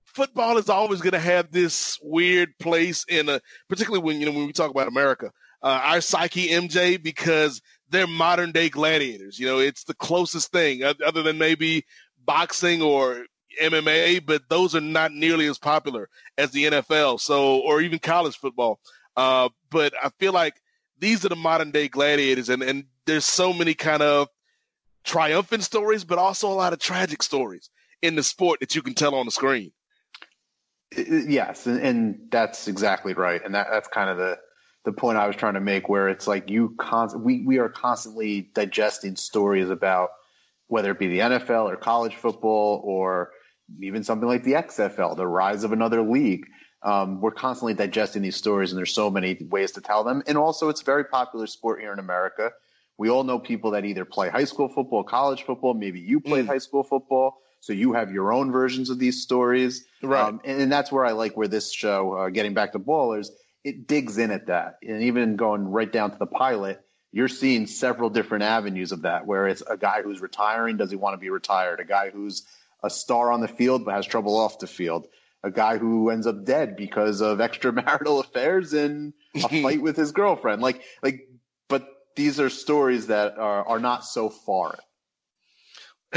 [0.04, 4.32] football is always going to have this weird place in a, particularly when you know
[4.32, 5.30] when we talk about America,
[5.62, 7.60] uh, our psyche, MJ, because
[7.90, 9.38] they're modern day gladiators.
[9.38, 11.84] You know, it's the closest thing other than maybe
[12.24, 13.26] boxing or
[13.62, 17.20] MMA, but those are not nearly as popular as the NFL.
[17.20, 18.80] So, or even college football.
[19.16, 20.60] Uh, but I feel like
[20.98, 24.28] these are the modern day gladiators, and and there's so many kind of
[25.04, 27.70] triumphant stories, but also a lot of tragic stories
[28.02, 29.72] in the sport that you can tell on the screen.
[30.96, 34.38] Yes, and, and that's exactly right, and that, that's kind of the
[34.84, 37.68] the point I was trying to make, where it's like you con- we we are
[37.68, 40.10] constantly digesting stories about
[40.68, 43.30] whether it be the NFL or college football or
[43.80, 46.46] even something like the XFL, the rise of another league.
[46.82, 50.22] Um, we're constantly digesting these stories, and there's so many ways to tell them.
[50.26, 52.52] And also, it's a very popular sport here in America.
[52.98, 55.74] We all know people that either play high school football, college football.
[55.74, 56.48] Maybe you played mm.
[56.48, 59.84] high school football, so you have your own versions of these stories.
[60.02, 60.22] Right.
[60.22, 63.28] Um, and, and, that's where I like where this show, uh, getting back to Ballers,
[63.64, 64.78] it digs in at that.
[64.86, 66.80] And even going right down to the pilot,
[67.12, 70.76] you're seeing several different avenues of that, where it's a guy who's retiring.
[70.76, 71.80] Does he want to be retired?
[71.80, 72.46] A guy who's
[72.82, 75.08] a star on the field but has trouble off the field
[75.46, 80.12] a guy who ends up dead because of extramarital affairs and a fight with his
[80.12, 80.60] girlfriend.
[80.60, 81.28] Like, like,
[81.68, 81.86] but
[82.16, 84.80] these are stories that are, are not so foreign.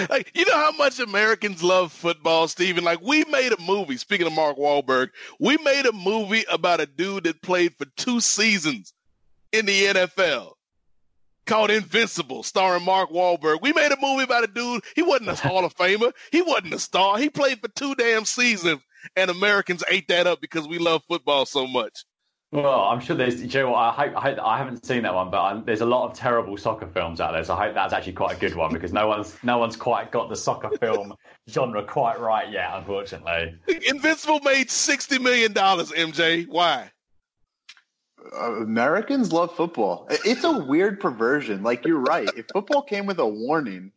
[0.10, 2.84] Like, you know how much Americans love football, Steven?
[2.84, 6.86] Like, we made a movie, speaking of Mark Wahlberg, we made a movie about a
[6.86, 8.94] dude that played for two seasons
[9.52, 10.54] in the NFL
[11.46, 13.62] called Invincible, starring Mark Wahlberg.
[13.62, 14.84] We made a movie about a dude.
[14.96, 16.14] He wasn't a Hall of Famer.
[16.32, 17.18] He wasn't a star.
[17.18, 18.82] He played for two damn seasons
[19.16, 22.06] and Americans ate that up because we love football so much.
[22.52, 23.44] Well, I'm sure there's.
[23.44, 23.78] You know what?
[23.78, 26.18] I hope, I, hope, I haven't seen that one, but I'm, there's a lot of
[26.18, 27.44] terrible soccer films out there.
[27.44, 30.12] So I hope that's actually quite a good one because no one's no one's quite
[30.12, 31.14] got the soccer film
[31.50, 33.56] genre quite right yet, unfortunately.
[33.88, 35.92] Invincible made sixty million dollars.
[35.92, 36.90] MJ, why?
[38.36, 40.08] Uh, Americans love football.
[40.10, 41.62] It's a weird perversion.
[41.62, 42.30] Like you're right.
[42.36, 43.92] If football came with a warning,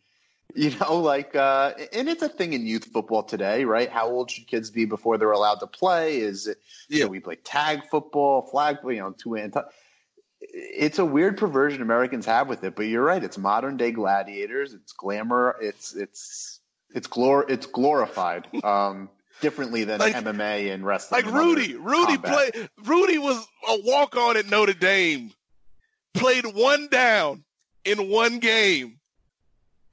[0.54, 3.90] you know, like, uh, and it's a thing in youth football today, right?
[3.90, 6.18] How old should kids be before they're allowed to play?
[6.18, 6.58] Is it,
[6.88, 7.06] yeah.
[7.06, 9.54] we play tag football, flag, football, you know, two and
[10.40, 13.22] it's a weird perversion Americans have with it, but you're right.
[13.22, 14.74] It's modern day gladiators.
[14.74, 15.56] It's glamour.
[15.60, 16.60] It's, it's,
[16.94, 19.08] it's glor, it's glorified, um,
[19.40, 21.24] differently than like, MMA and wrestling.
[21.24, 23.36] Like Rudy, Rudy played, Rudy was
[23.68, 25.32] a walk on at Notre Dame,
[26.12, 27.44] played one down
[27.84, 28.98] in one game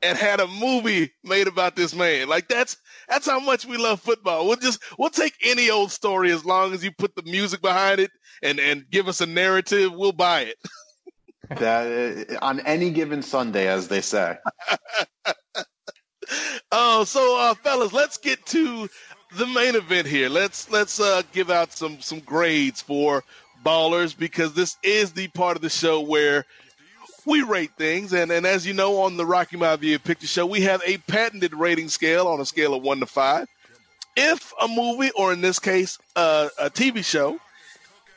[0.02, 2.28] and had a movie made about this man.
[2.28, 2.78] Like that's
[3.08, 4.48] that's how much we love football.
[4.48, 8.00] We'll just we'll take any old story as long as you put the music behind
[8.00, 8.12] it
[8.42, 9.92] and and give us a narrative.
[9.94, 10.58] We'll buy it.
[11.58, 14.38] that uh, on any given Sunday, as they say.
[16.72, 18.88] oh, so uh, fellas, let's get to
[19.36, 20.30] the main event here.
[20.30, 23.24] Let's let's uh, give out some some grades for
[23.66, 26.46] ballers because this is the part of the show where
[27.30, 30.48] we rate things, and, and as you know, on the Rocky Mountain View Picture Show,
[30.48, 33.48] we have a patented rating scale on a scale of one to five.
[34.18, 37.40] If a movie, or in this case, uh, a TV show,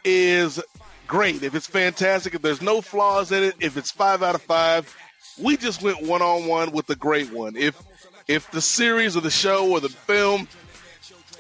[0.03, 0.61] is
[1.07, 4.43] great, if it's fantastic, if there's no flaws in it, if it's five out of
[4.43, 4.97] five,
[5.39, 7.55] we just went one on one with the great one.
[7.55, 7.81] If
[8.29, 10.49] if the series or the show or the film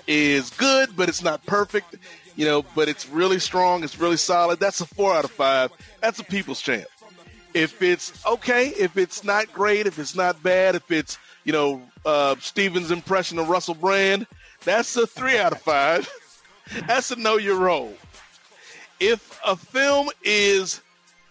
[0.06, 1.96] is good, but it's not perfect,
[2.36, 5.72] you know, but it's really strong, it's really solid, that's a four out of five.
[6.02, 6.86] That's a people's champ
[7.54, 11.82] if it's okay, if it's not great, if it's not bad, if it's you know
[12.04, 14.26] uh, Steven's impression of Russell Brand,
[14.64, 16.08] that's a three out of five.
[16.86, 17.94] that's a know your role.
[19.00, 20.80] If a film is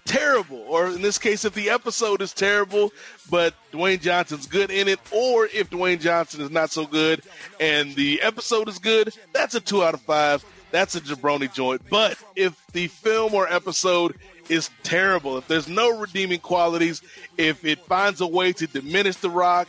[0.06, 2.92] terrible, or in this case, if the episode is terrible,
[3.30, 7.22] but Dwayne Johnson's good in it, or if Dwayne Johnson is not so good
[7.60, 10.44] and the episode is good, that's a two out of five.
[10.72, 11.82] That's a jabroni joint.
[11.90, 14.16] But if the film or episode
[14.50, 15.38] is terrible.
[15.38, 17.02] If there's no redeeming qualities,
[17.38, 19.68] if it finds a way to diminish The Rock,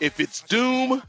[0.00, 1.02] if it's Doom,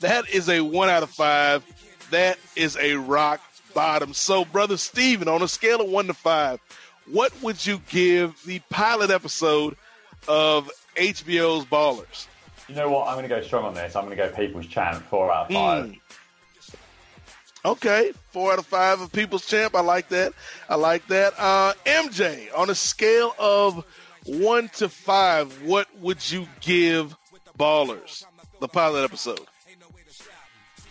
[0.00, 1.64] that is a one out of five.
[2.10, 3.40] That is a rock
[3.74, 4.12] bottom.
[4.14, 6.60] So, brother Steven, on a scale of one to five,
[7.10, 9.76] what would you give the pilot episode
[10.28, 12.26] of HBO's Ballers?
[12.68, 13.06] You know what?
[13.06, 13.94] I'm going to go strong on this.
[13.94, 15.84] I'm going to go People's Champ, four out of five.
[15.86, 16.00] Mm.
[17.66, 19.74] Okay, four out of five of People's Champ.
[19.74, 20.32] I like that.
[20.68, 21.34] I like that.
[21.36, 23.84] Uh, MJ, on a scale of
[24.24, 27.16] one to five, what would you give
[27.58, 28.24] Ballers?
[28.60, 29.40] the pilot episode?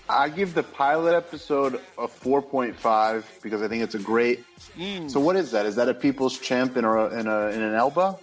[0.10, 4.44] I give the pilot episode a 4.5 because I think it's a great.
[4.78, 5.10] Mm.
[5.10, 5.66] So what is that?
[5.66, 8.20] Is that a people's champ in a in, a, in an elbow?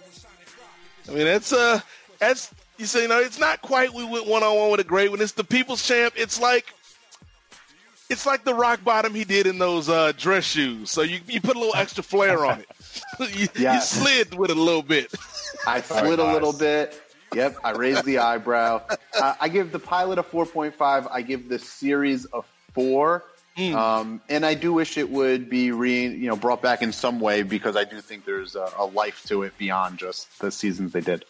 [1.09, 1.81] I mean, that's uh,
[2.19, 4.85] that's you say, you know, it's not quite we went one on one with a
[4.85, 5.21] great one.
[5.21, 6.13] It's the people's champ.
[6.15, 6.71] It's like
[8.13, 10.89] it's like the rock bottom he did in those uh, dress shoes.
[10.91, 12.69] So you you put a little extra flair on it.
[13.35, 13.75] you, Yeah.
[13.75, 15.13] you slid with it a little bit.
[15.67, 16.99] I slid a little bit.
[17.35, 18.83] Yep, I raised the eyebrow.
[19.19, 21.07] Uh, I give the pilot a 4.5.
[21.11, 22.41] I give the series a
[22.73, 23.23] four.
[23.57, 27.19] Um, and I do wish it would be re, you know, brought back in some
[27.19, 30.91] way because I do think there's a, a life to it beyond just the seasons
[30.91, 31.25] they did.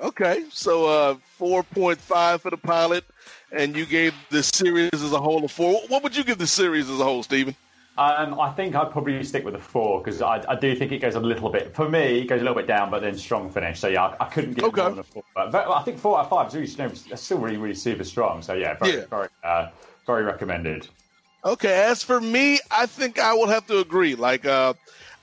[0.00, 3.04] Okay, so uh, four point five for the pilot,
[3.52, 5.80] and you gave the series as a whole a four.
[5.88, 7.54] What would you give the series as a whole, Stephen?
[7.96, 11.00] Um, I think I'd probably stick with a four because I, I do think it
[11.00, 11.74] goes a little bit.
[11.74, 13.80] For me, it goes a little bit down, but then strong finish.
[13.80, 15.24] So yeah, I, I couldn't give it more than a four.
[15.34, 17.74] But, but I think four out of five is really, you know, still really, really
[17.74, 18.40] super strong.
[18.40, 19.04] So yeah, very, Yeah.
[19.10, 19.70] very, uh,
[20.06, 20.86] very recommended.
[21.44, 24.14] Okay, as for me, I think I will have to agree.
[24.14, 24.74] Like, uh,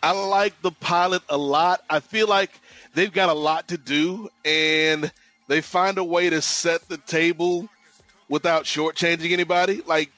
[0.03, 1.81] I like the pilot a lot.
[1.89, 2.51] I feel like
[2.93, 5.11] they've got a lot to do, and
[5.47, 7.69] they find a way to set the table
[8.29, 9.81] without shortchanging anybody.
[9.85, 10.11] Like,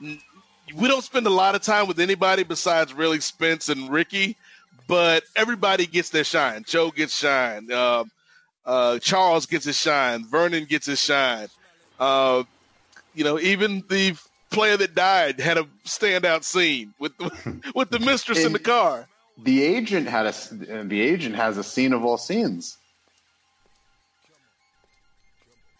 [0.00, 4.36] we don't spend a lot of time with anybody besides really Spence and Ricky,
[4.86, 6.64] but everybody gets their shine.
[6.66, 7.70] Joe gets shine.
[7.70, 8.04] Uh,
[8.64, 10.24] uh, Charles gets his shine.
[10.24, 11.48] Vernon gets his shine.
[11.98, 12.44] Uh,
[13.14, 14.16] you know, even the
[14.50, 19.08] player that died had a standout scene with the, with the mistress in the car.
[19.42, 20.34] The agent had a
[20.84, 22.76] the agent has a scene of all scenes.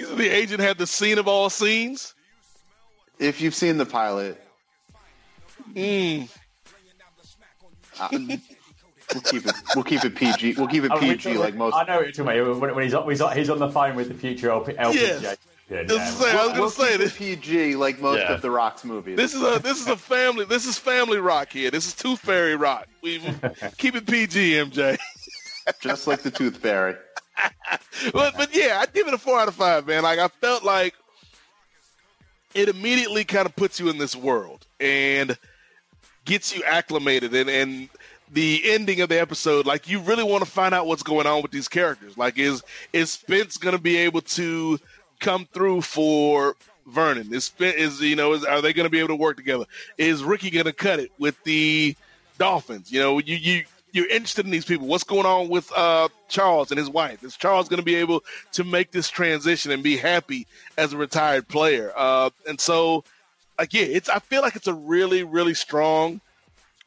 [0.01, 2.15] The agent had the scene of all scenes.
[3.19, 4.41] If you've seen the pilot,
[5.75, 6.29] Mm.
[8.01, 10.55] uh, we'll keep it we'll keep it PG.
[10.57, 11.75] We'll keep it we PG like most.
[11.75, 12.61] I know what you're talking about.
[12.61, 14.95] When, when he's, on, he's, on, he's on the phone with the future LP, LPGA.
[14.95, 15.37] Yes.
[15.69, 16.05] Yeah, yeah.
[16.07, 17.15] say, I was gonna we'll say this.
[17.15, 18.33] it PG like most Yeah.
[18.33, 19.17] of the Rock's movies.
[19.17, 20.45] This is a this is a family.
[20.47, 21.71] This is family rock here.
[21.71, 22.89] This is Tooth Fairy rock.
[23.03, 23.21] We
[23.79, 24.99] keep it PG, MJ.
[25.81, 26.97] just like the Tooth Fairy.
[28.13, 30.03] but but yeah, I'd give it a four out of five, man.
[30.03, 30.95] Like I felt like
[32.55, 35.37] it immediately kind of puts you in this world and
[36.25, 37.89] gets you acclimated and and
[38.33, 41.43] the ending of the episode, like you really want to find out what's going on
[41.43, 42.17] with these characters.
[42.17, 42.63] Like is
[42.93, 44.79] is Spence gonna be able to
[45.19, 46.55] come through for
[46.87, 47.33] Vernon?
[47.33, 49.65] Is Spence is you know, is, are they gonna be able to work together?
[49.99, 51.97] Is Ricky gonna cut it with the
[52.39, 52.93] Dolphins?
[52.93, 54.87] You know, you you you're interested in these people.
[54.87, 57.23] What's going on with uh, Charles and his wife?
[57.23, 60.47] Is Charles going to be able to make this transition and be happy
[60.77, 61.93] as a retired player?
[61.97, 63.05] Uh, and so,
[63.59, 64.09] like, yeah, it's.
[64.09, 66.21] I feel like it's a really, really strong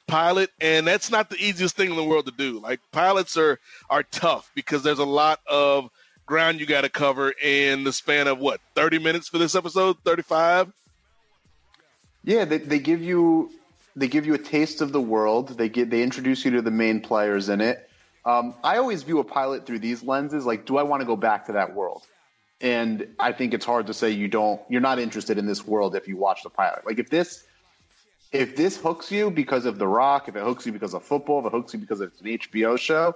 [0.07, 2.59] pilot, and that's not the easiest thing in the world to do.
[2.59, 3.59] Like, pilots are
[3.89, 5.89] are tough because there's a lot of
[6.25, 9.97] ground you got to cover in the span of what 30 minutes for this episode,
[10.05, 10.71] 35.
[12.23, 13.51] Yeah, they, they give you
[13.95, 15.57] they give you a taste of the world.
[15.57, 17.89] They get they introduce you to the main players in it.
[18.25, 20.45] Um, I always view a pilot through these lenses.
[20.45, 22.03] Like, do I want to go back to that world?
[22.61, 24.61] And I think it's hard to say you don't.
[24.69, 26.85] You're not interested in this world if you watch the pilot.
[26.85, 27.43] Like, if this
[28.31, 31.39] if this hooks you because of The Rock, if it hooks you because of football,
[31.39, 33.13] if it hooks you because it's an HBO show,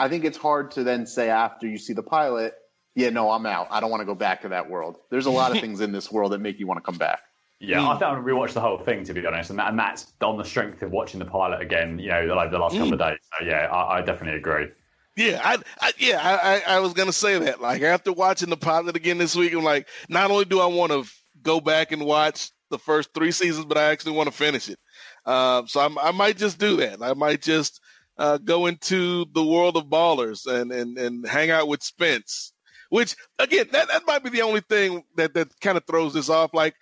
[0.00, 2.54] I think it's hard to then say after you see the pilot,
[2.94, 3.68] yeah, no, I'm out.
[3.70, 4.96] I don't want to go back to that world.
[5.10, 7.20] There's a lot of things in this world that make you want to come back.
[7.58, 10.12] Yeah, I think I'm rewatch the whole thing to be honest, and that, and that's
[10.20, 11.98] on the strength of watching the pilot again.
[11.98, 13.18] You know, like the last couple of days.
[13.38, 14.68] So yeah, I, I definitely agree.
[15.16, 17.62] Yeah, I, I yeah, I, I, I was gonna say that.
[17.62, 20.92] Like after watching the pilot again this week, I'm like, not only do I want
[20.92, 21.04] to
[21.42, 24.78] go back and watch the first three seasons, but I actually want to finish it.
[25.24, 27.00] Um, so I'm, I might just do that.
[27.00, 27.80] I might just
[28.18, 32.52] uh, go into the world of ballers and, and, and hang out with Spence.
[32.90, 36.28] Which again, that, that might be the only thing that, that kind of throws this
[36.28, 36.54] off.
[36.54, 36.74] Like,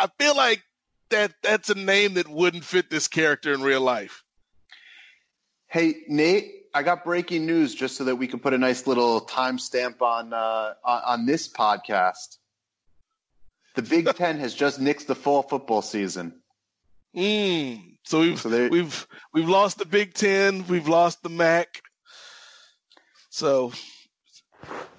[0.00, 0.62] I feel like
[1.10, 4.22] that that's a name that wouldn't fit this character in real life.
[5.66, 9.20] Hey, Nate, I got breaking news just so that we can put a nice little
[9.20, 12.38] timestamp on, uh, on this podcast.
[13.76, 16.34] The Big Ten has just nixed the fall football season.
[17.14, 17.96] Mm.
[18.04, 21.82] So we've So there- we've we've lost the Big Ten, we've lost the MAC.
[23.30, 23.72] So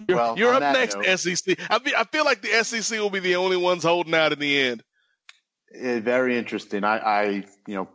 [0.07, 1.57] you're, Well, you're up next, note- SEC.
[1.69, 4.40] I, be, I feel like the SEC will be the only ones holding out in
[4.40, 4.84] the end.
[5.76, 6.84] Eh, very interesting.
[6.84, 7.23] I, I,
[7.68, 7.88] you know,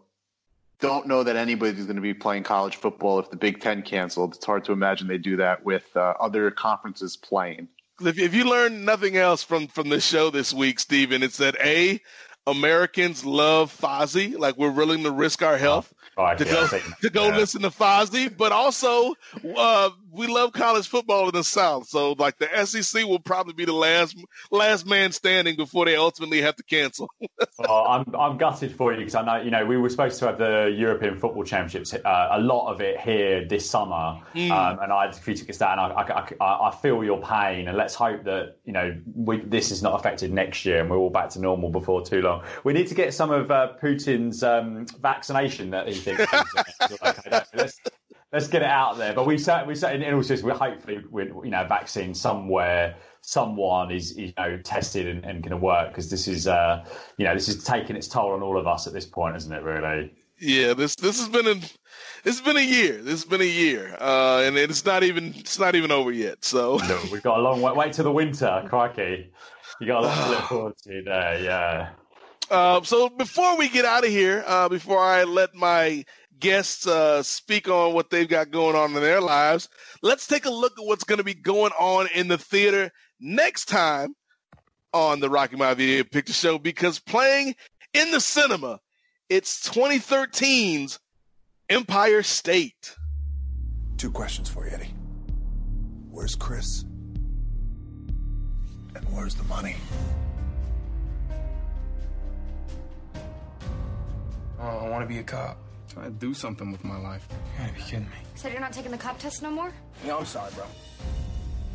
[0.81, 4.35] don't know that anybody's going to be playing college football if the Big Ten canceled.
[4.37, 7.69] It's hard to imagine they do that with uh, other conferences playing.
[8.01, 11.57] If, if you learn nothing else from from the show this week, Stephen, it's that
[11.65, 11.99] a
[12.47, 14.39] Americans love Fozzy.
[14.39, 17.37] like we're willing to risk our health Right, to go I think- to go yeah.
[17.37, 19.15] listen to Fozzy, but also
[19.57, 21.89] uh, we love college football in the South.
[21.89, 24.17] So like the SEC will probably be the last
[24.51, 27.09] last man standing before they ultimately have to cancel.
[27.59, 30.27] Well, I'm I'm gutted for you because I know you know we were supposed to
[30.27, 34.51] have the European Football Championships, uh, a lot of it here this summer, Mm.
[34.51, 35.79] um, and I had a few tickets down.
[35.79, 39.71] I, I, I, I feel your pain, and let's hope that you know we, this
[39.71, 42.43] is not affected next year, and we're all back to normal before too long.
[42.63, 46.21] We need to get some of uh, Putin's um, vaccination that he thinks.
[46.83, 47.81] okay, let's,
[48.33, 49.13] let's get it out there.
[49.13, 51.03] But we sat, we sat in, in all seriousness, we hopefully,
[51.45, 55.89] you know, vaccine somewhere, someone is, is you know tested and, and going to work
[55.89, 56.85] because this is, uh,
[57.19, 59.53] you know, this is taking its toll on all of us at this point, isn't
[59.53, 59.63] it?
[59.63, 60.13] Really.
[60.39, 61.61] yeah, this this has been a
[62.25, 63.01] it's been a year.
[63.03, 66.45] This has been a year, uh, and it's not even it's not even over yet.
[66.45, 67.73] So No, we've got a long way.
[67.73, 69.31] Wait till the winter, crikey.
[69.81, 71.41] You got a lot to look forward to there.
[71.41, 71.91] Yeah.
[72.51, 76.05] Uh, so before we get out of here, uh, before I let my
[76.39, 79.69] guests uh, speak on what they've got going on in their lives,
[80.03, 82.91] let's take a look at what's going to be going on in the theater
[83.21, 84.15] next time
[84.93, 87.55] on the Rocky Mountain Video Picture Show because playing
[87.93, 88.81] in the cinema,
[89.29, 90.99] it's 2013's
[91.69, 92.95] Empire State.
[93.97, 94.95] Two questions for you, Eddie.
[96.11, 96.83] Where's Chris?
[98.95, 99.77] And where's the money?
[104.59, 105.59] Oh, I want to be a cop.
[105.97, 107.27] Try to do something with my life.
[107.31, 108.17] You gotta be kidding me.
[108.35, 109.73] So you're not taking the cop test no more?
[110.05, 110.67] No, I'm sorry, bro.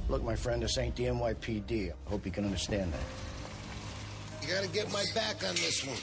[0.09, 1.89] Look, my friend, this ain't the NYPD.
[1.89, 4.47] I hope you can understand that.
[4.47, 5.97] You gotta get my back on this one.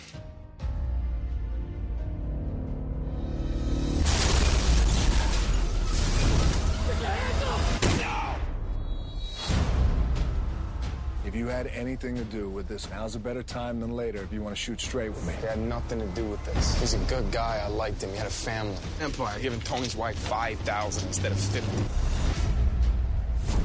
[11.38, 14.42] You had anything to do with this, now's a better time than later if you
[14.42, 15.32] want to shoot straight with me.
[15.34, 16.78] It had nothing to do with this.
[16.80, 17.62] He's a good guy.
[17.64, 18.10] I liked him.
[18.10, 18.76] He had a family.
[19.00, 21.68] Empire giving Tony's wife 5000 instead of 50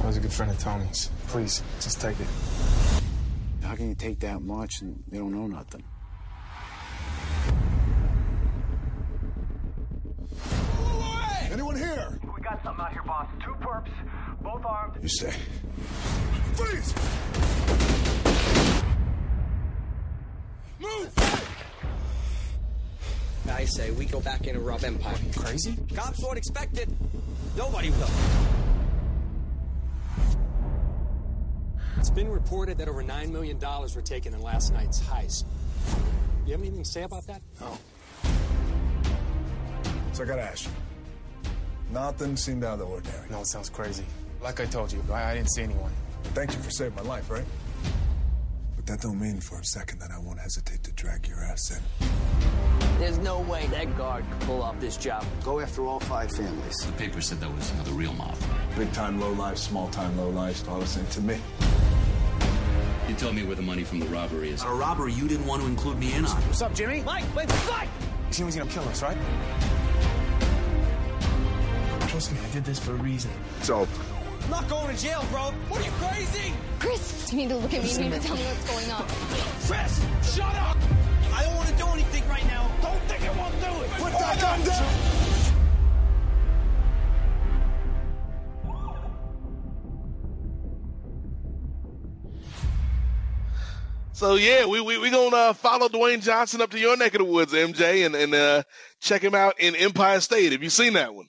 [0.02, 1.10] I was a good friend of Tony's.
[1.26, 2.26] Please, just take it.
[3.62, 5.82] How can you take that much and they don't know nothing?
[12.54, 13.26] Got something out here, boss.
[13.44, 13.90] Two perps,
[14.42, 14.98] both armed.
[15.02, 15.32] You say?
[16.54, 16.94] Freeze!
[20.78, 21.12] Move!
[23.50, 25.16] I say we go back in and rob Empire.
[25.36, 25.78] Crazy?
[25.94, 26.88] Cops won't expect it.
[27.56, 28.10] Nobody will.
[31.98, 35.44] It's been reported that over $9 million were taken in last night's heist.
[36.44, 37.40] You have anything to say about that?
[37.60, 37.78] No.
[40.12, 40.93] So I gotta ask you.
[41.94, 43.30] Nothing seemed out of the ordinary.
[43.30, 44.04] No, it sounds crazy.
[44.42, 45.92] Like I told you, I, I didn't see anyone.
[46.34, 47.44] Thank you for saving my life, right?
[48.74, 51.70] But that don't mean for a second that I won't hesitate to drag your ass
[51.70, 51.80] in.
[52.98, 55.24] There's no way that guard could pull off this job.
[55.44, 56.74] Go after all five families.
[56.78, 58.36] The paper said that was the real mob.
[58.76, 61.38] Big time low life, small time low life, all the same to me.
[63.08, 64.64] You tell me where the money from the robbery is.
[64.64, 66.42] A robbery you didn't want to include me in on.
[66.42, 67.02] What's up, Jimmy?
[67.02, 67.88] Mike, wait, Mike!
[68.32, 69.16] She was gonna kill us, right?
[72.14, 73.28] Trust me, I did this for a reason.
[73.62, 73.88] So,
[74.44, 75.50] I'm not going to jail, bro.
[75.66, 76.52] What are you crazy?
[76.78, 77.90] Chris, you need to look at me.
[77.90, 79.02] You need to tell me what's going on.
[79.66, 80.76] Chris, shut up!
[81.34, 82.70] I don't want to do anything right now.
[82.82, 83.90] Don't think I won't do it.
[84.00, 84.94] Put that gun down!
[94.12, 97.18] So yeah, we we we gonna uh, follow Dwayne Johnson up to your neck of
[97.18, 98.62] the woods, MJ, and and uh,
[99.00, 100.52] check him out in Empire State.
[100.52, 101.26] Have you seen that one?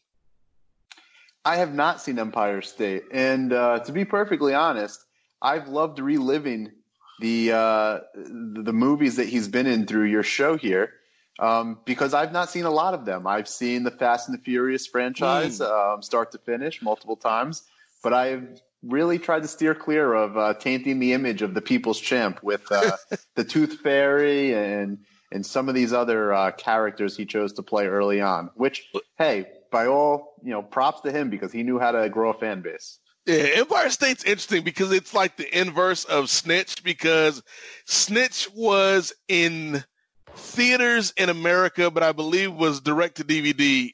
[1.45, 5.05] I have not seen Empire State, and uh, to be perfectly honest,
[5.41, 6.71] I've loved reliving
[7.19, 10.93] the uh, the movies that he's been in through your show here,
[11.39, 13.27] um, because I've not seen a lot of them.
[13.27, 17.63] I've seen the Fast and the Furious franchise um, start to finish multiple times,
[18.03, 21.99] but I've really tried to steer clear of uh, tainting the image of the People's
[21.99, 22.97] Champ with uh,
[23.35, 24.97] the Tooth Fairy and
[25.31, 28.49] and some of these other uh, characters he chose to play early on.
[28.55, 32.29] Which, hey, by all you know, props to him because he knew how to grow
[32.29, 32.97] a fan base.
[33.25, 37.43] Yeah, Empire State's interesting because it's like the inverse of Snitch because
[37.83, 39.83] Snitch was in
[40.33, 43.93] theaters in America, but I believe was direct to DVD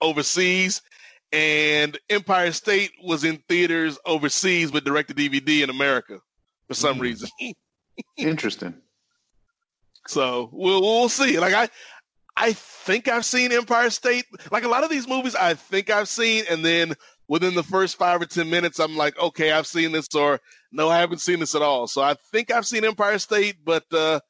[0.00, 0.82] overseas.
[1.32, 6.18] And Empire State was in theaters overseas, but direct to DVD in America
[6.66, 7.02] for some hmm.
[7.02, 7.28] reason.
[8.16, 8.74] Interesting.
[10.08, 11.38] So we'll we'll see.
[11.38, 11.68] Like I,
[12.36, 14.26] I think I've seen Empire State.
[14.50, 16.94] Like a lot of these movies, I think I've seen, and then
[17.28, 20.40] within the first five or ten minutes, I'm like, okay, I've seen this, or
[20.70, 21.86] no, I haven't seen this at all.
[21.86, 24.20] So I think I've seen Empire State, but uh,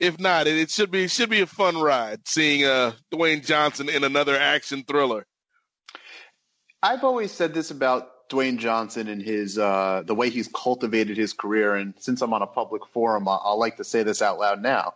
[0.00, 3.46] if not, it, it should be it should be a fun ride seeing uh, Dwayne
[3.46, 5.26] Johnson in another action thriller.
[6.82, 11.32] I've always said this about Dwayne Johnson and his uh, the way he's cultivated his
[11.32, 14.38] career, and since I'm on a public forum, I'll, I'll like to say this out
[14.38, 14.94] loud now.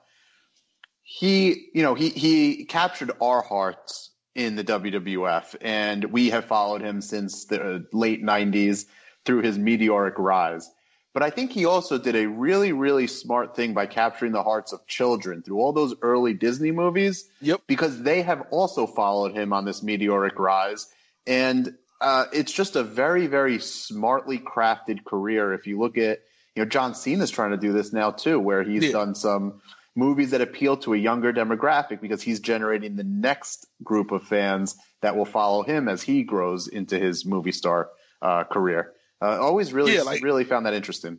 [1.02, 6.80] He, you know, he he captured our hearts in the WWF, and we have followed
[6.80, 8.86] him since the late '90s
[9.24, 10.70] through his meteoric rise.
[11.14, 14.72] But I think he also did a really, really smart thing by capturing the hearts
[14.72, 17.28] of children through all those early Disney movies.
[17.42, 17.62] Yep.
[17.66, 20.88] Because they have also followed him on this meteoric rise.
[21.26, 25.52] And uh, it's just a very, very smartly crafted career.
[25.52, 26.20] If you look at,
[26.56, 28.92] you know, John Cena's trying to do this now too, where he's Yeah.
[28.92, 29.60] done some
[29.94, 34.76] movies that appeal to a younger demographic because he's generating the next group of fans
[35.02, 37.90] that will follow him as he grows into his movie star
[38.22, 38.92] uh, career.
[39.20, 41.18] Uh, always really, Yeah, like- really found that interesting.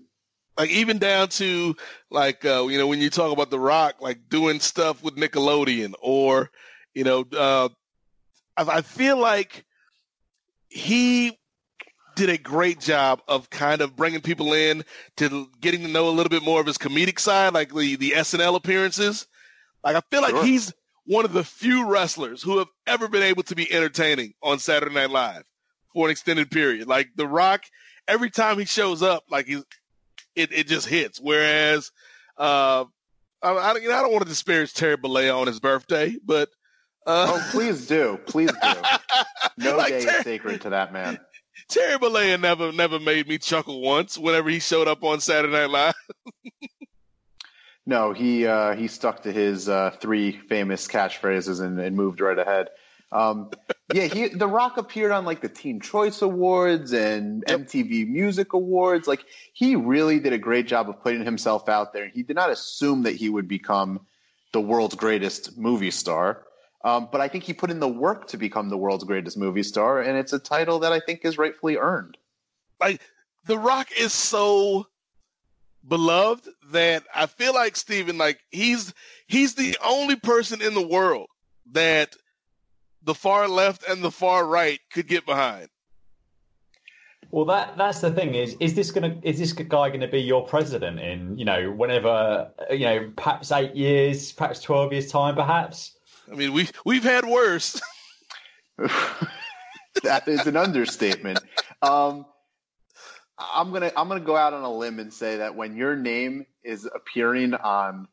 [0.57, 1.75] like even down to
[2.11, 5.93] like uh, you know when you talk about the rock like doing stuff with nickelodeon
[6.01, 6.49] or
[6.93, 7.69] you know uh,
[8.57, 9.65] I, I feel like
[10.69, 11.37] he
[12.15, 14.83] did a great job of kind of bringing people in
[15.17, 18.11] to getting to know a little bit more of his comedic side like the the
[18.11, 19.27] snl appearances
[19.83, 20.43] like i feel like Sure.
[20.45, 20.73] he's
[21.05, 24.93] one of the few wrestlers who have ever been able to be entertaining on saturday
[24.93, 25.43] night live
[25.93, 27.63] for an extended period like the rock
[28.07, 29.63] every time he shows up like he's
[30.35, 31.19] it, it just hits.
[31.21, 31.91] Whereas,
[32.39, 32.85] uh,
[33.43, 36.49] I, I, you know, I don't want to disparage Terry Bollea on his birthday, but
[37.05, 38.73] uh, Oh, please do, please do.
[39.59, 41.19] No Like day is sacred to that man.
[41.67, 45.69] Terry Bollea never never made me chuckle once whenever he showed up on Saturday Night
[45.69, 45.93] Live.
[47.85, 52.37] No, he uh, he stuck to his uh, three famous catchphrases and, and moved right
[52.37, 52.69] ahead.
[53.11, 53.51] Um,
[53.93, 59.07] yeah, he The Rock appeared on like the Teen Choice Awards and MTV Music Awards.
[59.07, 62.07] Like he really did a great job of putting himself out there.
[62.07, 63.99] He did not assume that he would become
[64.53, 66.45] the world's greatest movie star.
[66.83, 69.63] Um, but I think he put in the work to become the world's greatest movie
[69.63, 72.17] star, and it's a title that I think is rightfully earned.
[72.79, 73.01] Like
[73.45, 74.87] The Rock is so
[75.87, 78.93] beloved that I feel like Steven, like he's
[79.27, 81.27] he's the only person in the world
[81.71, 82.15] that
[83.03, 85.69] the far left and the far right could get behind.
[87.31, 90.21] Well, that that's the thing is is this gonna is this guy going to be
[90.21, 95.35] your president in you know whenever you know perhaps eight years, perhaps twelve years time,
[95.35, 95.97] perhaps.
[96.33, 97.79] I mean, we we've had worse.
[98.77, 101.39] that is an understatement.
[101.83, 102.25] Um,
[103.37, 106.47] I'm gonna I'm gonna go out on a limb and say that when your name
[106.63, 108.07] is appearing on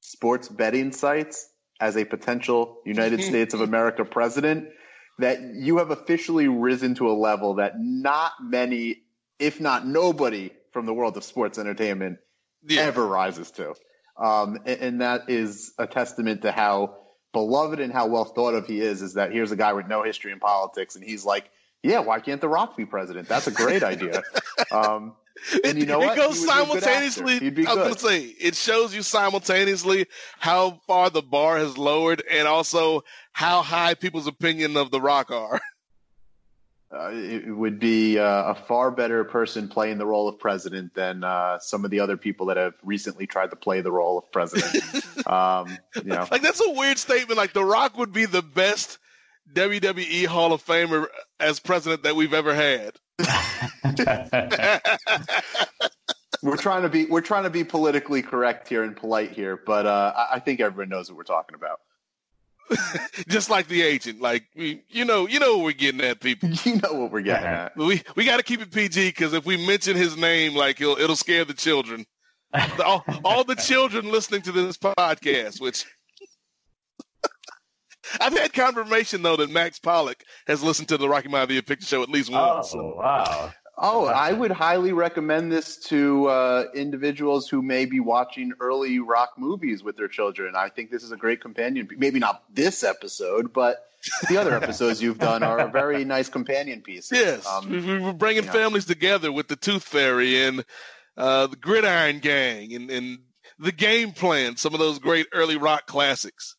[0.00, 4.68] sports betting sites as a potential United States of America president,
[5.18, 9.02] that you have officially risen to a level that not many,
[9.38, 12.18] if not nobody, from the world of sports entertainment
[12.70, 13.74] ever rises to.
[14.18, 17.05] Um, and, and that is a testament to how
[17.36, 19.02] beloved and how well thought of he is.
[19.02, 21.50] Is that here's a guy with no history in politics, and he's like,
[21.82, 23.28] "Yeah, why can't The Rock be president?
[23.28, 24.22] That's a great idea."
[24.72, 25.14] Um,
[25.64, 26.16] and you know it what?
[26.16, 27.10] goes He would be a good actor.
[27.10, 27.66] simultaneously.
[27.66, 30.06] I was going to say it shows you simultaneously
[30.38, 35.30] how far the bar has lowered, and also how high people's opinion of The Rock
[35.30, 35.60] are.
[36.92, 41.24] Uh, it would be uh, a far better person playing the role of president than
[41.24, 44.30] uh, some of the other people that have recently tried to play the role of
[44.30, 45.04] president.
[45.26, 47.36] um, you know, Like that's a weird statement.
[47.36, 48.98] Like The Rock would be the best
[49.52, 51.08] WWE Hall of Famer
[51.40, 52.92] as president that we've ever had.
[56.42, 59.86] we're trying to be we're trying to be politically correct here and polite here, but
[59.86, 61.80] uh, I, I think everyone knows what we're talking about.
[63.28, 66.50] Just like the agent, like we, you know, you know what we're getting at, people.
[66.64, 67.70] You know what we're getting uh-huh.
[67.70, 67.76] at.
[67.76, 70.98] We we got to keep it PG because if we mention his name, like it'll
[70.98, 72.06] it'll scare the children,
[72.52, 75.60] The- all, all the children listening to this podcast.
[75.60, 75.84] Which
[78.20, 82.02] I've had confirmation though that Max Pollock has listened to the Rocky Maivia Picture Show
[82.02, 82.74] at least once.
[82.74, 83.52] Oh wow!
[83.78, 89.32] Oh, I would highly recommend this to uh, individuals who may be watching early rock
[89.36, 90.54] movies with their children.
[90.56, 91.86] I think this is a great companion.
[91.98, 93.84] Maybe not this episode, but
[94.30, 97.12] the other episodes you've done are a very nice companion piece.
[97.12, 98.52] Yes, Um, we, we were bringing you know.
[98.54, 100.64] families together with the Tooth Fairy and
[101.18, 103.18] uh, the Gridiron Gang and, and
[103.58, 104.56] the Game Plan.
[104.56, 106.56] Some of those great early rock classics.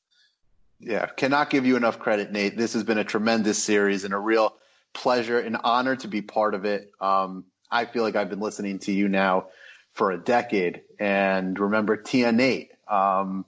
[0.79, 2.55] Yeah, cannot give you enough credit, Nate.
[2.57, 4.53] This has been a tremendous series and a real
[4.97, 6.91] pleasure and honor to be part of it.
[6.99, 9.47] Um, I feel like I've been listening to you now
[9.93, 12.71] for a decade, and remember Tia Nate.
[12.89, 13.45] Um,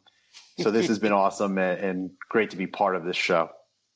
[0.60, 3.50] so this has been awesome and, and great to be part of this show.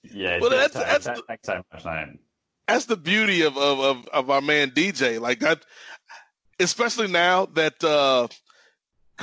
[0.04, 2.20] Yeah, Well, that's- thanks, that's thanks so much, man.
[2.68, 5.20] that's the beauty of, of, of, of our man DJ.
[5.20, 5.66] Like that,
[6.60, 8.28] especially now that uh,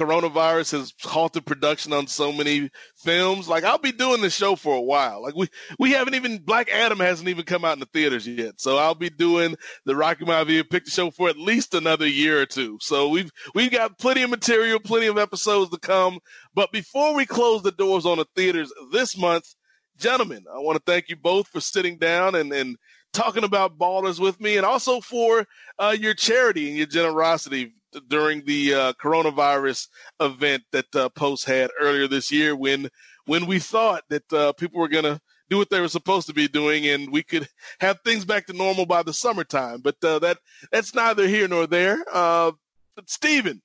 [0.01, 3.48] coronavirus has halted production on so many films.
[3.48, 5.22] Like I'll be doing this show for a while.
[5.22, 5.48] Like we
[5.78, 8.60] we haven't even Black Adam hasn't even come out in the theaters yet.
[8.60, 12.47] So I'll be doing the Rocky Maivia Picture Show for at least another year or
[12.47, 12.78] two.
[12.81, 16.18] So we've we've got plenty of material, plenty of episodes to come.
[16.55, 19.44] But before we close the doors on the theaters this month,
[19.98, 22.78] gentlemen, I want to thank you both for sitting down and and
[23.12, 25.44] talking about ballers with me and also for
[25.78, 27.74] uh, your charity and your generosity
[28.09, 29.89] during the uh, coronavirus
[30.21, 32.89] event that uh, Post had earlier this year when
[33.27, 36.33] when we thought that uh, people were going to do what they were supposed to
[36.35, 37.49] be doing and we could
[37.81, 39.81] have things back to normal by the summertime.
[39.81, 40.39] But uh, that
[40.71, 42.05] that's neither here nor there.
[42.12, 42.53] Uh,
[42.97, 43.61] but Steven,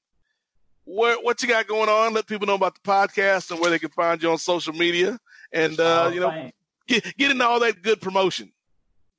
[0.84, 2.14] where, what you got going on?
[2.14, 5.20] Let people know about the podcast and where they can find you on social media
[5.52, 6.50] and, uh, Oh, you know,
[6.88, 8.52] get, get into all that good promotion.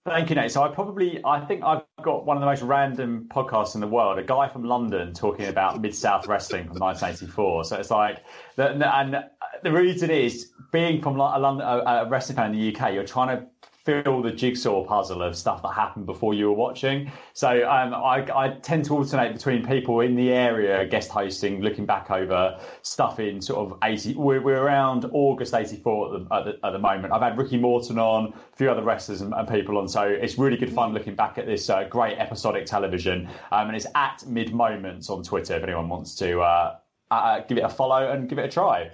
[0.06, 0.52] Thank you, Nate.
[0.52, 3.88] So I probably, I think I've got one of the most random podcasts in the
[3.88, 4.20] world.
[4.20, 7.64] A guy from London talking about Mid South Wrestling from 1984.
[7.64, 8.22] So it's like,
[8.56, 9.24] and
[9.64, 13.36] the reason is being from a, London, a wrestling fan in the UK, you're trying
[13.36, 13.46] to
[13.86, 17.10] fill the jigsaw puzzle of stuff that happened before you were watching.
[17.34, 21.86] So um, I, I tend to alternate between people in the area guest hosting, looking
[21.86, 24.14] back over stuff in sort of 80.
[24.14, 27.12] We're, we're around August 84 at the, at, the, at the moment.
[27.12, 29.86] I've had Ricky Morton on, a few other wrestlers and, and people on.
[29.86, 33.28] So it's really good fun looking back at this uh, great episodic television.
[33.52, 36.76] Um, and it's at Mid Moments on Twitter if anyone wants to uh,
[37.12, 38.90] uh, give it a follow and give it a try.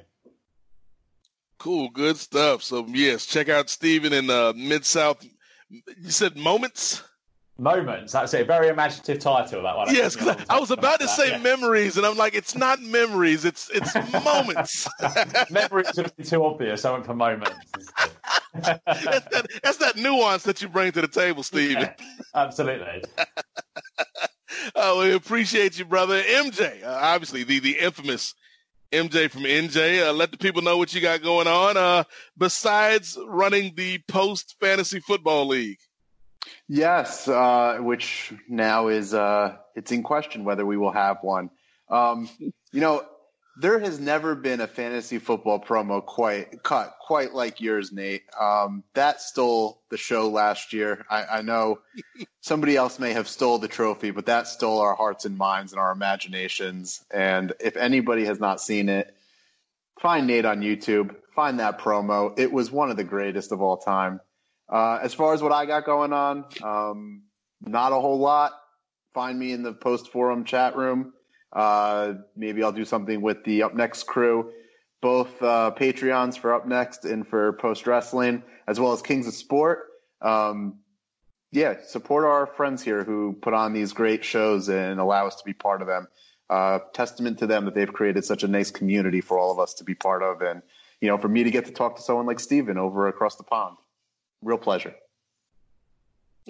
[1.62, 2.64] Cool, good stuff.
[2.64, 5.24] So yes, check out Steven in uh, Mid South.
[5.70, 7.04] You said moments.
[7.56, 8.12] Moments.
[8.12, 9.62] That's a very imaginative title.
[9.62, 9.94] That one.
[9.94, 11.38] Yes, 'cause I, I was about to say Yeah.
[11.38, 13.94] memories, and I'm like, it's not memories, it's it's
[14.24, 14.88] moments.
[15.50, 16.84] Memories would be too obvious.
[16.84, 17.54] I went for moments.
[18.54, 18.80] that's,
[19.28, 21.88] that, that's that nuance that you bring to the table, Steven.
[22.34, 23.04] Absolutely.
[24.74, 26.20] Oh, we appreciate you, brother.
[26.20, 28.34] MJ, uh, obviously the the infamous
[28.92, 30.06] MJ from NJ.
[30.06, 31.76] Uh, let the people know what you got going on.
[31.76, 32.04] Uh,
[32.36, 35.78] besides running the post fantasy football league.
[36.68, 41.50] Yes, uh, which now is uh, it's in question whether we will have one.
[41.88, 43.04] Um, you know,
[43.56, 48.22] there has never been a fantasy football promo quite cut quite like yours, Nate.
[48.40, 51.04] Um, that stole the show last year.
[51.10, 51.80] I, I know
[52.40, 55.80] somebody else may have stole the trophy, but that stole our hearts and minds and
[55.80, 57.04] our imaginations.
[57.10, 59.14] And if anybody has not seen it,
[60.00, 61.14] find Nate on YouTube.
[61.34, 62.38] Find that promo.
[62.38, 64.20] It was one of the greatest of all time.
[64.68, 67.22] Uh, as far as what I got going on, um,
[67.60, 68.52] not a whole lot.
[69.12, 71.12] Find me in the post forum chat room.
[71.52, 74.52] Uh, maybe I'll do something with the Up Next crew,
[75.00, 79.34] both uh, Patreons for Up Next and for Post Wrestling, as well as Kings of
[79.34, 79.88] Sport.
[80.20, 80.78] Um,
[81.50, 85.44] yeah, support our friends here who put on these great shows and allow us to
[85.44, 86.08] be part of them.
[86.48, 89.74] Uh, testament to them that they've created such a nice community for all of us
[89.74, 90.62] to be part of, and
[91.00, 93.42] you know, for me to get to talk to someone like Steven over across the
[93.42, 93.76] pond,
[94.42, 94.94] real pleasure.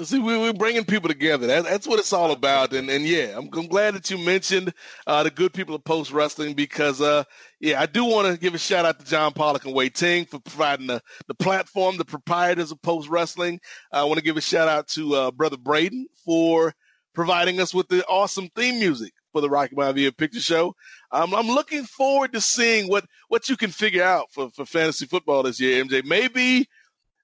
[0.01, 1.47] See, we, we're bringing people together.
[1.49, 2.73] That, that's what it's all about.
[2.73, 4.73] And, and yeah, I'm, I'm glad that you mentioned
[5.07, 7.25] uh, the good people of Post Wrestling because, uh,
[7.61, 10.25] yeah, I do want to give a shout out to John Pollock and Wai Ting
[10.25, 13.61] for providing the, the platform, the proprietors of Post Wrestling.
[13.93, 16.73] I want to give a shout out to uh, Brother Braden for
[17.15, 20.75] providing us with the awesome theme music for the Rocky Maivia Picture Show.
[21.11, 25.43] I'm looking forward to seeing what, what you can figure out for, for fantasy football
[25.43, 26.03] this year, MJ.
[26.03, 26.67] Maybe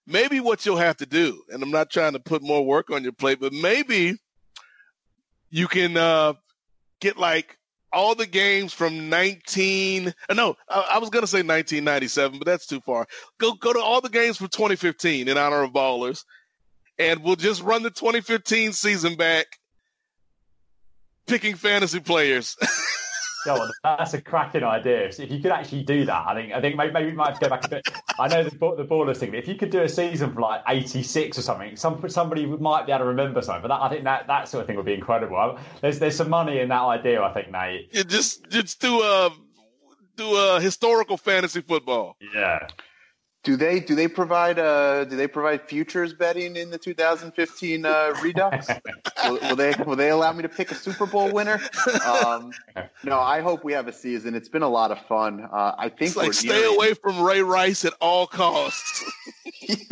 [0.08, 3.02] maybe what you'll have to do, and I'm not trying to put more work on
[3.02, 4.16] your plate, but maybe
[5.50, 6.32] you can uh,
[7.00, 7.56] get like
[7.92, 10.12] all the games from 19.
[10.28, 13.06] Uh, no, I, I was gonna say 1997, but that's too far.
[13.38, 16.24] Go go to all the games from 2015 in honor of Ballers,
[16.98, 19.46] and we'll just run the 2015 season back,
[21.26, 22.56] picking fantasy players.
[23.44, 25.06] God, that's a cracking idea.
[25.06, 27.38] If you could actually do that, I think I think maybe, maybe we might have
[27.38, 27.88] to go back a bit.
[28.18, 30.62] I know the the ballers thing, but if you could do a season for like
[30.66, 33.62] '86 or something, some somebody might be able to remember something.
[33.62, 35.58] But that, I think that that sort of thing would be incredible.
[35.80, 37.94] There's there's some money in that idea, I think, Nate.
[37.94, 39.30] You just just do a
[40.16, 42.16] do a historical fantasy football.
[42.34, 42.66] Yeah.
[43.48, 48.12] Do they do they provide uh do they provide futures betting in the 2015 uh,
[48.22, 48.68] Redux?
[49.24, 51.58] will, will they will they allow me to pick a Super Bowl winner?
[52.06, 52.52] Um,
[53.02, 54.34] no, I hope we have a season.
[54.34, 55.48] It's been a lot of fun.
[55.50, 59.02] Uh, I think It's like we're stay nearing- away from Ray Rice at all costs.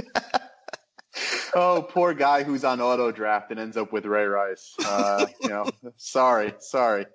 [1.54, 4.74] Oh, poor guy who's on auto draft and ends up with Ray Rice.
[4.84, 5.64] Uh, you know,
[5.96, 7.06] sorry, sorry.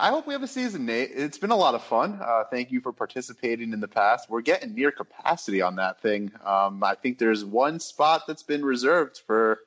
[0.00, 1.10] I hope we have a season, Nate.
[1.14, 2.18] It's been a lot of fun.
[2.20, 4.28] Uh, thank you for participating in the past.
[4.28, 6.32] We're getting near capacity on that thing.
[6.44, 9.60] Um, I think there's one spot that's been reserved for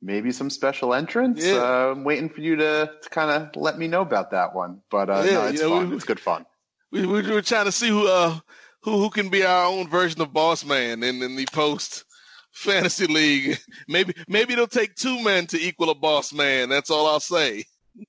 [0.00, 1.44] maybe some special entrance.
[1.44, 1.58] Yeah.
[1.58, 4.80] Uh, I'm waiting for you to, to kind of let me know about that one.
[4.90, 5.90] But uh, Yeah, no, it's you know, fun.
[5.90, 6.44] we- it's good fun.
[6.90, 8.38] We, we were trying to see who uh
[8.82, 12.04] who who can be our own version of Boss Man in, in the post
[12.50, 13.56] fantasy league.
[13.88, 16.68] Maybe maybe it'll take two men to equal a Boss Man.
[16.68, 17.64] That's all I'll say.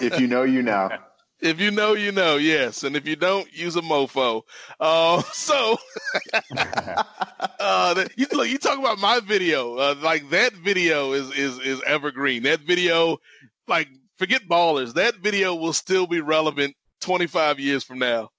[0.00, 0.90] If you know, you know.
[1.40, 2.36] If you know, you know.
[2.36, 4.42] Yes, and if you don't, use a mofo.
[4.80, 5.76] Uh, so,
[6.56, 9.76] uh, that- you, look, you talk about my video.
[9.76, 12.44] Uh, like that video is is is evergreen.
[12.44, 13.18] That video,
[13.68, 14.94] like forget ballers.
[14.94, 18.30] That video will still be relevant 25 years from now.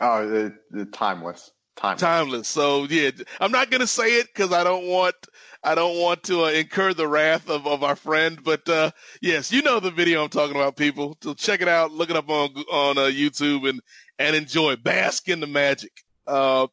[0.00, 2.00] Oh, the, the timeless, timeless.
[2.00, 2.48] timeless.
[2.48, 5.14] So yeah, I'm not gonna say it because I don't want
[5.62, 8.38] I don't want to uh, incur the wrath of, of our friend.
[8.42, 11.16] But uh, yes, you know the video I'm talking about, people.
[11.22, 13.80] So check it out, look it up on on uh, YouTube, and
[14.18, 15.92] and enjoy, bask in the magic.
[16.26, 16.66] Uh,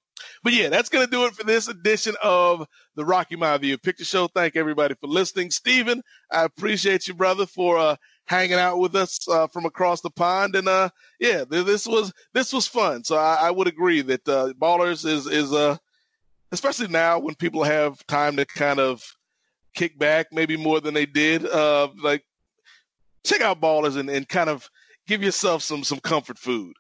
[0.44, 2.66] but yeah, that's gonna do it for this edition of
[2.96, 4.28] the Rocky Maivia Picture Show.
[4.28, 5.52] Thank everybody for listening.
[5.52, 6.02] Steven,
[6.32, 10.56] I appreciate you, brother, for uh, hanging out with us uh, from across the pond.
[10.56, 10.90] And uh,
[11.20, 13.04] yeah, th- this was this was fun.
[13.04, 15.78] So I, I would agree that uh, Ballers is is uh,
[16.52, 19.04] especially now when people have time to kind of
[19.74, 21.46] kick back, maybe more than they did.
[21.46, 22.24] Uh, like
[23.26, 24.70] check out Ballers and, and kind of
[25.08, 26.76] give yourself some some comfort food.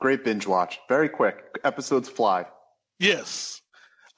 [0.00, 0.80] Great binge watch.
[0.88, 1.44] Very quick.
[1.62, 2.46] Episodes fly.
[2.98, 3.59] Yes.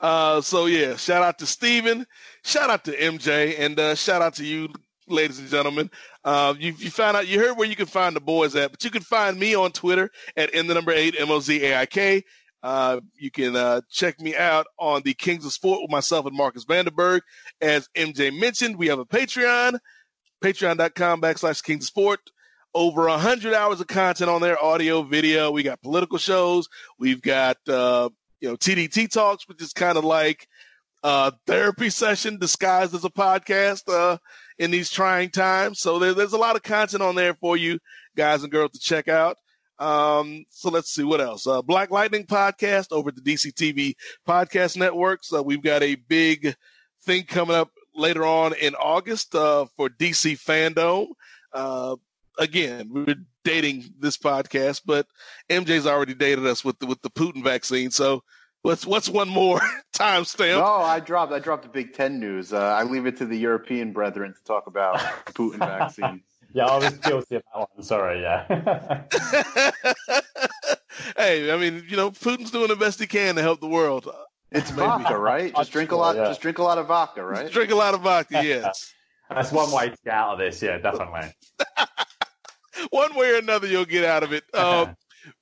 [0.03, 2.05] Uh, so yeah, shout out to Steven,
[2.45, 4.69] shout out to MJ, and uh, shout out to you,
[5.07, 5.91] ladies and gentlemen.
[6.25, 8.83] Uh, you, you found out, you heard where you can find the boys at, but
[8.83, 11.79] you can find me on Twitter at in the number eight M O Z A
[11.79, 12.25] I K.
[12.65, 16.37] Uh, you can uh, check me out on the Kings of Sport with myself and
[16.37, 17.21] Marcus Vanderberg.
[17.61, 19.79] As MJ mentioned, we have a Patreon,
[20.43, 22.21] patreon.com backslash Kings of Sport.
[22.75, 25.51] Over a hundred hours of content on there, audio, video.
[25.51, 26.69] We got political shows.
[26.99, 28.09] We've got uh,
[28.43, 30.47] you know TDT talks, which is kind of like
[31.05, 34.19] a therapy session disguised as a podcast uh,
[34.59, 35.81] in these trying times.
[35.81, 37.79] So there, there's a lot of content on there for you
[38.17, 39.37] guys and girls to check out.
[39.79, 41.47] Um, so let's see what else.
[41.47, 43.95] Uh, Black Lightning podcast over at the DC TV
[44.29, 45.25] podcast network.
[45.25, 46.55] So we've got a big
[47.05, 51.09] thing coming up later on in August uh, for DC Fandom.
[51.53, 51.97] Uh,
[52.39, 55.07] again, we're dating this podcast, but
[55.51, 57.91] MJ's already dated us with the, with the Putin vaccine.
[57.91, 58.23] So
[58.63, 59.61] what's what's one more
[59.95, 60.59] timestamp?
[60.59, 61.33] No, I dropped.
[61.33, 62.53] I dropped the Big Ten news.
[62.53, 66.23] Uh, I leave it to the European brethren to talk about the Putin vaccine.
[66.55, 67.83] Yeah, I was guilty of that one.
[67.83, 68.47] Sorry, yeah.
[71.17, 74.09] hey, I mean, you know, Putin's doing the best he can to help the world.
[74.51, 75.55] It's vodka, right?
[75.55, 76.15] Just drink a lot.
[76.15, 76.27] yeah.
[76.27, 77.51] Just drink a lot of vodka, right?
[77.51, 78.93] Drink a lot of vodka, yes.
[79.31, 80.61] That's one way to get out of this.
[80.61, 81.33] Yeah, definitely.
[82.91, 84.45] one way or another you'll get out of it.
[84.55, 84.95] Uh,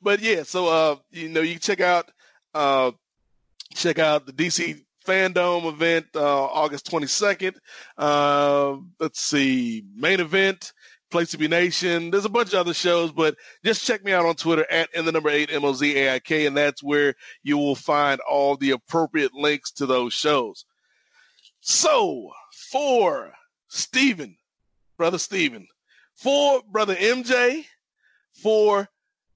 [0.03, 2.11] but yeah, so uh, you know, you check out
[2.55, 2.91] uh,
[3.75, 7.55] check out the DC Fandom event uh, August 22nd.
[7.97, 10.73] Uh, let's see, main event,
[11.11, 12.11] Place to Be Nation.
[12.11, 15.05] There's a bunch of other shows, but just check me out on Twitter at in
[15.05, 18.21] the number eight M O Z A I K, and that's where you will find
[18.21, 20.65] all the appropriate links to those shows.
[21.61, 22.31] So
[22.71, 23.33] for
[23.69, 24.37] Steven,
[24.97, 25.67] brother Steven,
[26.21, 27.65] for brother MJ,
[28.43, 28.89] for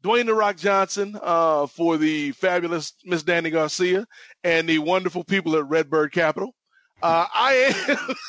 [0.02, 4.06] Dwayne the Rock Johnson, uh, for the fabulous Miss Dany Garcia,
[4.43, 6.55] and the wonderful people at Redbird Capital.
[7.02, 8.15] Uh, I am.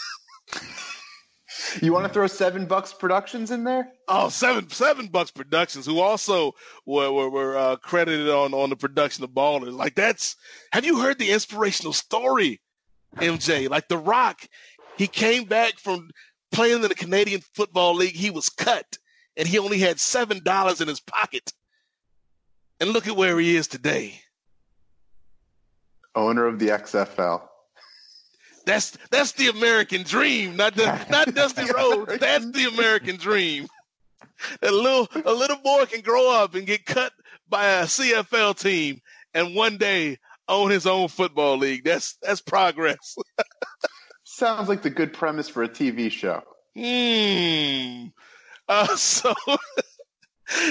[1.82, 3.90] You want to throw Seven Bucks Productions in there?
[4.08, 6.54] Oh, seven seven bucks productions, who also
[6.86, 9.74] were were, were uh, credited on on the production of Ballers.
[9.74, 10.36] Like that's.
[10.74, 12.62] Have you heard the inspirational story,
[13.18, 13.70] MJ?
[13.70, 14.42] Like The Rock,
[14.98, 16.10] he came back from
[16.52, 18.16] playing in the Canadian Football League.
[18.16, 18.98] He was cut,
[19.38, 21.54] and he only had seven dollars in his pocket.
[22.80, 24.20] And look at where he is today.
[26.14, 27.42] Owner of the XFL.
[28.66, 32.18] That's that's the American dream, not the, not Dusty Rhodes.
[32.18, 33.68] That's the American dream.
[34.62, 37.14] A little a little boy can grow up and get cut
[37.48, 39.02] by a CFL team,
[39.34, 40.18] and one day
[40.48, 41.84] own his own football league.
[41.84, 43.16] That's that's progress.
[44.36, 46.44] Sounds like the good premise for a TV show.
[46.76, 48.08] Hmm.
[48.68, 49.34] Uh, so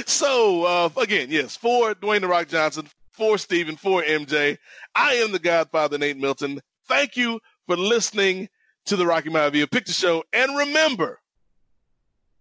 [0.05, 4.59] so uh, again, yes, for Dwayne the Rock Johnson, for Steven, for MJ,
[4.95, 6.61] I am the Godfather Nate Milton.
[6.89, 8.51] Thank you for listening
[8.85, 11.20] to the Rocky Maivia Picture Show, and remember,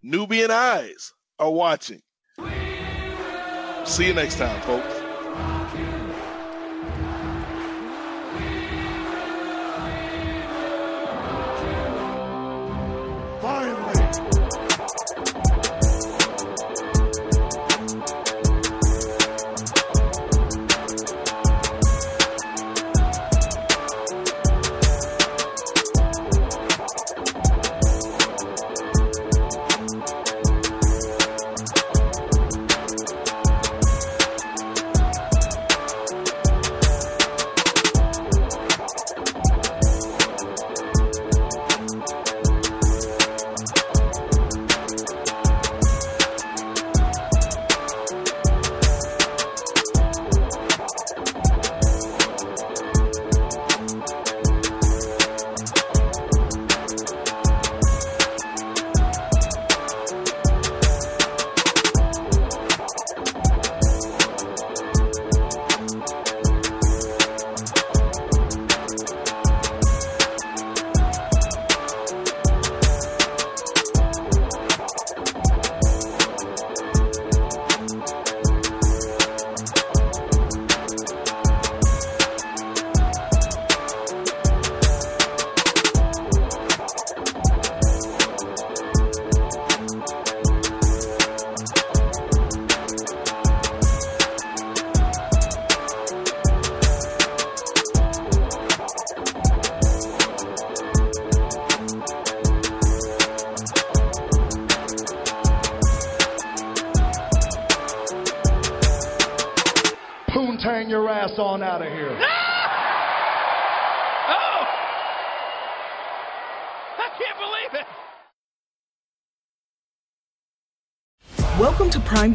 [0.02, 2.02] Nubian eyes are watching.
[3.86, 5.03] See you next time, folks.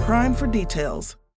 [0.00, 1.17] Prime for details.